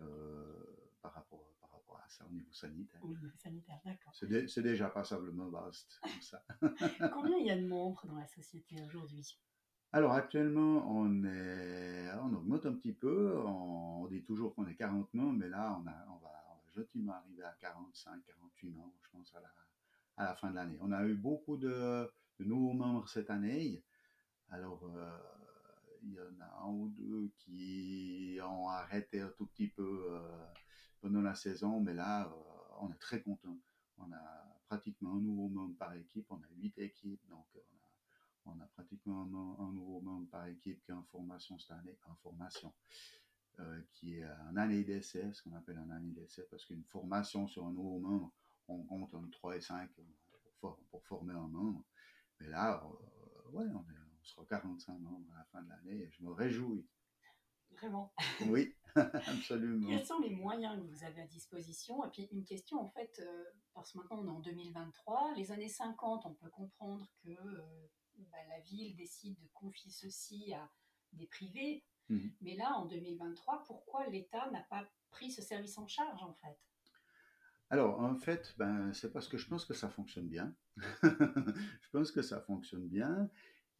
euh, 0.00 0.90
par, 1.00 1.12
rapport, 1.12 1.44
par 1.60 1.70
rapport 1.70 2.00
à 2.04 2.08
ça 2.08 2.26
au 2.26 2.32
niveau 2.32 2.52
sanitaire. 2.52 3.00
Au 3.04 3.08
niveau 3.08 3.36
sanitaire, 3.36 3.80
d'accord. 3.84 4.12
C'est, 4.14 4.62
déjà 4.62 4.88
passablement 4.88 5.48
vaste 5.48 6.00
comme 6.02 6.20
ça. 6.20 6.44
Combien 7.12 7.36
il 7.38 7.46
y 7.46 7.50
a 7.50 7.56
de 7.56 7.66
membres 7.66 8.04
dans 8.06 8.16
la 8.16 8.26
société 8.26 8.76
aujourd'hui? 8.82 9.38
Alors 9.92 10.12
actuellement, 10.12 10.84
on, 10.90 11.24
est, 11.24 12.10
on 12.20 12.34
augmente 12.34 12.66
un 12.66 12.74
petit 12.74 12.92
peu. 12.92 13.38
On, 13.38 14.06
dit 14.08 14.22
toujours 14.22 14.54
qu'on 14.54 14.66
est 14.66 14.74
40 14.74 15.12
membres, 15.14 15.38
mais 15.38 15.48
là, 15.48 15.78
on, 15.80 15.86
a, 15.86 16.06
on, 16.08 16.16
va, 16.16 16.32
vais 16.74 17.10
arriver 17.10 17.44
à 17.44 17.56
45, 17.60 18.24
48 18.26 18.70
membres, 18.70 18.94
je 19.02 19.10
pense, 19.10 19.34
à 19.34 19.40
la, 19.40 19.48
à 20.18 20.24
la 20.24 20.34
fin 20.34 20.50
de 20.50 20.56
l'année. 20.56 20.76
On 20.80 20.92
a 20.92 21.04
eu 21.04 21.14
beaucoup 21.14 21.56
de, 21.56 22.10
nouveaux 22.40 22.72
membres 22.72 23.08
cette 23.08 23.30
année. 23.30 23.82
Alors, 24.50 24.84
euh, 24.84 25.18
il 26.02 26.12
y 26.12 26.20
en 26.20 26.40
a 26.40 26.64
un 26.64 26.70
ou 26.70 26.88
deux 26.88 27.30
qui 27.38 28.38
ont 28.42 28.68
arrêté 28.68 29.20
un 29.20 29.30
tout 29.30 29.46
petit 29.46 29.68
peu 29.68 30.06
euh, 30.10 30.46
pendant 31.00 31.22
la 31.22 31.34
saison, 31.34 31.80
mais 31.80 31.94
là, 31.94 32.30
on 32.80 32.90
est 32.90 32.98
très 32.98 33.22
content. 33.22 33.56
On 33.98 34.12
a 34.12 34.60
pratiquement 34.66 35.14
un 35.14 35.20
nouveau 35.20 35.48
membre 35.48 35.76
par 35.76 35.94
équipe, 35.94 36.26
on 36.30 36.36
a 36.36 36.48
huit 36.56 36.76
équipes, 36.78 37.22
donc 37.28 37.46
on 38.44 38.58
a, 38.60 38.66
pratiquement 38.74 39.22
un, 39.22 39.72
nouveau 39.72 40.00
membre 40.00 40.28
par 40.30 40.46
équipe 40.46 40.82
qui 40.82 40.90
est 40.90 40.94
en 40.94 41.02
formation 41.04 41.58
cette 41.58 41.72
année, 41.72 41.98
en 42.06 42.14
formation. 42.16 42.72
Euh, 43.60 43.80
qui 43.90 44.14
est 44.14 44.22
un 44.22 44.56
année 44.56 44.84
d'essai, 44.84 45.32
ce 45.32 45.42
qu'on 45.42 45.56
appelle 45.56 45.78
un 45.78 45.90
année 45.90 46.12
d'essai, 46.12 46.46
parce 46.48 46.64
qu'une 46.64 46.84
formation 46.84 47.48
sur 47.48 47.66
un 47.66 47.72
nouveau 47.72 47.98
membre, 47.98 48.32
on 48.68 48.84
compte 48.84 49.14
entre 49.14 49.30
3 49.30 49.56
et 49.56 49.60
5 49.60 49.90
pour, 50.60 50.78
former 51.04 51.34
un 51.34 51.48
membre. 51.48 51.84
Mais 52.40 52.48
là, 52.48 52.82
euh, 52.84 53.50
ouais, 53.52 53.64
on, 53.74 53.84
sera 54.22 54.44
45 54.46 54.98
membres 54.98 55.32
à 55.34 55.38
la 55.38 55.44
fin 55.44 55.62
de 55.62 55.68
l'année 55.68 56.02
et 56.02 56.10
je 56.10 56.22
me 56.22 56.30
réjouis. 56.32 56.86
Vraiment. 57.70 58.12
Oui, 58.50 58.74
absolument. 58.96 59.88
Quels 59.88 60.04
sont 60.04 60.18
les 60.18 60.30
moyens 60.30 60.76
que 60.76 60.86
vous 60.86 61.04
avez 61.04 61.22
à 61.22 61.26
disposition? 61.26 62.04
Et 62.04 62.10
puis 62.10 62.28
une 62.32 62.44
question 62.44 62.80
en 62.80 62.88
fait, 62.88 63.20
euh, 63.20 63.44
parce 63.74 63.92
que 63.92 63.98
maintenant 63.98 64.18
on 64.20 64.26
est 64.26 64.36
en 64.36 64.40
2023, 64.40 65.34
les 65.36 65.52
années 65.52 65.68
50, 65.68 66.26
on 66.26 66.34
peut 66.34 66.50
comprendre 66.50 67.08
que 67.22 67.30
bah, 68.16 68.38
la 68.48 68.60
ville 68.60 68.96
décide 68.96 69.38
de 69.38 69.48
confier 69.54 69.90
ceci 69.90 70.52
à 70.52 70.70
des 71.12 71.26
privés 71.26 71.84
Mhm. 72.08 72.32
Mais 72.40 72.56
là, 72.56 72.74
en 72.76 72.86
2023, 72.86 73.64
pourquoi 73.64 74.06
l'État 74.08 74.50
n'a 74.50 74.62
pas 74.62 74.88
pris 75.10 75.30
ce 75.30 75.42
service 75.42 75.76
en 75.78 75.86
charge, 75.86 76.22
en 76.22 76.34
fait? 76.34 76.58
Alors, 77.70 78.00
en 78.00 78.16
fait, 78.16 78.54
ben, 78.56 78.92
c'est 78.94 79.12
parce 79.12 79.28
que 79.28 79.36
je 79.36 79.46
pense 79.46 79.66
que 79.66 79.74
ça 79.74 79.90
fonctionne 79.90 80.28
bien. 80.28 80.54
je 81.02 81.90
pense 81.92 82.10
que 82.10 82.22
ça 82.22 82.40
fonctionne 82.40 82.88
bien. 82.88 83.30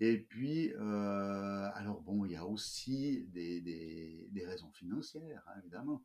Et 0.00 0.18
puis, 0.18 0.72
euh, 0.74 1.70
alors 1.74 2.02
bon, 2.02 2.24
il 2.24 2.32
y 2.32 2.36
a 2.36 2.46
aussi 2.46 3.26
des, 3.32 3.60
des, 3.60 4.46
raisons 4.46 4.70
financières, 4.72 5.42
hein, 5.48 5.58
évidemment. 5.60 6.04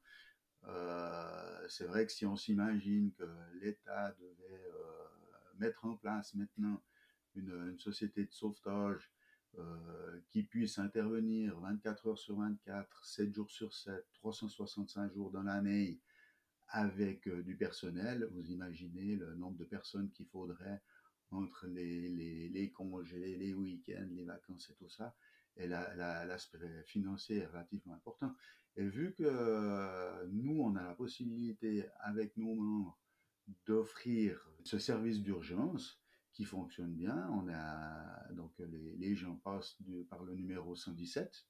Euh, 0.66 1.66
c'est 1.68 1.86
vrai 1.86 2.06
que 2.06 2.12
si 2.12 2.26
on 2.26 2.38
s'imagine 2.38 3.12
que 3.12 3.26
l'État 3.62 4.16
devait 4.20 4.66
euh, 4.66 5.06
mettre 5.60 5.86
en 5.86 5.98
place 5.98 6.34
maintenant 6.36 6.82
une, 7.36 7.52
une, 7.72 7.80
société 7.80 8.26
de 8.26 8.32
sauvetage 8.32 9.12
qui 10.32 10.42
puisse 10.42 10.80
intervenir 10.80 11.60
24 11.60 12.08
heures 12.08 12.18
sur 12.18 12.40
24, 12.40 13.06
7 13.06 13.32
jours 13.36 13.52
sur 13.52 13.72
7, 13.72 14.04
365 14.14 15.14
jours 15.14 15.30
dans 15.30 15.44
l'année 15.44 16.00
avec 16.74 17.28
euh, 17.28 17.44
du 17.44 17.56
personnel, 17.56 18.28
vous 18.32 18.52
imaginez 18.52 19.16
le 19.16 19.36
nombre 19.36 19.58
de 19.58 19.64
personnes 19.64 20.10
qu'il 20.12 20.26
faudrait 20.26 20.82
entre 21.30 21.68
les, 21.68 22.10
les, 22.10 22.50
les 22.50 22.72
congés, 22.72 23.38
les 23.38 23.54
week-ends, 23.54 24.10
les 24.12 24.26
vacances 24.26 24.70
et 24.72 24.74
tout 24.76 24.90
ça. 24.90 25.16
Et 25.56 25.68
l'aspect 25.68 26.58
la, 26.58 26.84
financier 26.84 27.38
est 27.38 27.46
relativement 27.46 27.94
important. 27.94 28.36
Et 28.76 28.86
vu 28.86 29.14
que 29.14 29.24
euh, 29.24 30.28
nous, 30.32 30.62
on 30.62 30.76
a 30.76 30.84
la 30.84 30.96
possibilité 30.96 31.86
avec 32.00 32.36
nos 32.38 32.56
membres 32.56 33.00
d'offrir 33.68 34.50
ce 34.64 34.80
service 34.80 35.22
d'urgence, 35.22 36.02
qui 36.34 36.46
fonctionne 36.46 36.96
bien. 36.96 37.30
On 37.32 37.48
a 37.50 38.34
donc 38.34 38.54
les, 38.58 38.96
les 38.98 39.16
gens 39.16 39.36
passent 39.36 39.78
par 40.10 40.24
le 40.24 40.34
numéro 40.34 40.76
117. 40.76 41.46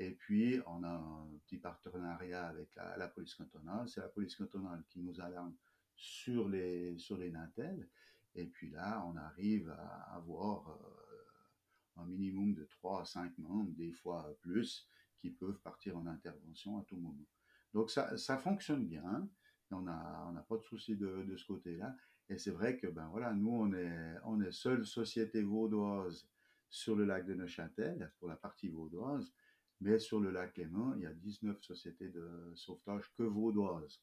Et 0.00 0.12
puis, 0.12 0.58
on 0.66 0.82
a 0.82 0.88
un 0.88 1.28
petit 1.44 1.58
partenariat 1.58 2.46
avec 2.46 2.74
la, 2.74 3.06
police 3.08 3.34
cantonale. 3.34 3.86
C'est 3.86 4.00
la 4.00 4.08
police 4.08 4.34
cantonale 4.34 4.82
qui 4.88 5.02
nous 5.02 5.20
alarme 5.20 5.54
sur 5.94 6.48
les, 6.48 6.96
sur 6.96 7.18
les 7.18 7.30
Nintels. 7.30 7.86
Et 8.34 8.46
puis 8.46 8.70
là, 8.70 9.04
on 9.06 9.14
arrive 9.18 9.68
à 9.68 10.14
avoir 10.16 10.70
euh, 10.70 12.00
un 12.00 12.06
minimum 12.06 12.54
de 12.54 12.64
3 12.64 13.02
à 13.02 13.04
5 13.04 13.36
membres, 13.36 13.72
des 13.72 13.92
fois 13.92 14.34
plus, 14.40 14.88
qui 15.18 15.28
peuvent 15.28 15.60
partir 15.60 15.98
en 15.98 16.06
intervention 16.06 16.78
à 16.78 16.84
tout 16.84 16.96
moment. 16.96 17.26
Donc 17.74 17.90
ça, 17.90 18.16
ça 18.16 18.38
fonctionne 18.38 18.86
bien. 18.86 19.28
On 19.70 19.82
n'a 19.82 20.26
on 20.30 20.42
pas 20.44 20.56
de 20.56 20.62
souci 20.62 20.96
de, 20.96 21.24
de 21.24 21.36
ce 21.36 21.44
côté-là. 21.44 21.94
Et 22.30 22.38
c'est 22.38 22.52
vrai 22.52 22.78
que 22.78 22.86
ben 22.86 23.06
voilà, 23.08 23.34
nous 23.34 23.50
on 23.50 23.72
est 23.74 24.14
on 24.24 24.40
est 24.40 24.50
seule 24.50 24.86
société 24.86 25.42
vaudoise 25.42 26.26
sur 26.70 26.96
le 26.96 27.04
lac 27.04 27.26
de 27.26 27.34
Neuchâtel 27.34 28.12
pour 28.18 28.28
la 28.28 28.36
partie 28.36 28.68
vaudoise, 28.68 29.32
mais 29.80 29.98
sur 29.98 30.20
le 30.20 30.30
lac 30.30 30.56
Léman, 30.56 30.94
il 30.96 31.02
y 31.02 31.06
a 31.06 31.12
19 31.12 31.62
sociétés 31.62 32.08
de 32.08 32.52
sauvetage 32.54 33.12
que 33.16 33.22
vaudoises, 33.22 34.00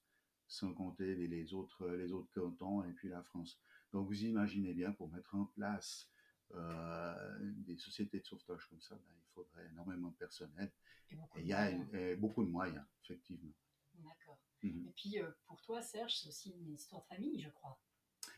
sans 0.47 0.73
compter 0.73 1.15
les, 1.15 1.53
autres 1.53 1.87
les 1.89 2.11
autres 2.11 2.31
cantons 2.33 2.83
et 2.83 2.93
puis 2.93 3.09
la 3.09 3.23
France. 3.23 3.59
Donc 3.93 4.07
vous 4.07 4.23
imaginez 4.23 4.73
bien 4.73 4.91
pour 4.91 5.11
mettre 5.11 5.35
en 5.35 5.45
place 5.45 6.09
euh, 6.53 7.37
des 7.41 7.77
sociétés 7.77 8.19
de 8.19 8.25
sauvetage 8.25 8.67
comme 8.69 8.81
ça, 8.81 8.95
ben, 8.95 9.13
il 9.15 9.33
faudrait 9.33 9.67
énormément 9.71 10.09
de 10.09 10.15
personnel. 10.15 10.71
Et, 11.09 11.15
il 11.37 11.47
y 11.47 11.53
a 11.53 11.71
beaucoup 12.15 12.43
de 12.43 12.49
moyens, 12.49 12.83
effectivement. 13.03 13.53
D'accord. 13.95 14.39
Mhm. 14.63 14.87
Et 14.87 14.93
puis 14.95 15.19
euh, 15.19 15.29
pour 15.45 15.61
toi, 15.61 15.81
Serge, 15.81 16.17
c'est 16.17 16.29
aussi 16.29 16.51
une 16.51 16.73
histoire 16.73 17.01
de 17.03 17.07
famille, 17.07 17.39
je 17.39 17.49
crois. 17.49 17.79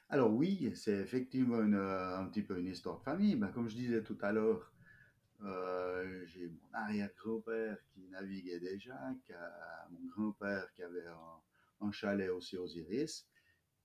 Alors 0.10 0.34
oui, 0.34 0.72
c'est 0.76 1.00
effectivement 1.00 1.58
euh, 1.58 2.18
un 2.18 2.26
petit 2.28 2.42
peu 2.42 2.60
une 2.60 2.68
histoire 2.68 3.00
de 3.00 3.04
famille. 3.04 3.36
Ben, 3.36 3.50
comme 3.50 3.70
je 3.70 3.76
disais 3.76 4.04
tout 4.04 4.18
à 4.22 4.32
l'heure, 4.32 4.74
euh, 5.44 6.26
j'ai 6.28 6.48
mon 6.48 6.74
arrière-grand-père 6.74 7.78
qui 7.90 8.08
naviguait 8.10 8.60
déjà, 8.60 8.98
mon 9.92 10.06
grand-père 10.08 10.72
qui 10.74 10.84
avait 10.84 11.06
un, 11.82 11.92
chalet 11.92 12.30
aussi 12.30 12.58
aux 12.58 12.68
Iris. 12.68 13.28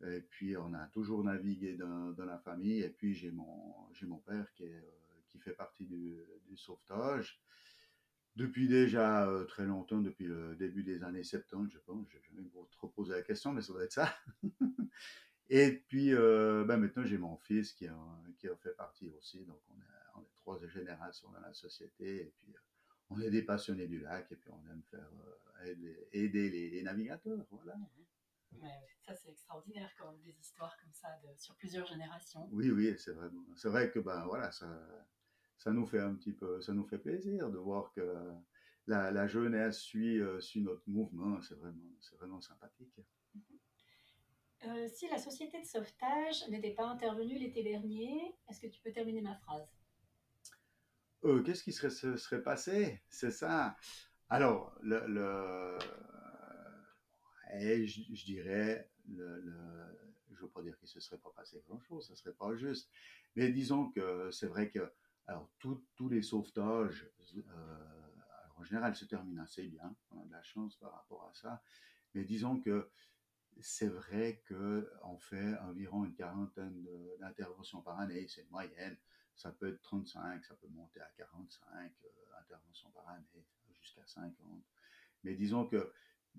Et 0.04 0.20
puis 0.20 0.56
on 0.56 0.74
a 0.74 0.86
toujours 0.88 1.22
navigué 1.24 1.76
dans, 1.76 2.14
la 2.18 2.38
famille. 2.38 2.80
Et 2.80 2.90
puis 2.90 3.14
j'ai 3.14 3.30
mon, 3.30 4.18
père 4.26 4.46
euh, 4.60 4.80
qui 5.28 5.38
fait 5.38 5.54
partie 5.54 5.86
du, 5.86 6.18
sauvetage 6.56 7.40
depuis 8.36 8.68
déjà 8.68 9.28
très 9.48 9.64
longtemps, 9.64 10.00
depuis 10.00 10.26
le 10.26 10.56
début 10.56 10.82
des 10.82 11.02
années 11.04 11.22
70, 11.22 11.72
je 11.72 11.78
pense. 11.78 12.06
Je 12.08 12.16
vais 12.16 12.24
jamais 12.24 12.48
trop 12.72 12.88
poser 12.88 13.12
la 13.12 13.22
question, 13.22 13.52
mais 13.52 13.62
ça 13.62 13.72
doit 13.72 13.84
être 13.84 13.92
ça. 13.92 14.12
Et 15.50 15.84
puis, 15.88 16.14
euh, 16.14 16.64
ben 16.64 16.78
maintenant, 16.78 17.04
j'ai 17.04 17.18
mon 17.18 17.36
fils 17.36 17.72
qui 17.72 17.86
a, 17.86 17.96
qui 18.38 18.48
a 18.48 18.56
fait 18.56 18.74
partie 18.76 19.10
aussi. 19.18 19.44
Donc, 19.44 19.60
on, 19.68 19.80
a, 19.80 20.03
trois 20.44 20.60
générations 20.68 21.30
dans 21.30 21.40
la 21.40 21.52
société. 21.52 22.26
Et 22.26 22.32
puis, 22.36 22.54
euh, 22.54 22.58
on 23.10 23.20
est 23.20 23.30
des 23.30 23.42
passionnés 23.42 23.86
du 23.86 24.00
lac. 24.00 24.30
Et 24.30 24.36
puis, 24.36 24.50
on 24.50 24.70
aime 24.70 24.82
faire 24.90 25.10
euh, 25.66 26.06
aider, 26.12 26.50
les, 26.50 26.82
navigateurs. 26.82 27.46
Voilà. 27.50 27.76
ça, 29.06 29.14
c'est 29.14 29.30
extraordinaire 29.30 29.90
quand 29.98 30.10
même, 30.10 30.20
des 30.22 30.38
histoires 30.38 30.76
comme 30.80 30.92
ça 30.92 31.08
de, 31.22 31.28
sur 31.38 31.54
plusieurs 31.56 31.86
générations. 31.86 32.48
Oui, 32.52 32.70
oui, 32.70 32.94
c'est 32.98 33.12
vrai. 33.12 33.28
C'est 33.56 33.68
vrai 33.68 33.90
que, 33.90 33.98
ben 33.98 34.24
voilà, 34.26 34.52
ça, 34.52 34.68
ça 35.58 35.72
nous 35.72 35.86
fait 35.86 36.00
un 36.00 36.14
petit 36.14 36.32
peu, 36.32 36.60
ça 36.60 36.72
nous 36.72 36.84
fait 36.84 36.98
plaisir 36.98 37.50
de 37.50 37.58
voir 37.58 37.92
que 37.92 38.32
la, 38.86 39.10
la 39.10 39.26
jeunesse 39.26 39.78
suit, 39.78 40.20
suit 40.40 40.62
notre 40.62 40.88
mouvement. 40.88 41.40
C'est 41.40 41.54
vraiment, 41.54 41.90
c'est 42.00 42.16
vraiment 42.16 42.40
sympathique. 42.40 43.00
Mm-hmm. 43.36 43.58
Euh, 44.66 44.88
si 44.88 45.08
la 45.08 45.18
société 45.18 45.60
de 45.60 45.66
sauvetage 45.66 46.48
n'était 46.48 46.70
pas 46.70 46.86
intervenue 46.86 47.38
l'été 47.38 47.62
dernier, 47.62 48.34
est-ce 48.48 48.60
que 48.60 48.66
tu 48.66 48.80
peux 48.80 48.92
terminer 48.92 49.20
ma 49.20 49.34
phrase? 49.36 49.68
Euh, 51.24 51.42
Qu'est-ce 51.42 51.62
qui 51.62 51.72
serait, 51.72 51.90
se 51.90 52.16
serait 52.16 52.42
passé? 52.42 53.02
C'est 53.08 53.30
ça. 53.30 53.76
Alors, 54.28 54.76
je, 54.82 54.96
dirais, 58.24 58.90
je 59.08 59.12
ne 59.12 60.36
veux 60.40 60.48
pas 60.48 60.62
dire 60.62 60.76
qu'il 60.78 60.86
ne 60.86 60.90
se 60.90 61.00
serait 61.00 61.18
pas 61.18 61.30
passé 61.36 61.62
grand-chose, 61.68 62.06
ça 62.06 62.12
ne 62.12 62.16
serait 62.16 62.34
pas 62.34 62.54
juste. 62.54 62.90
Mais 63.36 63.50
disons 63.50 63.90
que 63.90 64.30
c'est 64.30 64.46
vrai 64.46 64.70
que 64.70 64.92
alors, 65.26 65.50
tous 65.58 66.08
les 66.10 66.22
sauvetages, 66.22 67.08
euh, 67.36 68.10
en 68.56 68.64
général, 68.64 68.94
se 68.94 69.06
terminent 69.06 69.42
assez 69.42 69.66
bien. 69.66 69.94
On 70.10 70.20
a 70.20 70.24
de 70.26 70.32
la 70.32 70.42
chance 70.42 70.76
par 70.76 70.92
rapport 70.92 71.30
à 71.30 71.34
ça. 71.34 71.62
Mais 72.12 72.24
disons 72.24 72.60
que 72.60 72.90
c'est 73.60 73.88
vrai 73.88 74.42
qu'on 74.48 75.18
fait 75.18 75.58
environ 75.60 76.04
une 76.04 76.14
quarantaine 76.14 76.86
d'interventions 77.20 77.80
par 77.80 77.98
année, 78.00 78.26
c'est 78.28 78.42
une 78.42 78.50
moyenne. 78.50 78.96
Ça 79.36 79.50
peut 79.50 79.68
être 79.68 79.82
35, 79.82 80.44
ça 80.44 80.54
peut 80.54 80.68
monter 80.68 81.00
à 81.00 81.10
45 81.16 81.92
euh, 82.04 82.08
interventions 82.40 82.90
par 82.90 83.08
année, 83.08 83.44
jusqu'à 83.80 84.06
50. 84.06 84.34
Mais 85.24 85.34
disons 85.34 85.66
que 85.66 85.92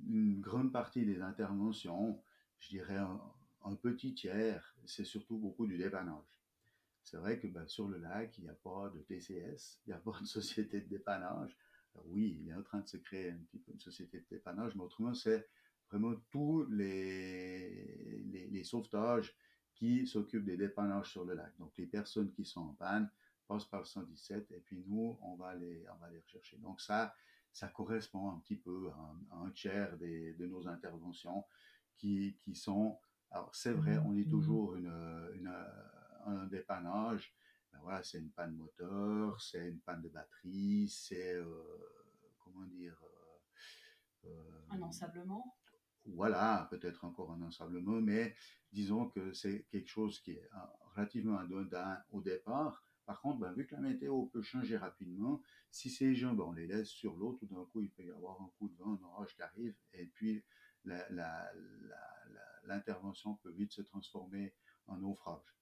une 0.08 0.42
grande 0.42 0.72
partie 0.72 1.06
des 1.06 1.22
interventions, 1.22 2.22
je 2.60 2.70
dirais 2.70 2.98
un, 2.98 3.76
petit 3.76 4.14
tiers, 4.14 4.76
c'est 4.86 5.06
surtout 5.06 5.38
beaucoup 5.38 5.66
du 5.66 5.78
dépannage. 5.78 6.40
C'est 7.04 7.18
vrai 7.18 7.40
que 7.40 7.48
ben, 7.48 7.68
sur 7.68 7.88
le 7.88 7.98
lac, 7.98 8.38
il 8.38 8.44
n'y 8.44 8.50
a 8.50 8.54
pas 8.54 8.90
de 8.90 9.00
TCS, 9.00 9.80
il 9.86 9.90
n'y 9.90 9.94
a 9.94 10.00
pas 10.00 10.20
de 10.20 10.26
société 10.26 10.82
de 10.82 10.88
dépannage. 10.88 11.58
oui, 12.06 12.40
il 12.42 12.50
est 12.50 12.54
en 12.54 12.64
train 12.64 12.80
de 12.80 12.88
se 12.88 12.98
créer 12.98 13.32
un 13.32 13.38
petit 13.38 13.60
peu 13.60 13.72
une 13.72 13.80
société 13.80 14.20
de 14.20 14.26
dépannage, 14.30 14.76
mais 14.76 14.84
autrement, 14.84 15.14
c'est 15.14 15.48
vraiment 15.90 16.16
tous 16.30 16.66
les, 16.70 18.64
sauvetages 18.64 19.36
qui 19.76 20.08
s'occupent 20.08 20.46
des 20.46 20.58
dépannages 20.58 21.12
sur 21.12 21.26
le 21.26 21.36
lac. 21.36 21.56
Donc, 21.60 21.78
les 21.78 21.86
personnes 21.86 22.32
qui 22.32 22.46
sont 22.46 22.62
en 22.62 22.74
panne 22.74 23.10
passent 23.48 23.66
par 23.66 23.82
le 23.82 23.86
117 23.86 24.52
et 24.52 24.60
puis 24.60 24.84
nous, 24.88 25.18
on 25.22 25.36
va 25.36 25.54
les, 25.56 25.86
on 25.94 25.98
va 25.98 26.10
les 26.10 26.20
rechercher. 26.20 26.58
Donc, 26.58 26.82
ça, 26.82 27.14
ça 27.52 27.68
correspond 27.68 28.32
un 28.32 28.40
petit 28.40 28.56
peu 28.56 28.90
à 28.90 29.36
un, 29.38 29.52
tiers 29.52 29.98
des, 29.98 30.34
de 30.34 30.48
nos 30.48 30.68
interventions 30.68 31.46
qui, 31.98 32.38
qui 32.42 32.56
sont... 32.56 33.00
Alors 33.32 33.54
c'est 33.54 33.74
vrai, 33.74 33.98
on 33.98 34.14
dit 34.14 34.28
toujours 34.28 34.76
une, 34.76 34.94
une, 35.34 35.54
un 36.26 36.46
dépannage, 36.46 37.36
ben 37.74 37.80
voilà, 37.82 38.02
c'est 38.04 38.20
une 38.20 38.30
panne 38.30 38.56
moteur, 38.56 39.42
c'est 39.42 39.68
une 39.68 39.80
panne 39.80 40.02
de 40.02 40.10
batterie, 40.10 40.88
c'est... 40.88 41.38
comment 42.40 42.66
dire 42.66 42.98
un 44.70 44.82
ensablement 44.82 45.58
Voilà, 46.06 46.68
peut-être 46.70 47.04
encore 47.04 47.32
un 47.32 47.42
ensablement, 47.42 48.00
mais 48.00 48.36
disons 48.72 49.10
que 49.10 49.34
c'est 49.34 49.66
quelque 49.72 49.90
chose 49.90 50.20
qui 50.20 50.32
est 50.32 50.50
relativement 50.96 51.38
anodin 51.38 51.98
au 52.12 52.22
départ. 52.22 52.84
Par 53.06 53.22
contre, 53.22 53.40
ben, 53.40 53.54
vu 53.54 53.66
que 53.66 53.76
la 53.76 53.82
météo 53.82 54.26
peut 54.28 54.42
changer 54.42 54.78
rapidement, 54.78 55.42
si 55.72 55.90
ces 55.90 56.16
gens, 56.16 56.34
ben, 56.34 56.44
on 56.44 56.52
les 56.52 56.68
laisse 56.68 56.90
sur 56.90 57.16
l'eau, 57.16 57.34
tout 57.34 57.48
d'un 57.48 57.66
coup, 57.66 57.82
il 57.82 57.90
peut 57.90 58.04
y 58.04 58.12
avoir 58.12 58.42
un 58.42 58.52
coup 58.58 58.70
de 58.70 58.76
vent, 58.78 59.00
un 59.00 59.04
orage 59.04 59.36
qui 59.36 59.42
arrive, 59.42 59.76
et 59.94 60.06
puis 60.06 60.44
l'intervention 62.64 63.36
peut 63.38 63.52
vite 63.52 63.72
se 63.72 63.82
transformer 63.82 64.54
en 64.88 64.98
naufrage. 64.98 65.56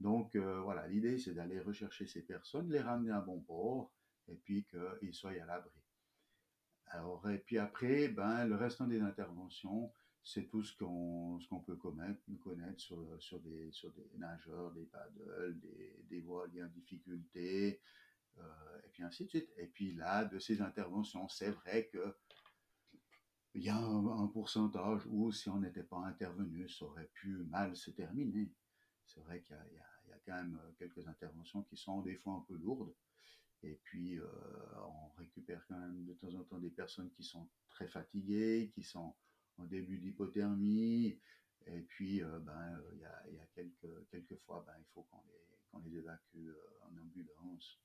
Donc 0.00 0.36
euh, 0.36 0.60
voilà, 0.60 0.86
l'idée 0.88 1.18
c'est 1.18 1.32
d'aller 1.32 1.60
rechercher 1.60 2.06
ces 2.06 2.20
personnes, 2.22 2.70
les 2.70 2.80
ramener 2.80 3.12
à 3.12 3.20
bon 3.20 3.40
port, 3.40 3.90
et 4.28 4.36
puis 4.36 4.66
qu'ils 4.66 5.14
soient 5.14 5.30
à 5.30 5.46
l'abri. 5.46 5.85
Alors, 6.88 7.28
et 7.30 7.38
puis 7.38 7.58
après, 7.58 8.08
ben, 8.08 8.46
le 8.46 8.54
restant 8.54 8.86
des 8.86 9.00
interventions, 9.00 9.92
c'est 10.22 10.48
tout 10.48 10.62
ce 10.62 10.76
qu'on 10.76 11.38
qu'on 11.48 11.60
peut 11.60 11.76
connaître, 11.76 12.20
sur, 12.78 13.22
sur, 13.22 13.40
des, 13.40 13.70
sur 13.70 13.92
des 13.92 14.10
nageurs, 14.18 14.72
des 14.72 14.84
paddles, 14.84 15.58
des, 15.60 16.04
des 16.08 16.20
voiliers 16.20 16.64
en 16.64 16.68
difficulté, 16.68 17.80
euh, 18.38 18.42
et 18.84 18.88
puis 18.88 19.02
ainsi 19.02 19.24
de 19.24 19.28
suite. 19.28 19.52
Et 19.56 19.66
puis 19.66 19.94
là, 19.94 20.24
de 20.24 20.38
ces 20.38 20.60
interventions, 20.60 21.28
c'est 21.28 21.50
vrai 21.50 21.88
que 21.92 22.16
il 23.54 23.62
y 23.62 23.70
a 23.70 23.76
un, 23.78 24.26
pourcentage 24.26 25.00
où 25.06 25.32
si 25.32 25.48
on 25.48 25.60
n'était 25.60 25.82
pas 25.82 25.98
intervenu, 25.98 26.68
ça 26.68 26.84
aurait 26.84 27.10
pu 27.14 27.38
mal 27.44 27.74
se 27.74 27.90
terminer. 27.90 28.52
C'est 29.06 29.20
vrai 29.20 29.40
qu'il 29.40 29.56
y, 29.56 30.08
y, 30.08 30.10
y 30.10 30.12
a, 30.12 30.18
quand 30.26 30.34
même 30.34 30.60
quelques 30.78 31.06
interventions 31.08 31.62
qui 31.62 31.76
sont 31.76 32.02
des 32.02 32.16
fois 32.16 32.34
un 32.34 32.44
peu 32.46 32.54
lourdes. 32.56 32.92
Et 33.62 33.74
puis, 33.84 34.18
euh, 34.18 34.26
on 34.80 35.08
récupère 35.18 35.64
quand 35.66 35.78
même 35.78 36.04
de 36.04 36.12
temps 36.14 36.34
en 36.34 36.44
temps 36.44 36.58
des 36.58 36.70
personnes 36.70 37.10
qui 37.10 37.24
sont 37.24 37.48
très 37.68 37.88
fatiguées, 37.88 38.70
qui 38.74 38.82
sont 38.82 39.14
en 39.58 39.64
début 39.64 39.98
d'hypothermie. 39.98 41.18
Et 41.66 41.80
puis, 41.82 42.22
euh, 42.22 42.38
ben, 42.40 42.80
il 42.92 43.00
y 43.00 43.04
a, 43.04 43.30
y 43.30 43.38
a, 43.38 43.46
quelques, 43.54 44.08
quelques 44.10 44.36
fois, 44.44 44.62
ben, 44.66 44.74
il 44.78 44.84
faut 44.92 45.02
qu'on 45.04 45.22
les, 45.26 45.44
qu'on 45.70 45.78
les 45.80 45.96
évacue 45.96 46.48
euh, 46.48 46.78
en 46.82 46.96
ambulance. 46.98 47.80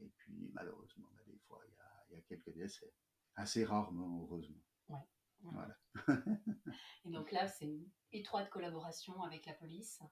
Et 0.00 0.08
puis, 0.16 0.50
malheureusement, 0.54 1.08
ben, 1.16 1.24
des 1.26 1.38
fois, 1.46 1.60
il 1.68 1.74
y 1.74 1.80
a, 1.80 2.16
y 2.16 2.18
a, 2.18 2.22
quelques 2.22 2.54
décès. 2.54 2.92
Assez 3.34 3.64
rarement, 3.64 4.22
heureusement. 4.22 4.62
Ouais. 4.88 5.06
Voilà. 5.42 5.76
Et 7.04 7.10
donc 7.10 7.32
là, 7.32 7.48
c'est 7.48 7.64
une 7.64 7.88
étroite 8.12 8.50
collaboration 8.50 9.22
avec 9.22 9.46
la 9.46 9.54
police. 9.54 10.02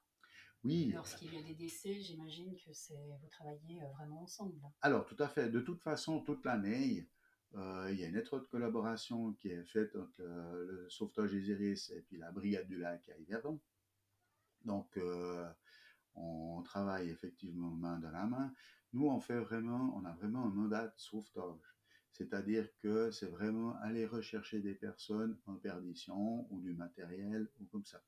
Oui. 0.64 0.90
Lorsqu'il 0.92 1.32
y 1.32 1.38
a 1.38 1.42
des 1.42 1.54
décès, 1.54 2.00
j'imagine 2.00 2.56
que 2.56 2.72
c'est 2.72 2.94
vous 3.20 3.28
travaillez 3.28 3.82
euh, 3.82 3.86
vraiment 3.96 4.22
ensemble. 4.22 4.60
Alors, 4.82 5.06
tout 5.06 5.16
à 5.18 5.28
fait. 5.28 5.48
De 5.50 5.60
toute 5.60 5.80
façon, 5.82 6.20
toute 6.20 6.44
l'année, 6.44 7.08
euh, 7.54 7.88
il 7.92 8.00
y 8.00 8.04
a 8.04 8.08
une 8.08 8.16
étroite 8.16 8.46
collaboration 8.48 9.32
qui 9.34 9.48
est 9.48 9.64
faite 9.64 9.94
entre 9.96 10.22
le, 10.22 10.86
sauvetage 10.90 11.32
des 11.32 11.50
iris 11.50 11.90
et 11.90 12.02
puis 12.02 12.18
la 12.18 12.32
brigade 12.32 12.66
du 12.66 12.78
lac 12.78 13.08
à 13.08 13.16
Yverdon. 13.18 13.60
Donc, 14.64 14.96
euh, 14.96 15.48
on 16.14 16.62
travaille 16.62 17.08
effectivement 17.08 17.70
main 17.70 17.98
dans 17.98 18.10
la 18.10 18.26
main. 18.26 18.52
Nous, 18.92 19.06
on 19.06 19.20
fait 19.20 19.38
vraiment, 19.38 19.96
on 19.96 20.04
a 20.04 20.12
vraiment 20.12 20.44
un 20.44 20.50
mandat 20.50 20.88
de 20.88 20.98
sauvetage. 20.98 21.76
C'est-à-dire 22.10 22.68
que 22.82 23.12
c'est 23.12 23.28
vraiment 23.28 23.76
aller 23.76 24.04
rechercher 24.04 24.60
des 24.60 24.74
personnes 24.74 25.38
en 25.46 25.54
perdition 25.54 26.48
ou 26.50 26.60
du 26.60 26.74
matériel 26.74 27.48
ou 27.60 27.66
comme 27.66 27.84
ça 27.84 28.02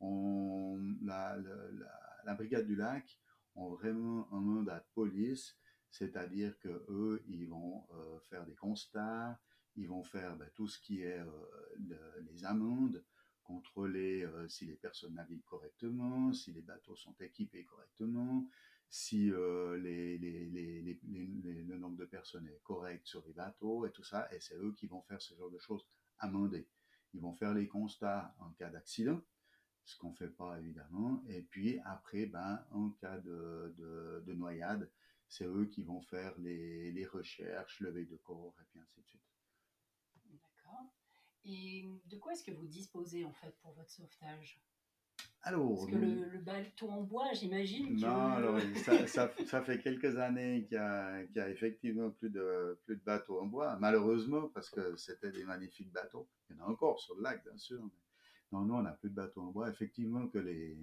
on, 0.00 0.78
la, 1.02 1.36
la, 2.24 2.34
brigade 2.34 2.66
du 2.66 2.76
lac 2.76 3.18
ont 3.54 3.70
vraiment 3.70 4.32
un 4.32 4.40
mandat 4.40 4.78
de 4.78 4.86
police, 4.94 5.56
c'est-à-dire 5.90 6.58
que 6.58 6.84
eux, 6.88 7.22
ils 7.26 7.48
vont 7.48 7.86
euh, 7.92 8.20
faire 8.30 8.44
des 8.44 8.54
constats, 8.54 9.40
ils 9.76 9.88
vont 9.88 10.04
faire 10.04 10.36
ben, 10.36 10.48
tout 10.54 10.68
ce 10.68 10.78
qui 10.80 11.02
est 11.02 11.18
euh, 11.18 11.26
le, 11.78 11.98
les 12.30 12.44
amendes, 12.44 13.04
contrôler 13.42 14.22
euh, 14.24 14.46
si 14.48 14.66
les 14.66 14.76
personnes 14.76 15.14
naviguent 15.14 15.44
correctement, 15.44 16.32
si 16.32 16.52
les 16.52 16.62
bateaux 16.62 16.96
sont 16.96 17.16
équipés 17.20 17.64
correctement, 17.64 18.46
si 18.90 19.26
le 19.28 19.78
nombre 21.76 21.96
de 21.96 22.04
personnes 22.04 22.46
est 22.48 22.60
correct 22.62 23.06
sur 23.06 23.24
les 23.26 23.32
bateaux 23.32 23.86
et 23.86 23.90
tout 23.90 24.04
ça, 24.04 24.28
et 24.32 24.40
c'est 24.40 24.56
eux 24.56 24.72
qui 24.72 24.86
vont 24.86 25.02
faire 25.02 25.20
ce 25.20 25.34
genre 25.34 25.50
de 25.50 25.58
choses, 25.58 25.86
amender. 26.18 26.68
Ils 27.14 27.20
vont 27.20 27.34
faire 27.34 27.54
les 27.54 27.68
constats 27.68 28.34
en 28.38 28.50
cas 28.52 28.70
d'accident, 28.70 29.20
ce 29.88 29.96
qu'on 29.96 30.12
fait 30.12 30.28
pas 30.28 30.58
évidemment. 30.58 31.24
Et 31.28 31.40
puis 31.42 31.80
après, 31.84 32.26
ben, 32.26 32.62
en 32.72 32.90
cas 32.90 33.18
de, 33.18 33.74
de, 33.78 34.22
de 34.26 34.34
noyade, 34.34 34.90
c'est 35.28 35.46
eux 35.46 35.64
qui 35.64 35.82
vont 35.82 36.02
faire 36.02 36.34
les, 36.38 36.92
les 36.92 37.06
recherches, 37.06 37.80
lever 37.80 38.04
de 38.04 38.16
corps 38.16 38.54
et 38.60 38.64
puis 38.70 38.80
ainsi 38.80 39.00
de 39.00 39.06
suite. 39.06 39.22
D'accord. 40.26 40.92
Et 41.46 41.88
de 42.04 42.16
quoi 42.16 42.32
est-ce 42.32 42.44
que 42.44 42.50
vous 42.50 42.66
disposez 42.66 43.24
en 43.24 43.32
fait 43.32 43.56
pour 43.62 43.72
votre 43.72 43.90
sauvetage? 43.90 44.60
Alors, 45.42 45.74
Parce 45.74 45.90
que 45.90 45.96
le, 45.96 46.28
le, 46.28 46.38
bateau 46.38 46.90
en 46.90 47.02
bois, 47.02 47.32
j'imagine. 47.32 47.94
Non, 47.94 48.08
que... 48.08 48.36
alors 48.36 48.60
ça, 48.84 49.06
ça, 49.06 49.32
ça, 49.46 49.62
fait 49.62 49.80
quelques 49.80 50.18
années 50.18 50.64
qu'il 50.64 50.74
y, 50.74 50.80
a, 50.80 51.24
qu'il 51.26 51.36
y 51.36 51.40
a 51.40 51.48
effectivement 51.48 52.10
plus 52.10 52.28
de, 52.28 52.78
plus 52.84 52.96
de 52.96 53.02
bateaux 53.02 53.40
en 53.40 53.46
bois, 53.46 53.76
malheureusement, 53.76 54.48
parce 54.48 54.68
que 54.68 54.96
c'était 54.96 55.30
des 55.30 55.44
magnifiques 55.44 55.92
bateaux. 55.92 56.28
Il 56.50 56.56
y 56.56 56.60
en 56.60 56.64
a 56.64 56.68
encore 56.68 57.00
sur 57.00 57.14
le 57.16 57.22
lac, 57.22 57.42
bien 57.44 57.56
sûr. 57.56 57.82
Mais 57.82 57.90
non, 58.52 58.62
non, 58.62 58.78
on 58.78 58.82
n'a 58.82 58.92
plus 58.92 59.10
de 59.10 59.14
bateaux 59.14 59.42
en 59.42 59.50
bois. 59.50 59.68
Effectivement, 59.68 60.26
que 60.28 60.38
les, 60.38 60.78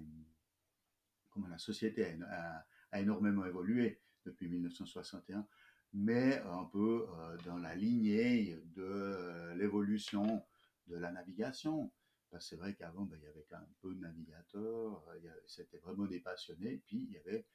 la 1.48 1.58
société 1.58 2.16
a, 2.30 2.64
énormément 2.98 3.44
évolué 3.44 4.00
depuis 4.24 4.48
1961, 4.48 5.46
mais 5.92 6.38
un 6.40 6.64
peu 6.64 7.06
euh, 7.08 7.36
dans 7.44 7.58
la 7.58 7.74
lignée 7.74 8.58
de 8.74 8.82
euh, 8.82 9.54
l'évolution 9.54 10.42
de 10.86 10.96
la 10.96 11.12
navigation. 11.12 11.92
C'est 12.38 12.56
vrai 12.56 12.74
qu'avant, 12.74 13.02
ben, 13.04 13.18
il 13.20 13.24
y 13.24 13.28
avait 13.28 13.46
quand 13.48 13.58
même 13.58 13.68
peu 13.80 13.94
de 13.94 14.00
navigateurs, 14.00 15.04
euh, 15.08 15.30
c'était 15.46 15.78
vraiment 15.78 16.06
des 16.06 16.20
passionnés, 16.20 16.82
puis 16.86 17.06
il 17.08 17.12
y 17.12 17.18
avait 17.18 17.46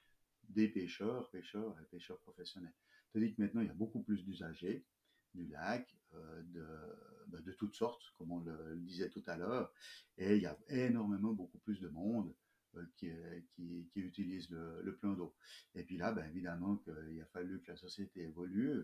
des 0.50 0.68
pêcheurs, 0.68 1.30
pêcheurs 1.30 1.76
et 1.82 1.86
pêcheurs 1.86 2.20
professionnels. 2.20 2.74
Tandis 3.14 3.34
que 3.34 3.42
maintenant, 3.42 3.62
il 3.62 3.68
y 3.68 3.72
a 3.72 3.76
beaucoup 3.76 4.02
plus 4.02 4.24
d'usagers 4.24 4.84
du 5.34 5.48
lac, 5.48 5.96
euh, 6.14 6.42
de, 6.44 6.68
ben, 7.28 7.42
de, 7.42 7.52
toutes 7.54 7.76
sortes, 7.76 8.04
comme 8.18 8.32
on 8.32 8.40
le, 8.40 8.76
disait 8.78 9.10
tout 9.10 9.24
à 9.28 9.38
l'heure, 9.38 9.74
et 10.18 10.36
il 10.36 10.42
y 10.42 10.46
a 10.46 10.58
énormément 10.68 11.34
beaucoup 11.34 11.60
plus 11.60 11.80
de 11.80 11.88
monde 11.90 12.34
euh, 12.76 12.86
qui, 12.96 13.10
qui, 13.54 14.00
utilise 14.00 14.50
le, 14.50 14.82
le 14.82 14.96
plan 14.96 15.14
d'eau. 15.14 15.36
Et 15.76 15.84
puis 15.84 15.98
là, 15.98 16.12
ben, 16.12 16.26
évidemment 16.26 16.78
qu'il 16.78 17.22
a 17.22 17.26
fallu 17.26 17.62
que 17.62 17.72
la 17.72 17.78
société 17.78 18.22
évolue, 18.24 18.84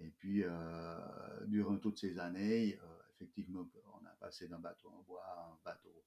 et 0.00 0.10
puis 0.10 0.42
euh, 0.44 0.98
durant 1.46 1.78
toutes 1.78 1.98
ces 1.98 2.18
années, 2.18 2.78
effectivement, 3.14 3.68
on 4.00 4.04
a 4.06 4.16
passé 4.18 4.48
d'un 4.48 4.58
bateau 4.58 4.88
en 4.88 5.02
bois 5.02 5.22
à 5.24 5.52
un 5.52 5.58
bateau 5.64 6.04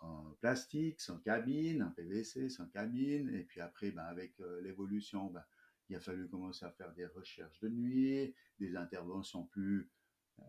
en 0.00 0.30
plastique, 0.40 1.00
sans 1.00 1.18
cabine, 1.18 1.82
en 1.82 1.90
PVC, 1.90 2.48
sans 2.50 2.68
cabine, 2.68 3.34
et 3.34 3.42
puis 3.42 3.60
après, 3.60 3.90
ben, 3.90 4.04
avec 4.04 4.38
l'évolution, 4.62 5.26
ben, 5.26 5.42
il 5.88 5.96
a 5.96 6.00
fallu 6.00 6.28
commencer 6.28 6.64
à 6.64 6.70
faire 6.70 6.92
des 6.92 7.06
recherches 7.06 7.60
de 7.60 7.68
nuit, 7.68 8.34
des 8.58 8.76
interventions 8.76 9.46
plus, 9.46 9.90
euh, 10.38 10.42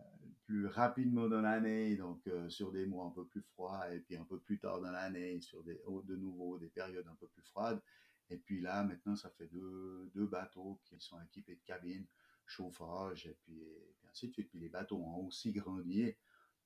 plus 0.44 0.66
rapidement 0.66 1.28
dans 1.28 1.40
l'année, 1.40 1.96
donc 1.96 2.26
euh, 2.26 2.48
sur 2.50 2.72
des 2.72 2.86
mois 2.86 3.06
un 3.06 3.10
peu 3.10 3.26
plus 3.26 3.42
froids, 3.42 3.92
et 3.94 4.00
puis 4.00 4.16
un 4.16 4.24
peu 4.24 4.38
plus 4.38 4.58
tard 4.58 4.80
dans 4.80 4.90
l'année, 4.90 5.40
sur 5.40 5.62
des, 5.64 5.80
de 6.04 6.16
nouveau 6.16 6.58
des 6.58 6.68
périodes 6.68 7.06
un 7.08 7.14
peu 7.14 7.28
plus 7.28 7.42
froides. 7.44 7.80
Et 8.28 8.36
puis 8.36 8.60
là, 8.60 8.84
maintenant, 8.84 9.16
ça 9.16 9.30
fait 9.30 9.48
deux, 9.48 10.10
deux 10.14 10.26
bateaux 10.26 10.80
qui 10.84 11.00
sont 11.00 11.20
équipés 11.22 11.56
de 11.56 11.62
cabines, 11.64 12.06
chauffage, 12.46 13.26
et 13.26 13.36
puis, 13.42 13.60
et 13.60 13.96
ainsi 14.08 14.28
de 14.28 14.32
suite. 14.32 14.50
Puis 14.50 14.60
les 14.60 14.68
bateaux 14.68 14.98
ont 14.98 15.26
aussi 15.26 15.52
grandi. 15.52 16.14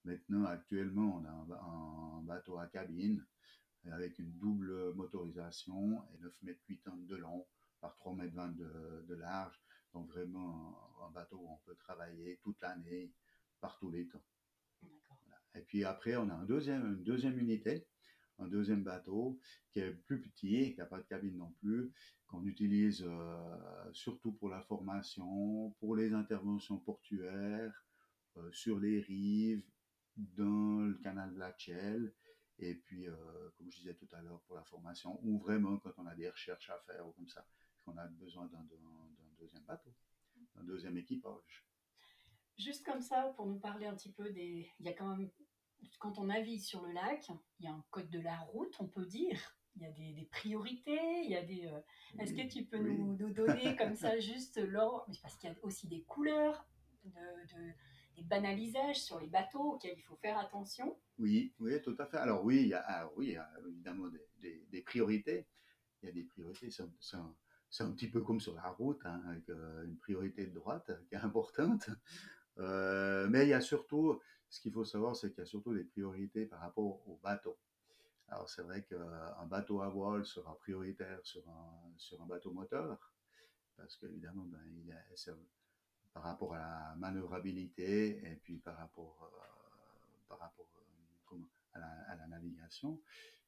Maintenant, 0.04 0.44
actuellement, 0.44 1.22
on 1.22 1.24
a 1.24 2.20
un, 2.20 2.22
bateau 2.22 2.58
à 2.58 2.66
cabine 2.66 3.24
avec 3.90 4.18
une 4.18 4.32
double 4.38 4.94
motorisation 4.94 6.02
et 6.12 6.18
9 6.18 6.42
mètres 6.42 6.62
8 6.68 6.82
tonnes 6.84 7.06
de 7.06 7.16
long 7.16 7.46
par 7.84 7.94
3 7.96 8.14
mètres 8.14 8.34
20 8.34 8.48
de, 8.56 9.04
de 9.08 9.14
large. 9.14 9.60
Donc 9.92 10.08
vraiment 10.08 10.74
un, 11.02 11.06
un, 11.06 11.10
bateau 11.10 11.36
où 11.36 11.48
on 11.50 11.58
peut 11.66 11.76
travailler 11.76 12.40
toute 12.42 12.58
l'année, 12.62 13.12
par 13.60 13.78
tous 13.78 13.90
les 13.90 14.08
temps. 14.08 14.24
Voilà. 14.80 15.38
Et 15.54 15.60
puis 15.60 15.84
après, 15.84 16.16
on 16.16 16.30
a 16.30 16.34
un 16.34 16.44
deuxième, 16.44 16.86
une 16.94 17.04
deuxième 17.04 17.38
unité, 17.38 17.86
un 18.38 18.48
deuxième 18.48 18.82
bateau 18.82 19.38
qui 19.70 19.80
est 19.80 19.92
plus 19.92 20.22
petit, 20.22 20.72
qui 20.72 20.78
n'a 20.78 20.86
pas 20.86 20.96
de 20.96 21.06
cabine 21.06 21.36
non 21.36 21.52
plus, 21.60 21.92
qu'on 22.26 22.42
utilise 22.46 23.04
euh, 23.06 23.92
surtout 23.92 24.32
pour 24.32 24.48
la 24.48 24.62
formation, 24.62 25.76
pour 25.78 25.94
les 25.94 26.14
interventions 26.14 26.78
portuaires, 26.78 27.84
euh, 28.38 28.50
sur 28.50 28.80
les 28.80 29.00
rives, 29.00 29.62
dans 30.16 30.80
le 30.80 30.94
canal 31.02 31.34
de 31.34 31.38
la 31.38 31.54
Chelle, 31.58 32.14
et 32.58 32.76
puis, 32.76 33.08
euh, 33.08 33.14
comme 33.58 33.70
je 33.70 33.78
disais 33.78 33.94
tout 33.94 34.08
à 34.12 34.22
l'heure, 34.22 34.40
pour 34.46 34.56
la 34.56 34.64
formation, 34.64 35.18
ou 35.22 35.38
vraiment 35.38 35.76
quand 35.78 35.92
on 35.98 36.06
a 36.06 36.14
des 36.14 36.30
recherches 36.30 36.70
à 36.70 36.78
faire 36.86 37.06
ou 37.06 37.12
comme 37.12 37.28
ça 37.28 37.44
qu'on 37.84 37.96
a 37.96 38.06
besoin 38.06 38.46
d'un 38.46 38.66
deuxième 39.38 39.62
bateau, 39.64 39.92
d'un 40.54 40.64
deuxième 40.64 40.96
équipage. 40.96 41.64
Juste 42.58 42.84
comme 42.84 43.00
ça, 43.00 43.32
pour 43.36 43.46
nous 43.46 43.58
parler 43.58 43.86
un 43.86 43.94
petit 43.94 44.12
peu 44.12 44.30
des... 44.30 44.70
Il 44.78 44.86
y 44.86 44.88
a 44.88 44.92
quand 44.92 45.16
même 45.16 45.30
quand 45.98 46.18
on 46.18 46.24
navigue 46.24 46.60
sur 46.60 46.82
le 46.82 46.92
lac, 46.92 47.28
il 47.58 47.64
y 47.64 47.68
a 47.68 47.72
un 47.72 47.84
code 47.90 48.10
de 48.10 48.20
la 48.20 48.38
route, 48.38 48.74
on 48.80 48.86
peut 48.86 49.06
dire. 49.06 49.56
Il 49.76 49.82
y 49.82 49.86
a 49.86 49.90
des, 49.90 50.28
priorités, 50.30 51.22
il 51.24 51.30
y 51.30 51.36
a 51.36 51.42
des. 51.42 51.66
Euh, 51.66 51.80
est-ce 52.20 52.32
que 52.32 52.46
tu 52.48 52.64
peux 52.64 52.78
nous, 52.78 53.16
donner 53.30 53.74
comme 53.74 53.96
ça 53.96 54.18
juste 54.20 54.58
l'ordre 54.58 55.04
Parce 55.20 55.36
qu'il 55.36 55.50
y 55.50 55.52
a 55.52 55.56
aussi 55.62 55.88
des 55.88 56.02
couleurs, 56.02 56.64
de, 57.04 57.10
des 58.14 58.22
banalisages 58.22 59.02
sur 59.02 59.18
les 59.18 59.26
bateaux 59.26 59.72
auxquels 59.72 59.98
il 59.98 60.02
faut 60.02 60.16
faire 60.16 60.38
attention. 60.38 60.96
Oui, 61.18 61.52
oui, 61.58 61.82
tout 61.82 61.96
à 61.98 62.06
fait. 62.06 62.18
Alors 62.18 62.44
oui, 62.44 62.62
il 62.62 62.68
y 62.68 62.74
a, 62.74 63.10
oui, 63.16 63.36
évidemment 63.66 64.08
des, 64.40 64.64
des, 64.70 64.82
priorités. 64.82 65.48
Il 66.02 66.06
y 66.06 66.08
a 66.08 66.12
des 66.12 66.22
priorités. 66.22 66.70
C'est 67.74 67.82
un, 67.82 67.90
petit 67.90 68.08
peu 68.08 68.20
comme 68.20 68.38
sur 68.38 68.54
la 68.54 68.68
route, 68.68 69.04
hein, 69.04 69.20
avec 69.26 69.48
euh, 69.48 69.84
une 69.84 69.96
priorité 69.96 70.46
de 70.46 70.54
droite 70.54 70.92
qui 71.08 71.16
est 71.16 71.18
importante. 71.18 71.88
Euh, 72.58 73.26
mais 73.30 73.46
il 73.46 73.48
y 73.48 73.52
a 73.52 73.60
surtout, 73.60 74.20
ce 74.48 74.60
qu'il 74.60 74.70
faut 74.70 74.84
savoir, 74.84 75.16
c'est 75.16 75.30
qu'il 75.30 75.40
y 75.40 75.42
a 75.42 75.44
surtout 75.44 75.74
des 75.74 75.82
priorités 75.82 76.46
par 76.46 76.60
rapport 76.60 77.02
aux 77.08 77.18
bateaux. 77.20 77.58
Alors 78.28 78.48
c'est 78.48 78.62
vrai 78.62 78.84
qu'un 78.84 79.44
bateau 79.46 79.80
à 79.80 79.88
voile 79.88 80.24
sera 80.24 80.56
prioritaire 80.58 81.18
sur 81.24 81.42
un, 81.48 81.92
sur 81.96 82.22
un 82.22 82.26
bateau 82.26 82.52
moteur, 82.52 83.12
parce 83.76 83.96
qu'évidemment, 83.96 84.44
ben, 84.44 84.60
il 84.86 84.92
a, 84.92 85.32
par 86.12 86.22
rapport 86.22 86.54
à 86.54 86.58
la 86.58 86.94
manœuvrabilité 86.96 88.24
et 88.24 88.36
puis 88.36 88.58
par 88.58 88.76
rapport, 88.76 89.18
euh, 89.20 90.28
par 90.28 90.38
rapport 90.38 90.68
euh, 91.76 91.80
à, 92.08 92.16
la, 92.16 92.26
navigation. 92.26 93.00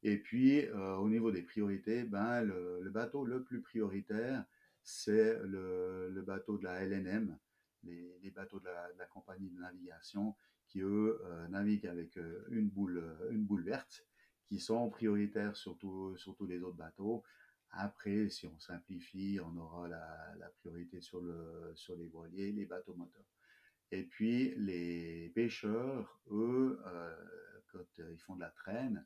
Et 0.02 0.18
puis 0.18 0.66
euh, 0.66 0.96
au 0.96 1.08
niveau 1.08 1.30
des 1.30 1.42
priorités, 1.42 2.04
ben, 2.04 2.42
le, 2.42 2.88
bateau 2.90 3.24
le 3.24 3.42
plus 3.42 3.60
prioritaire, 3.60 4.44
c'est 4.82 5.38
le, 5.44 6.10
le, 6.10 6.22
bateau 6.22 6.58
de 6.58 6.64
la 6.64 6.84
LNM, 6.84 7.36
les, 7.82 8.18
les 8.22 8.30
bateaux 8.30 8.60
de 8.60 8.66
la, 8.66 8.88
la, 8.98 9.06
compagnie 9.06 9.50
de 9.50 9.60
navigation 9.60 10.34
qui, 10.68 10.80
eux, 10.80 11.20
naviguent 11.48 11.86
avec 11.86 12.18
une, 12.50 12.68
boule, 12.68 13.02
une 13.30 13.44
boule 13.44 13.62
verte, 13.62 14.04
qui 14.46 14.58
sont 14.58 14.90
prioritaires 14.90 15.56
sur, 15.56 15.76
sur 16.16 16.36
tous 16.36 16.46
les 16.46 16.62
autres 16.62 16.76
bateaux. 16.76 17.22
Après, 17.70 18.28
si 18.30 18.46
on 18.46 18.58
simplifie, 18.58 19.38
on 19.42 19.56
aura 19.58 19.88
la, 19.88 20.50
priorité 20.60 21.00
sur, 21.00 21.20
le, 21.20 21.72
sur 21.74 21.96
les 21.96 22.06
voiliers, 22.06 22.52
les 22.52 22.64
bateaux 22.64 22.94
moteurs. 22.94 23.24
Et 23.90 24.02
puis, 24.02 24.54
les 24.56 25.30
pêcheurs, 25.34 26.20
eux, 26.30 26.80
euh, 26.86 27.14
quand 27.96 28.04
ils 28.10 28.18
font 28.18 28.36
de 28.36 28.40
la 28.40 28.50
traîne, 28.50 29.04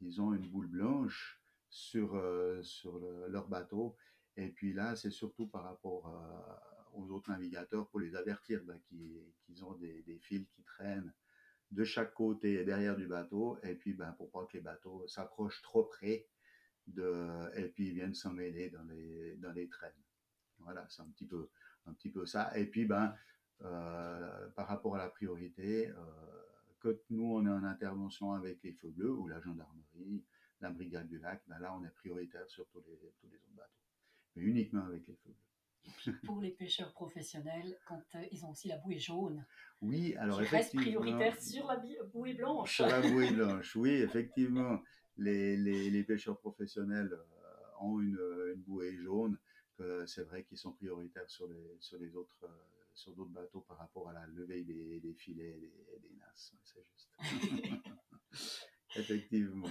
ils 0.00 0.20
ont 0.20 0.32
une 0.32 0.48
boule 0.48 0.66
blanche 0.66 1.40
sur, 1.68 2.16
euh, 2.16 2.62
sur 2.62 2.98
leur 3.28 3.48
bateau. 3.48 3.96
Et 4.36 4.48
puis 4.48 4.72
là, 4.72 4.96
c'est 4.96 5.10
surtout 5.10 5.46
par 5.46 5.64
rapport 5.64 6.08
euh, 6.08 6.98
aux 6.98 7.10
autres 7.10 7.30
navigateurs 7.30 7.88
pour 7.88 8.00
les 8.00 8.14
avertir 8.14 8.62
ben, 8.64 8.78
qu'ils 8.88 9.64
ont 9.64 9.74
des, 9.74 10.02
des, 10.02 10.18
fils 10.18 10.48
qui 10.50 10.62
traînent 10.62 11.12
de 11.70 11.84
chaque 11.84 12.14
côté 12.14 12.54
et 12.54 12.64
derrière 12.64 12.96
du 12.96 13.06
bateau. 13.06 13.58
Et 13.62 13.74
puis, 13.74 13.92
ben, 13.92 14.12
pour 14.12 14.30
pas 14.30 14.46
que 14.46 14.56
les 14.56 14.62
bateaux 14.62 15.06
s'approchent 15.06 15.62
trop 15.62 15.84
près 15.84 16.26
de, 16.86 17.50
et 17.56 17.68
puis 17.68 17.88
ils 17.88 17.94
viennent 17.94 18.14
s'emmêler 18.14 18.70
dans 18.70 18.84
les, 18.84 19.36
dans 19.36 19.52
les 19.52 19.68
traînes. 19.68 19.92
Voilà, 20.58 20.86
c'est 20.88 21.02
un 21.02 21.08
petit 21.08 21.26
peu, 21.26 21.48
un 21.86 21.92
petit 21.92 22.10
peu 22.10 22.26
ça. 22.26 22.56
Et 22.56 22.66
puis, 22.66 22.86
ben, 22.86 23.14
euh, 23.62 24.48
par 24.56 24.68
rapport 24.68 24.94
à 24.94 24.98
la 24.98 25.08
priorité, 25.08 25.88
euh, 25.88 26.39
quand 26.80 26.96
nous, 27.10 27.34
on 27.34 27.46
est 27.46 27.50
en 27.50 27.64
intervention 27.64 28.32
avec 28.32 28.62
les 28.62 28.72
feux 28.72 28.90
bleus 28.90 29.12
ou 29.12 29.28
la 29.28 29.40
gendarmerie, 29.40 30.24
la 30.60 30.70
brigade 30.70 31.08
du 31.08 31.18
lac, 31.18 31.42
ben 31.46 31.58
là, 31.58 31.74
on 31.78 31.84
est 31.84 31.90
prioritaire 31.90 32.48
sur 32.48 32.66
tous 32.68 32.82
les, 32.86 32.96
tous 33.20 33.28
les 33.28 33.36
autres 33.36 33.54
bateaux. 33.56 33.70
Mais 34.36 34.42
uniquement 34.42 34.84
avec 34.84 35.06
les 35.06 35.14
feux 35.14 35.30
bleus. 35.30 36.14
Pour 36.24 36.40
les 36.40 36.50
pêcheurs 36.50 36.92
professionnels, 36.92 37.78
quand 37.86 38.02
euh, 38.14 38.24
ils 38.30 38.44
ont 38.44 38.50
aussi 38.50 38.68
la 38.68 38.76
bouée 38.76 38.98
jaune. 38.98 39.44
Oui, 39.80 40.14
alors 40.16 40.42
ils 40.42 40.48
restent 40.48 40.76
prioritaires 40.76 41.40
sur 41.40 41.66
la 41.66 41.82
bouée 42.12 42.34
blanche. 42.34 42.76
Sur 42.76 42.86
la 42.86 43.00
bouée 43.00 43.30
blanche, 43.30 43.74
oui, 43.76 43.90
effectivement 43.90 44.78
les, 45.20 45.56
les, 45.90 46.04
pêcheurs 46.04 46.38
professionnels 46.38 47.12
euh, 47.12 47.80
ont 47.80 48.00
une, 48.00 48.18
une, 48.54 48.62
bouée 48.62 48.96
jaune, 48.96 49.36
que 49.76 50.06
c'est 50.06 50.22
vrai 50.22 50.44
qu'ils 50.44 50.58
sont 50.58 50.72
prioritaires 50.72 51.28
sur 51.30 51.46
les, 51.48 51.76
sur 51.80 51.98
les 51.98 52.14
autres, 52.16 52.44
euh, 52.44 52.48
sur 53.00 53.14
d'autres 53.14 53.30
bateaux 53.30 53.62
par 53.62 53.78
rapport 53.78 54.08
à 54.08 54.12
la 54.12 54.26
levée 54.26 54.64
des, 54.64 55.00
des 55.00 55.14
filets 55.14 55.56
et 55.56 55.60
des, 55.60 56.08
des 56.08 56.14
nasses. 56.16 56.54
C'est 56.62 56.84
juste. 56.84 57.10
Effectivement. 58.96 59.68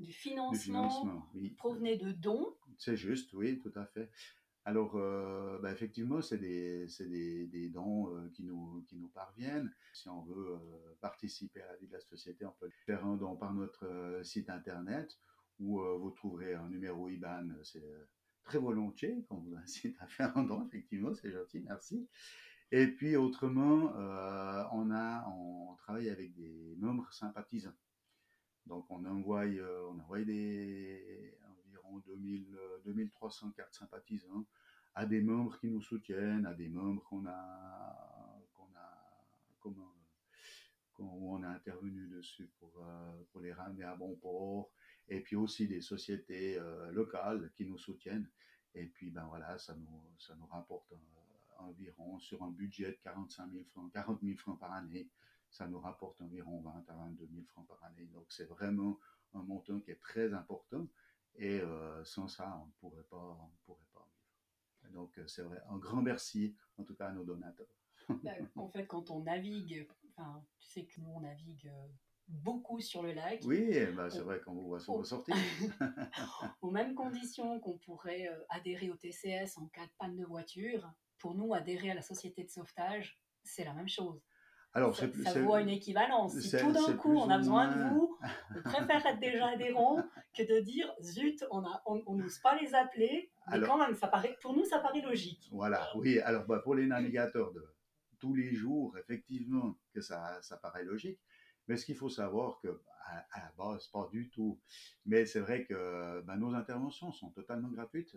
du 0.00 0.12
financement, 0.12 1.30
provenait 1.56 1.96
de 1.96 2.10
dons. 2.10 2.56
C'est 2.78 2.96
juste, 2.96 3.32
oui, 3.34 3.60
tout 3.60 3.72
à 3.76 3.86
fait. 3.86 4.10
Alors, 4.64 4.94
euh, 4.94 5.58
bah, 5.58 5.72
effectivement, 5.72 6.22
c'est 6.22 6.38
des, 6.38 7.68
dons 7.72 8.16
euh, 8.16 8.28
qui, 8.32 8.44
nous, 8.44 9.10
parviennent. 9.12 9.72
Si 9.92 10.08
on 10.08 10.22
veut 10.22 10.52
euh, 10.52 10.96
participer 11.00 11.60
à 11.62 11.66
la 11.66 11.76
vie 11.76 11.88
de 11.88 11.92
la 11.92 12.00
société, 12.00 12.46
on 12.46 12.54
peut 12.60 12.70
faire 12.86 13.04
un 13.04 13.16
don 13.16 13.36
par 13.36 13.52
notre 13.54 14.20
site 14.22 14.50
internet 14.50 15.18
où 15.58 15.80
vous 15.80 16.10
trouverez 16.10 16.54
un 16.54 16.68
numéro 16.68 17.08
IBAN. 17.08 17.48
C'est 17.62 17.84
très 18.44 18.58
volontiers 18.58 19.24
qu'on 19.28 19.38
vous 19.38 19.54
incite 19.56 19.96
à 20.00 20.06
faire 20.08 20.36
un 20.36 20.44
don, 20.44 20.66
effectivement, 20.66 21.14
c'est 21.14 21.32
gentil, 21.32 21.60
merci. 21.60 22.08
Et 22.70 22.86
puis, 22.86 23.16
autrement, 23.16 23.92
on, 24.72 24.90
a, 24.90 25.28
on 25.28 25.74
travaille 25.76 26.08
avec 26.08 26.34
des 26.34 26.76
membres 26.78 27.12
sympathisants. 27.12 27.76
Donc 28.66 28.86
on 28.90 29.04
envoie, 29.04 29.44
on 29.90 29.98
envoie 29.98 30.22
des, 30.22 31.36
environ 31.82 31.98
2000, 32.06 32.58
2300 32.84 33.48
euh, 33.48 33.50
cartes 33.56 33.74
sympathisants 33.74 34.46
à 34.94 35.06
des 35.06 35.22
membres 35.22 35.58
qui 35.58 35.68
nous 35.68 35.80
soutiennent, 35.80 36.46
à 36.46 36.54
des 36.54 36.68
membres 36.68 37.02
qu'on 37.04 37.24
a, 37.26 38.40
qu'on 38.54 38.68
a, 38.76 39.14
comment, 39.60 39.92
où 40.98 41.34
on 41.34 41.42
a 41.42 41.48
intervenu 41.48 42.06
dessus 42.08 42.50
pour, 42.58 42.72
euh, 42.82 43.22
pour 43.30 43.40
les 43.40 43.52
ramener 43.52 43.84
à 43.84 43.96
bon 43.96 44.14
port, 44.16 44.70
et 45.08 45.20
puis 45.20 45.36
aussi 45.36 45.66
des 45.66 45.80
sociétés 45.80 46.60
locales 46.92 47.50
qui 47.56 47.66
nous 47.66 47.78
soutiennent. 47.78 48.28
Et 48.74 48.86
puis 48.86 49.10
ben 49.10 49.24
voilà, 49.24 49.58
ça 49.58 49.74
nous, 49.74 50.02
ça 50.18 50.34
nous 50.36 50.46
rapporte 50.46 50.94
environ 51.58 52.18
sur 52.18 52.42
un 52.42 52.50
budget 52.50 52.92
de 52.92 52.98
45 53.02 53.50
000 53.52 53.64
francs, 53.64 53.92
40 53.92 54.20
000 54.22 54.36
francs 54.36 54.58
par 54.58 54.72
année, 54.72 55.08
ça 55.50 55.66
nous 55.68 55.78
rapporte 55.78 56.20
environ 56.22 56.60
20 56.60 56.84
à 56.88 56.94
22 56.94 57.28
000 57.32 57.44
francs 57.46 57.66
par 57.68 57.82
année. 57.84 58.08
Donc 58.14 58.24
c'est 58.28 58.48
vraiment 58.48 58.98
un 59.34 59.42
montant 59.42 59.78
qui 59.80 59.90
est 59.90 60.00
très 60.00 60.32
important 60.32 60.86
et 61.36 61.60
euh, 61.60 62.04
sans 62.04 62.28
ça, 62.28 62.60
on 62.62 62.66
ne 62.66 62.72
pourrait 62.72 63.04
pas, 63.04 63.38
on 63.40 63.50
pourrait 63.64 63.86
pas 63.92 64.06
vivre. 64.82 64.94
donc 64.94 65.18
euh, 65.18 65.26
c'est 65.26 65.42
vrai, 65.42 65.60
un 65.68 65.78
grand 65.78 66.02
merci 66.02 66.54
en 66.76 66.84
tout 66.84 66.94
cas 66.94 67.08
à 67.08 67.12
nos 67.12 67.24
donateurs. 67.24 67.66
Ben, 68.22 68.48
en 68.56 68.68
fait, 68.68 68.86
quand 68.86 69.10
on 69.10 69.20
navigue, 69.20 69.86
enfin, 70.10 70.44
tu 70.58 70.68
sais 70.68 70.84
que 70.84 71.00
nous 71.00 71.10
on 71.10 71.20
navigue 71.20 71.68
euh, 71.68 71.86
beaucoup 72.28 72.80
sur 72.80 73.02
le 73.02 73.12
lac. 73.12 73.40
Oui, 73.44 73.70
ben, 73.96 74.10
c'est 74.10 74.20
vrai 74.20 74.40
qu'on 74.40 74.52
vous 74.52 74.66
voit 74.66 74.80
sur 74.80 74.94
vos 74.94 75.04
sorties. 75.04 75.32
Aux 76.62 76.70
mêmes 76.70 76.94
conditions 76.96 77.60
qu'on 77.60 77.78
pourrait 77.78 78.28
adhérer 78.50 78.90
au 78.90 78.96
TCS 78.96 79.58
en 79.58 79.66
cas 79.68 79.86
de 79.86 79.92
panne 79.98 80.16
de 80.16 80.24
voiture, 80.24 80.92
pour 81.18 81.34
nous, 81.34 81.54
adhérer 81.54 81.90
à 81.92 81.94
la 81.94 82.02
société 82.02 82.42
de 82.44 82.50
sauvetage, 82.50 83.22
c'est 83.44 83.64
la 83.64 83.74
même 83.74 83.88
chose. 83.88 84.20
Alors, 84.74 84.96
ça, 84.96 85.06
ça 85.24 85.40
voit 85.42 85.60
une 85.60 85.68
équivalence. 85.68 86.38
Si 86.38 86.56
tout 86.56 86.72
d'un 86.72 86.96
coup 86.96 87.14
on 87.14 87.28
a 87.28 87.38
besoin 87.38 87.68
de 87.68 87.90
vous, 87.90 88.11
on 88.56 88.62
préfère 88.62 89.06
être 89.06 89.20
déjà 89.20 89.48
adhérent 89.48 90.04
que 90.36 90.42
de 90.42 90.60
dire 90.60 90.92
zut, 91.00 91.44
on 91.50 91.62
n'ose 91.62 91.80
on, 92.06 92.42
pas 92.42 92.56
les 92.60 92.74
appeler. 92.74 93.30
Mais 93.50 93.60
quand 93.60 93.78
même, 93.78 93.94
ça 93.94 94.08
paraît, 94.08 94.36
pour 94.40 94.54
nous, 94.54 94.64
ça 94.64 94.78
paraît 94.78 95.02
logique. 95.02 95.48
Voilà, 95.52 95.88
oui. 95.96 96.18
Alors, 96.20 96.46
bah, 96.46 96.60
pour 96.62 96.74
les 96.74 96.86
navigateurs 96.86 97.52
de 97.52 97.64
tous 98.18 98.34
les 98.34 98.54
jours, 98.54 98.96
effectivement, 98.98 99.76
que 99.92 100.00
ça, 100.00 100.40
ça 100.42 100.56
paraît 100.56 100.84
logique. 100.84 101.18
Mais 101.68 101.76
ce 101.76 101.86
qu'il 101.86 101.96
faut 101.96 102.08
savoir 102.08 102.60
que 102.60 102.80
à, 103.06 103.40
la 103.40 103.52
base, 103.56 103.88
pas 103.88 104.08
du 104.10 104.30
tout. 104.30 104.60
Mais 105.06 105.26
c'est 105.26 105.40
vrai 105.40 105.64
que 105.64 106.20
bah, 106.22 106.36
nos 106.36 106.54
interventions 106.54 107.12
sont 107.12 107.30
totalement 107.30 107.68
gratuites. 107.68 108.16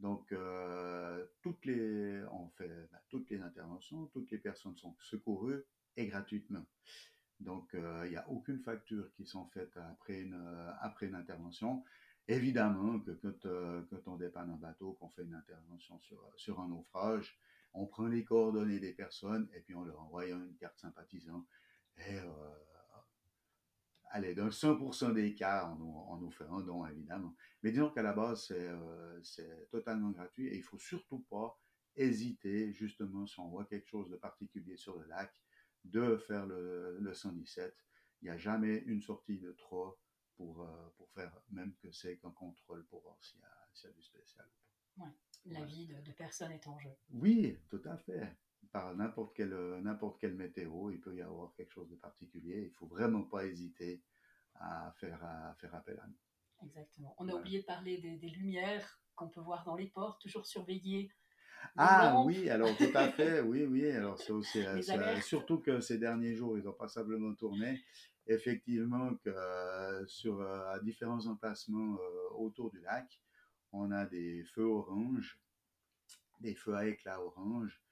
Donc, 0.00 0.32
euh, 0.32 1.24
toutes 1.40 1.64
les, 1.64 2.22
on 2.32 2.48
fait 2.50 2.88
bah, 2.90 3.02
toutes 3.08 3.30
les 3.30 3.40
interventions, 3.40 4.06
toutes 4.06 4.30
les 4.30 4.38
personnes 4.38 4.76
sont 4.76 4.96
secourues 5.00 5.64
et 5.96 6.06
gratuitement. 6.06 6.66
Donc, 7.44 7.70
il 7.74 8.10
n'y 8.10 8.16
a 8.16 8.28
aucune 8.28 8.60
facture 8.60 9.12
qui 9.12 9.26
sont 9.26 9.46
faites 9.46 9.76
après 9.76 10.20
une, 10.22 10.40
une 11.02 11.14
intervention. 11.14 11.84
Évidemment 12.26 13.00
que 13.00 13.10
quand, 13.10 13.48
quand, 13.90 14.12
on 14.12 14.16
dépanne 14.16 14.50
un 14.50 14.56
bateau, 14.56 14.94
qu'on 14.94 15.10
fait 15.10 15.24
une 15.24 15.34
intervention 15.34 16.00
sur, 16.36 16.60
un 16.60 16.68
naufrage, 16.68 17.38
on 17.74 17.86
prend 17.86 18.06
les 18.06 18.24
coordonnées 18.24 18.80
des 18.80 18.92
personnes 18.92 19.48
et 19.54 19.60
puis 19.60 19.74
on 19.74 19.84
leur 19.84 20.00
envoie 20.00 20.26
une 20.26 20.56
carte 20.56 20.78
sympathisant. 20.78 21.44
Et 21.98 22.18
allez, 24.14 24.34
dans 24.34 24.48
100% 24.48 25.12
des 25.12 25.34
cas, 25.34 25.68
on, 25.80 26.16
nous 26.16 26.30
fait 26.30 26.44
un 26.44 26.60
don, 26.60 26.86
évidemment. 26.86 27.34
Mais 27.62 27.72
disons 27.72 27.90
qu'à 27.90 28.02
la 28.02 28.12
base, 28.12 28.48
euh, 28.52 29.20
c'est 29.22 29.68
totalement 29.70 30.10
gratuit 30.10 30.46
et 30.46 30.56
il 30.56 30.62
faut 30.62 30.78
surtout 30.78 31.18
pas 31.28 31.58
hésiter, 31.96 32.72
justement, 32.72 33.26
si 33.26 33.38
on 33.40 33.48
voit 33.48 33.64
quelque 33.64 33.88
chose 33.88 34.08
de 34.08 34.16
particulier 34.16 34.76
sur 34.76 34.96
le 34.98 35.06
lac, 35.06 35.32
de 35.84 36.16
faire 36.16 36.46
le, 36.46 36.98
le 36.98 37.14
117. 37.14 37.74
Il 38.22 38.24
n'y 38.24 38.30
a 38.30 38.38
jamais 38.38 38.78
une 38.86 39.02
sortie 39.02 39.38
de 39.38 39.52
trop 39.52 39.98
pour, 40.36 40.62
euh, 40.62 40.88
pour 40.96 41.10
faire, 41.12 41.32
même 41.50 41.74
que 41.76 41.92
c'est 41.92 42.18
qu'un 42.18 42.30
contrôle 42.30 42.84
pour 42.86 43.02
voir 43.02 43.22
s'il 43.22 43.40
y, 43.40 43.44
a 43.86 43.92
du 43.92 44.02
spécial. 44.02 44.48
Ouais, 44.96 45.12
la 45.46 45.64
vie 45.64 45.86
de, 45.86 46.00
de 46.00 46.12
personne 46.12 46.52
est 46.52 46.66
en 46.66 46.78
jeu. 46.78 46.90
Oui, 47.10 47.58
tout 47.68 47.82
à 47.84 47.96
fait 47.98 48.36
par 48.74 48.92
n'importe 48.96 49.36
quelle, 49.36 49.52
euh, 49.52 49.80
n'importe 49.80 50.20
quelle 50.20 50.34
météo, 50.34 50.90
il 50.90 51.00
peut 51.00 51.14
y 51.14 51.22
avoir 51.22 51.54
quelque 51.54 51.70
chose 51.70 51.88
de 51.88 51.94
particulier. 51.94 52.64
Il 52.64 52.72
faut 52.72 52.88
vraiment 52.88 53.22
pas 53.22 53.46
hésiter 53.46 54.02
à 54.56 54.92
faire, 54.98 55.22
à 55.24 55.54
faire 55.54 55.72
appel 55.76 55.96
à 56.00 56.08
nous. 56.08 56.66
Exactement. 56.66 57.14
On 57.18 57.28
a 57.28 57.34
oublié 57.34 57.60
de 57.60 57.66
parler 57.66 57.98
des, 57.98 58.28
lumières 58.30 59.00
qu'on 59.14 59.28
peut 59.28 59.40
voir 59.40 59.64
dans 59.64 59.76
les 59.76 59.86
ports, 59.86 60.18
toujours 60.18 60.44
surveillées. 60.44 61.08
Ah 61.76 62.22
oui, 62.24 62.48
alors 62.50 62.76
tout 62.76 62.90
à 62.94 63.10
fait, 63.10 63.40
oui, 63.40 63.64
oui. 63.64 63.90
Alors 63.90 64.18
c'est 64.18 64.32
aussi, 64.32 64.64
euh, 64.66 65.20
surtout 65.20 65.58
que 65.58 65.80
ces 65.80 65.98
derniers 65.98 66.34
jours, 66.34 66.58
ils 66.58 66.68
ont 66.68 66.72
passablement 66.72 67.34
tourné. 67.34 67.82
Effectivement, 68.26 69.14
que 69.16 69.28
euh, 69.28 70.06
sur 70.06 70.40
à 70.40 70.78
différents 70.80 71.26
emplacements 71.26 71.98
autour 72.36 72.70
du 72.70 72.80
lac, 72.80 73.20
on 73.72 73.90
a 73.90 74.06
des 74.06 74.44
feux 74.54 74.64
orange, 74.64 75.38
des 76.40 76.54
feux 76.54 76.74
à 76.74 76.86
éclat 76.86 77.20
orange, 77.20 77.84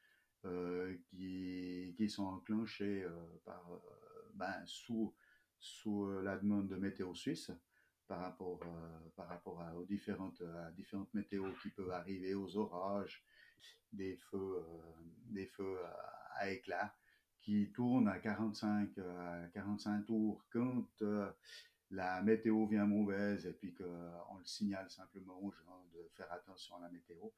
euh, 0.44 0.96
qui, 1.04 1.94
qui, 1.96 2.10
sont 2.10 2.24
enclenchés 2.24 3.04
euh, 3.04 3.10
par, 3.44 3.64
euh, 3.72 3.78
ben, 4.34 4.60
sous, 4.66 5.14
sous 5.60 6.10
la 6.20 6.36
demande 6.36 6.66
de 6.66 6.74
Météo 6.74 7.14
Suisse 7.14 7.52
par 8.08 8.18
rapport, 8.18 8.58
par 9.14 9.28
rapport 9.28 9.60
à, 9.60 9.76
aux 9.76 9.84
différentes, 9.84 10.42
à 10.42 10.72
différentes 10.72 11.14
météos 11.14 11.46
qui 11.62 11.70
peuvent 11.70 11.92
arriver, 11.92 12.34
aux 12.34 12.56
orages, 12.56 13.24
des 13.92 14.16
feux, 14.16 14.64
des 15.30 15.46
feux 15.46 15.78
à, 16.38 16.50
éclat 16.50 16.94
qui 17.40 17.70
tournent 17.72 18.08
à 18.08 18.18
45, 18.18 18.98
à 18.98 19.48
45 19.54 20.06
tours 20.06 20.44
quand 20.50 20.86
la 21.92 22.22
météo 22.22 22.66
vient 22.66 22.86
mauvaise 22.86 23.46
et 23.46 23.52
puis 23.52 23.74
qu'on 23.74 24.38
le 24.38 24.44
signale 24.44 24.90
simplement 24.90 25.38
aux 25.42 25.52
gens 25.52 25.86
de 25.92 26.08
faire 26.16 26.32
attention 26.32 26.76
à 26.76 26.80
la 26.80 26.90
météo 26.90 27.28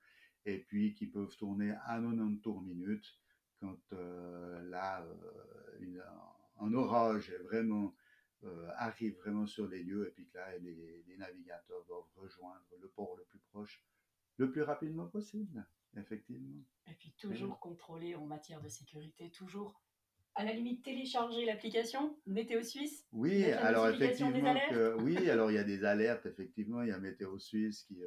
et 0.46 0.58
puis 0.58 0.94
qui 0.94 1.06
peuvent 1.06 1.36
tourner 1.36 1.72
à 1.86 2.00
90 2.00 2.40
tours 2.40 2.62
minute 2.62 3.04
quand 3.60 3.92
euh, 3.92 4.62
là, 4.70 5.02
euh, 5.02 6.00
un 6.60 6.72
orage 6.74 7.32
vraiment 7.44 7.94
euh, 8.44 8.68
arrive 8.76 9.16
vraiment 9.16 9.46
sur 9.46 9.66
les 9.66 9.82
lieux 9.82 10.06
et 10.06 10.10
puis 10.10 10.26
que 10.28 10.36
là, 10.36 10.56
les, 10.58 11.02
les, 11.06 11.16
navigateurs 11.16 11.84
doivent 11.86 12.10
rejoindre 12.16 12.64
le 12.80 12.88
port 12.88 13.16
le 13.16 13.24
plus 13.24 13.40
proche 13.50 13.82
le 14.36 14.50
plus 14.50 14.62
rapidement 14.62 15.06
possible, 15.06 15.64
effectivement. 15.96 16.62
Et 16.88 16.94
puis 16.94 17.12
toujours 17.18 17.58
contrôler 17.58 18.14
en 18.14 18.26
matière 18.26 18.60
de 18.60 18.68
sécurité, 18.68 19.30
toujours 19.30 19.80
à 20.34 20.44
la 20.44 20.52
limite 20.52 20.82
télécharger 20.82 21.44
l'application 21.44 22.18
Météo 22.26 22.62
Suisse. 22.62 23.06
Oui, 23.12 23.44
alors 23.52 23.88
effectivement, 23.88 24.54
oui, 24.98 25.16
alors 25.30 25.50
il 25.50 25.54
y 25.54 25.58
a 25.58 25.64
des 25.64 25.84
alertes, 25.84 26.26
effectivement, 26.26 26.82
il 26.82 26.88
y 26.88 26.92
a 26.92 26.98
Météo 26.98 27.38
Suisse 27.38 27.82
qui, 27.84 28.00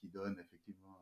qui 0.00 0.08
donne 0.08 0.38
effectivement 0.40 0.98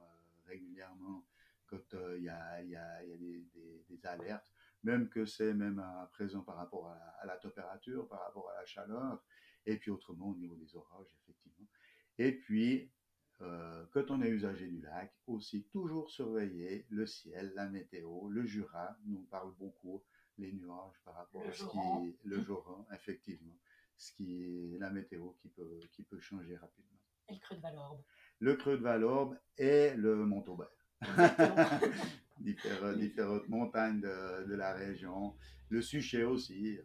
régulièrement 0.46 1.24
quand 1.66 1.94
il 2.16 2.24
y, 2.24 2.28
a, 2.28 2.62
y, 2.62 2.76
a, 2.76 3.04
y 3.04 3.12
a 3.12 3.16
des, 3.16 3.44
des, 3.88 4.06
alertes, 4.06 4.52
même 4.84 5.08
que 5.08 5.26
c'est 5.26 5.52
même 5.52 5.78
à 5.80 6.08
présent 6.12 6.42
par 6.42 6.56
rapport 6.56 6.88
à 6.88 7.26
la, 7.26 7.36
température, 7.36 8.06
par 8.08 8.20
rapport 8.20 8.48
à 8.50 8.60
la 8.60 8.66
chaleur, 8.66 9.22
et 9.64 9.76
puis 9.76 9.90
autrement 9.90 10.30
au 10.30 10.36
niveau 10.36 10.54
des 10.54 10.76
orages, 10.76 11.08
effectivement. 11.22 11.66
Et 12.18 12.32
puis, 12.32 12.90
euh, 13.42 13.84
quand 13.92 14.10
on 14.10 14.22
est 14.22 14.28
usager 14.28 14.66
du 14.66 14.80
lac, 14.80 15.12
aussi 15.26 15.64
toujours 15.64 16.10
surveiller 16.10 16.86
le 16.90 17.06
ciel, 17.06 17.52
la 17.54 17.68
météo, 17.68 18.28
le 18.28 18.44
Jura, 18.44 18.96
nous 19.04 19.22
parle 19.30 19.52
beaucoup, 19.58 20.02
les 20.38 20.52
nuages 20.52 21.00
par 21.04 21.14
rapport 21.14 21.42
à 21.46 21.52
ce 21.52 21.64
qui 21.64 21.78
est 21.78 22.16
le 22.24 22.42
jour, 22.42 22.86
effectivement, 22.92 23.56
ce 23.96 24.12
qui 24.12 24.74
est 24.74 24.78
la 24.78 24.90
météo 24.90 25.30
qui 25.40 25.48
peut, 25.48 25.80
qui 25.92 26.02
peut 26.02 26.20
changer 26.20 26.56
rapidement. 26.56 26.98
Et 27.28 27.34
le 27.34 27.38
creux 27.40 27.56
de 27.56 27.62
Valorbe. 27.62 28.02
Le 28.38 28.54
creux 28.56 28.76
de 28.76 28.82
Valorbe 28.82 29.38
et 29.56 29.94
le 29.94 30.26
Montaubert. 30.26 30.68
différentes, 32.40 33.48
montagnes 33.48 34.00
de, 34.00 34.54
la 34.54 34.72
région. 34.74 35.34
Le 35.68 35.82
Suchet 35.82 36.24
aussi, 36.24 36.78
euh, 36.78 36.82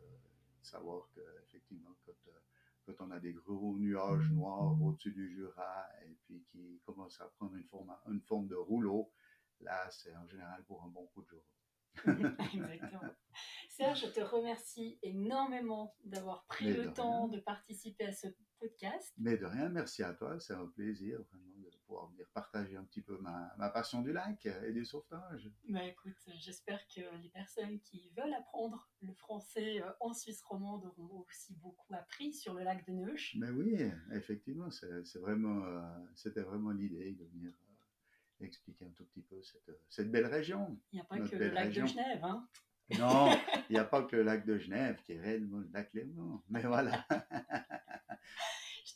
savoir 0.61 1.07
qu'effectivement, 1.13 1.95
quand, 2.05 2.11
euh, 2.27 2.39
quand 2.85 3.05
on 3.05 3.11
a 3.11 3.19
des 3.19 3.33
gros 3.33 3.77
nuages 3.77 4.29
noirs 4.31 4.81
au-dessus 4.81 5.11
du 5.11 5.29
Jura 5.29 5.87
puis 6.31 6.45
qui 6.51 6.81
commencent 6.85 7.19
à 7.19 7.27
prendre 7.37 7.55
une 7.55 7.65
forme, 7.65 7.93
une 8.07 8.21
forme 8.21 8.47
de 8.47 8.55
rouleau, 8.55 9.11
là, 9.59 9.89
c'est 9.91 10.15
en 10.15 10.27
général 10.27 10.63
pour 10.65 10.83
un 10.83 10.87
bon 10.87 11.07
coup 11.07 11.23
de 11.23 11.27
jour. 11.27 11.43
Exactement. 12.53 13.13
Serge, 13.69 14.01
je 14.01 14.07
te 14.07 14.21
remercie 14.21 14.97
énormément 15.01 15.95
d'avoir 16.03 16.45
pris 16.45 16.71
le 16.73 16.93
temps 16.93 17.27
de 17.27 17.39
participer 17.39 18.05
à 18.05 18.13
ce 18.13 18.27
podcast. 18.59 19.13
Mais 19.17 19.37
de 19.37 19.45
rien, 19.45 19.69
merci 19.69 20.03
à 20.03 20.13
toi. 20.13 20.39
C'est 20.39 20.53
un 20.53 20.67
plaisir 20.67 21.21
vraiment 21.31 21.51
pouvoir 21.91 22.09
venir 22.11 22.25
partager 22.33 22.77
un 22.77 22.85
petit 22.85 23.01
peu 23.01 23.17
ma, 23.17 23.53
ma 23.57 23.69
passion 23.69 24.01
du 24.01 24.13
lac 24.13 24.47
et 24.65 24.71
du 24.71 24.85
sauvetage. 24.85 25.49
Bah 25.67 25.83
écoute, 25.83 26.15
j'espère 26.39 26.79
que 26.87 27.01
les 27.21 27.27
personnes 27.27 27.81
qui 27.81 28.09
veulent 28.15 28.33
apprendre 28.33 28.89
le 29.01 29.11
français 29.13 29.81
euh, 29.81 29.91
en 29.99 30.13
Suisse 30.13 30.41
romande 30.41 30.85
auront 30.97 31.25
aussi 31.27 31.53
beaucoup 31.55 31.93
appris 31.93 32.31
sur 32.31 32.53
le 32.53 32.63
lac 32.63 32.85
de 32.87 32.93
Neuch. 32.93 33.35
Mais 33.37 33.49
oui, 33.49 33.77
effectivement, 34.13 34.71
c'est 34.71 35.19
vraiment, 35.19 35.65
euh, 35.65 35.81
c'était 36.15 36.43
vraiment 36.43 36.71
l'idée 36.71 37.11
de 37.11 37.25
venir 37.25 37.51
euh, 37.51 38.45
expliquer 38.45 38.85
un 38.85 38.91
tout 38.91 39.03
petit 39.03 39.23
peu 39.23 39.41
cette, 39.41 39.77
cette 39.89 40.09
belle 40.09 40.27
région. 40.27 40.79
Il 40.93 40.95
n'y 40.95 41.01
a 41.01 41.05
pas 41.05 41.19
que 41.19 41.35
le 41.35 41.49
lac 41.49 41.73
de 41.73 41.85
Genève, 41.85 42.23
hein 42.23 42.47
non, 42.99 43.29
il 43.69 43.73
n'y 43.73 43.79
a 43.79 43.83
pas 43.83 44.03
que 44.03 44.15
le 44.15 44.23
lac 44.23 44.45
de 44.45 44.57
Genève 44.57 45.01
qui 45.03 45.13
est 45.13 45.19
réellement 45.19 45.59
le 45.59 45.69
lac 45.73 45.93
Léman. 45.93 46.41
Mais 46.49 46.61
voilà. 46.61 47.05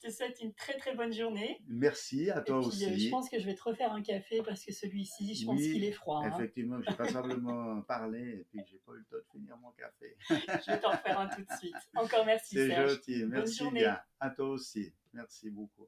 Je 0.05 0.11
te 0.11 0.15
souhaite 0.15 0.39
une 0.41 0.53
très 0.53 0.77
très 0.77 0.95
bonne 0.95 1.11
journée. 1.11 1.59
Merci 1.67 2.29
à 2.29 2.41
toi 2.41 2.59
aussi. 2.59 2.85
Euh, 2.85 2.95
je 2.95 3.09
pense 3.09 3.27
que 3.27 3.39
je 3.39 3.45
vais 3.45 3.55
te 3.55 3.63
refaire 3.63 3.91
un 3.91 4.03
café 4.03 4.43
parce 4.43 4.63
que 4.63 4.71
celui-ci, 4.71 5.33
je 5.33 5.45
pense 5.45 5.59
qu'il 5.59 5.83
est 5.83 5.91
froid. 5.91 6.21
Hein. 6.23 6.31
Effectivement, 6.35 6.79
j'ai 6.81 6.95
pas 6.95 7.07
simplement 7.07 7.81
parlé 7.81 8.19
et 8.19 8.45
puis 8.51 8.61
j'ai 8.69 8.77
pas 8.85 8.93
eu 8.93 8.99
le 8.99 9.05
temps 9.05 9.17
de 9.17 9.25
finir 9.31 9.57
mon 9.57 9.71
café. 9.71 10.15
je 10.29 10.71
vais 10.71 10.79
t'en 10.79 10.91
refaire 10.91 11.19
un 11.19 11.27
tout 11.27 11.41
de 11.41 11.57
suite. 11.57 11.75
Encore 11.95 12.25
merci. 12.25 12.55
C'est 12.55 12.75
gentil. 12.75 13.25
Merci 13.25 13.71
bien. 13.71 13.99
À 14.19 14.29
toi 14.29 14.49
aussi. 14.49 14.93
Merci 15.13 15.49
beaucoup. 15.49 15.87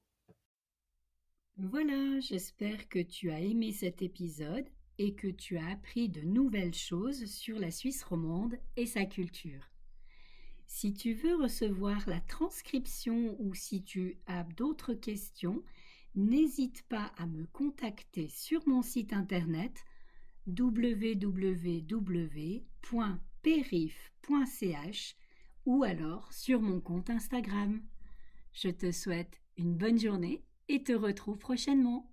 Voilà, 1.58 2.20
j'espère 2.20 2.88
que 2.88 3.00
tu 3.00 3.32
as 3.32 3.40
aimé 3.40 3.72
cet 3.72 4.02
épisode 4.02 4.68
et 4.98 5.14
que 5.14 5.28
tu 5.28 5.58
as 5.58 5.68
appris 5.70 6.10
de 6.10 6.22
nouvelles 6.22 6.74
choses 6.74 7.26
sur 7.26 7.60
la 7.60 7.70
Suisse 7.70 8.04
romande 8.04 8.58
et 8.78 8.88
sa 8.88 9.06
culture. 9.06 9.70
Si 10.68 10.94
tu 10.94 11.14
veux 11.14 11.36
recevoir 11.36 12.08
la 12.08 12.20
transcription 12.20 13.36
ou 13.40 13.56
si 13.56 13.84
tu 13.84 14.18
as 14.28 14.44
d'autres 14.44 14.94
questions, 14.94 15.64
n'hésite 16.14 16.84
pas 16.84 17.12
à 17.18 17.26
me 17.26 17.46
contacter 17.48 18.28
sur 18.28 18.68
mon 18.68 18.82
site 18.82 19.14
internet 19.14 19.86
www.perif.ch 20.46 21.96
ou 25.66 25.84
alors 25.84 26.32
sur 26.32 26.62
mon 26.62 26.80
compte 26.80 27.10
Instagram. 27.10 27.82
Je 28.54 28.70
te 28.70 28.92
souhaite 28.92 29.42
une 29.58 29.76
bonne 29.76 30.00
journée 30.00 30.44
et 30.68 30.84
te 30.84 30.94
retrouve 30.94 31.38
prochainement. 31.38 32.12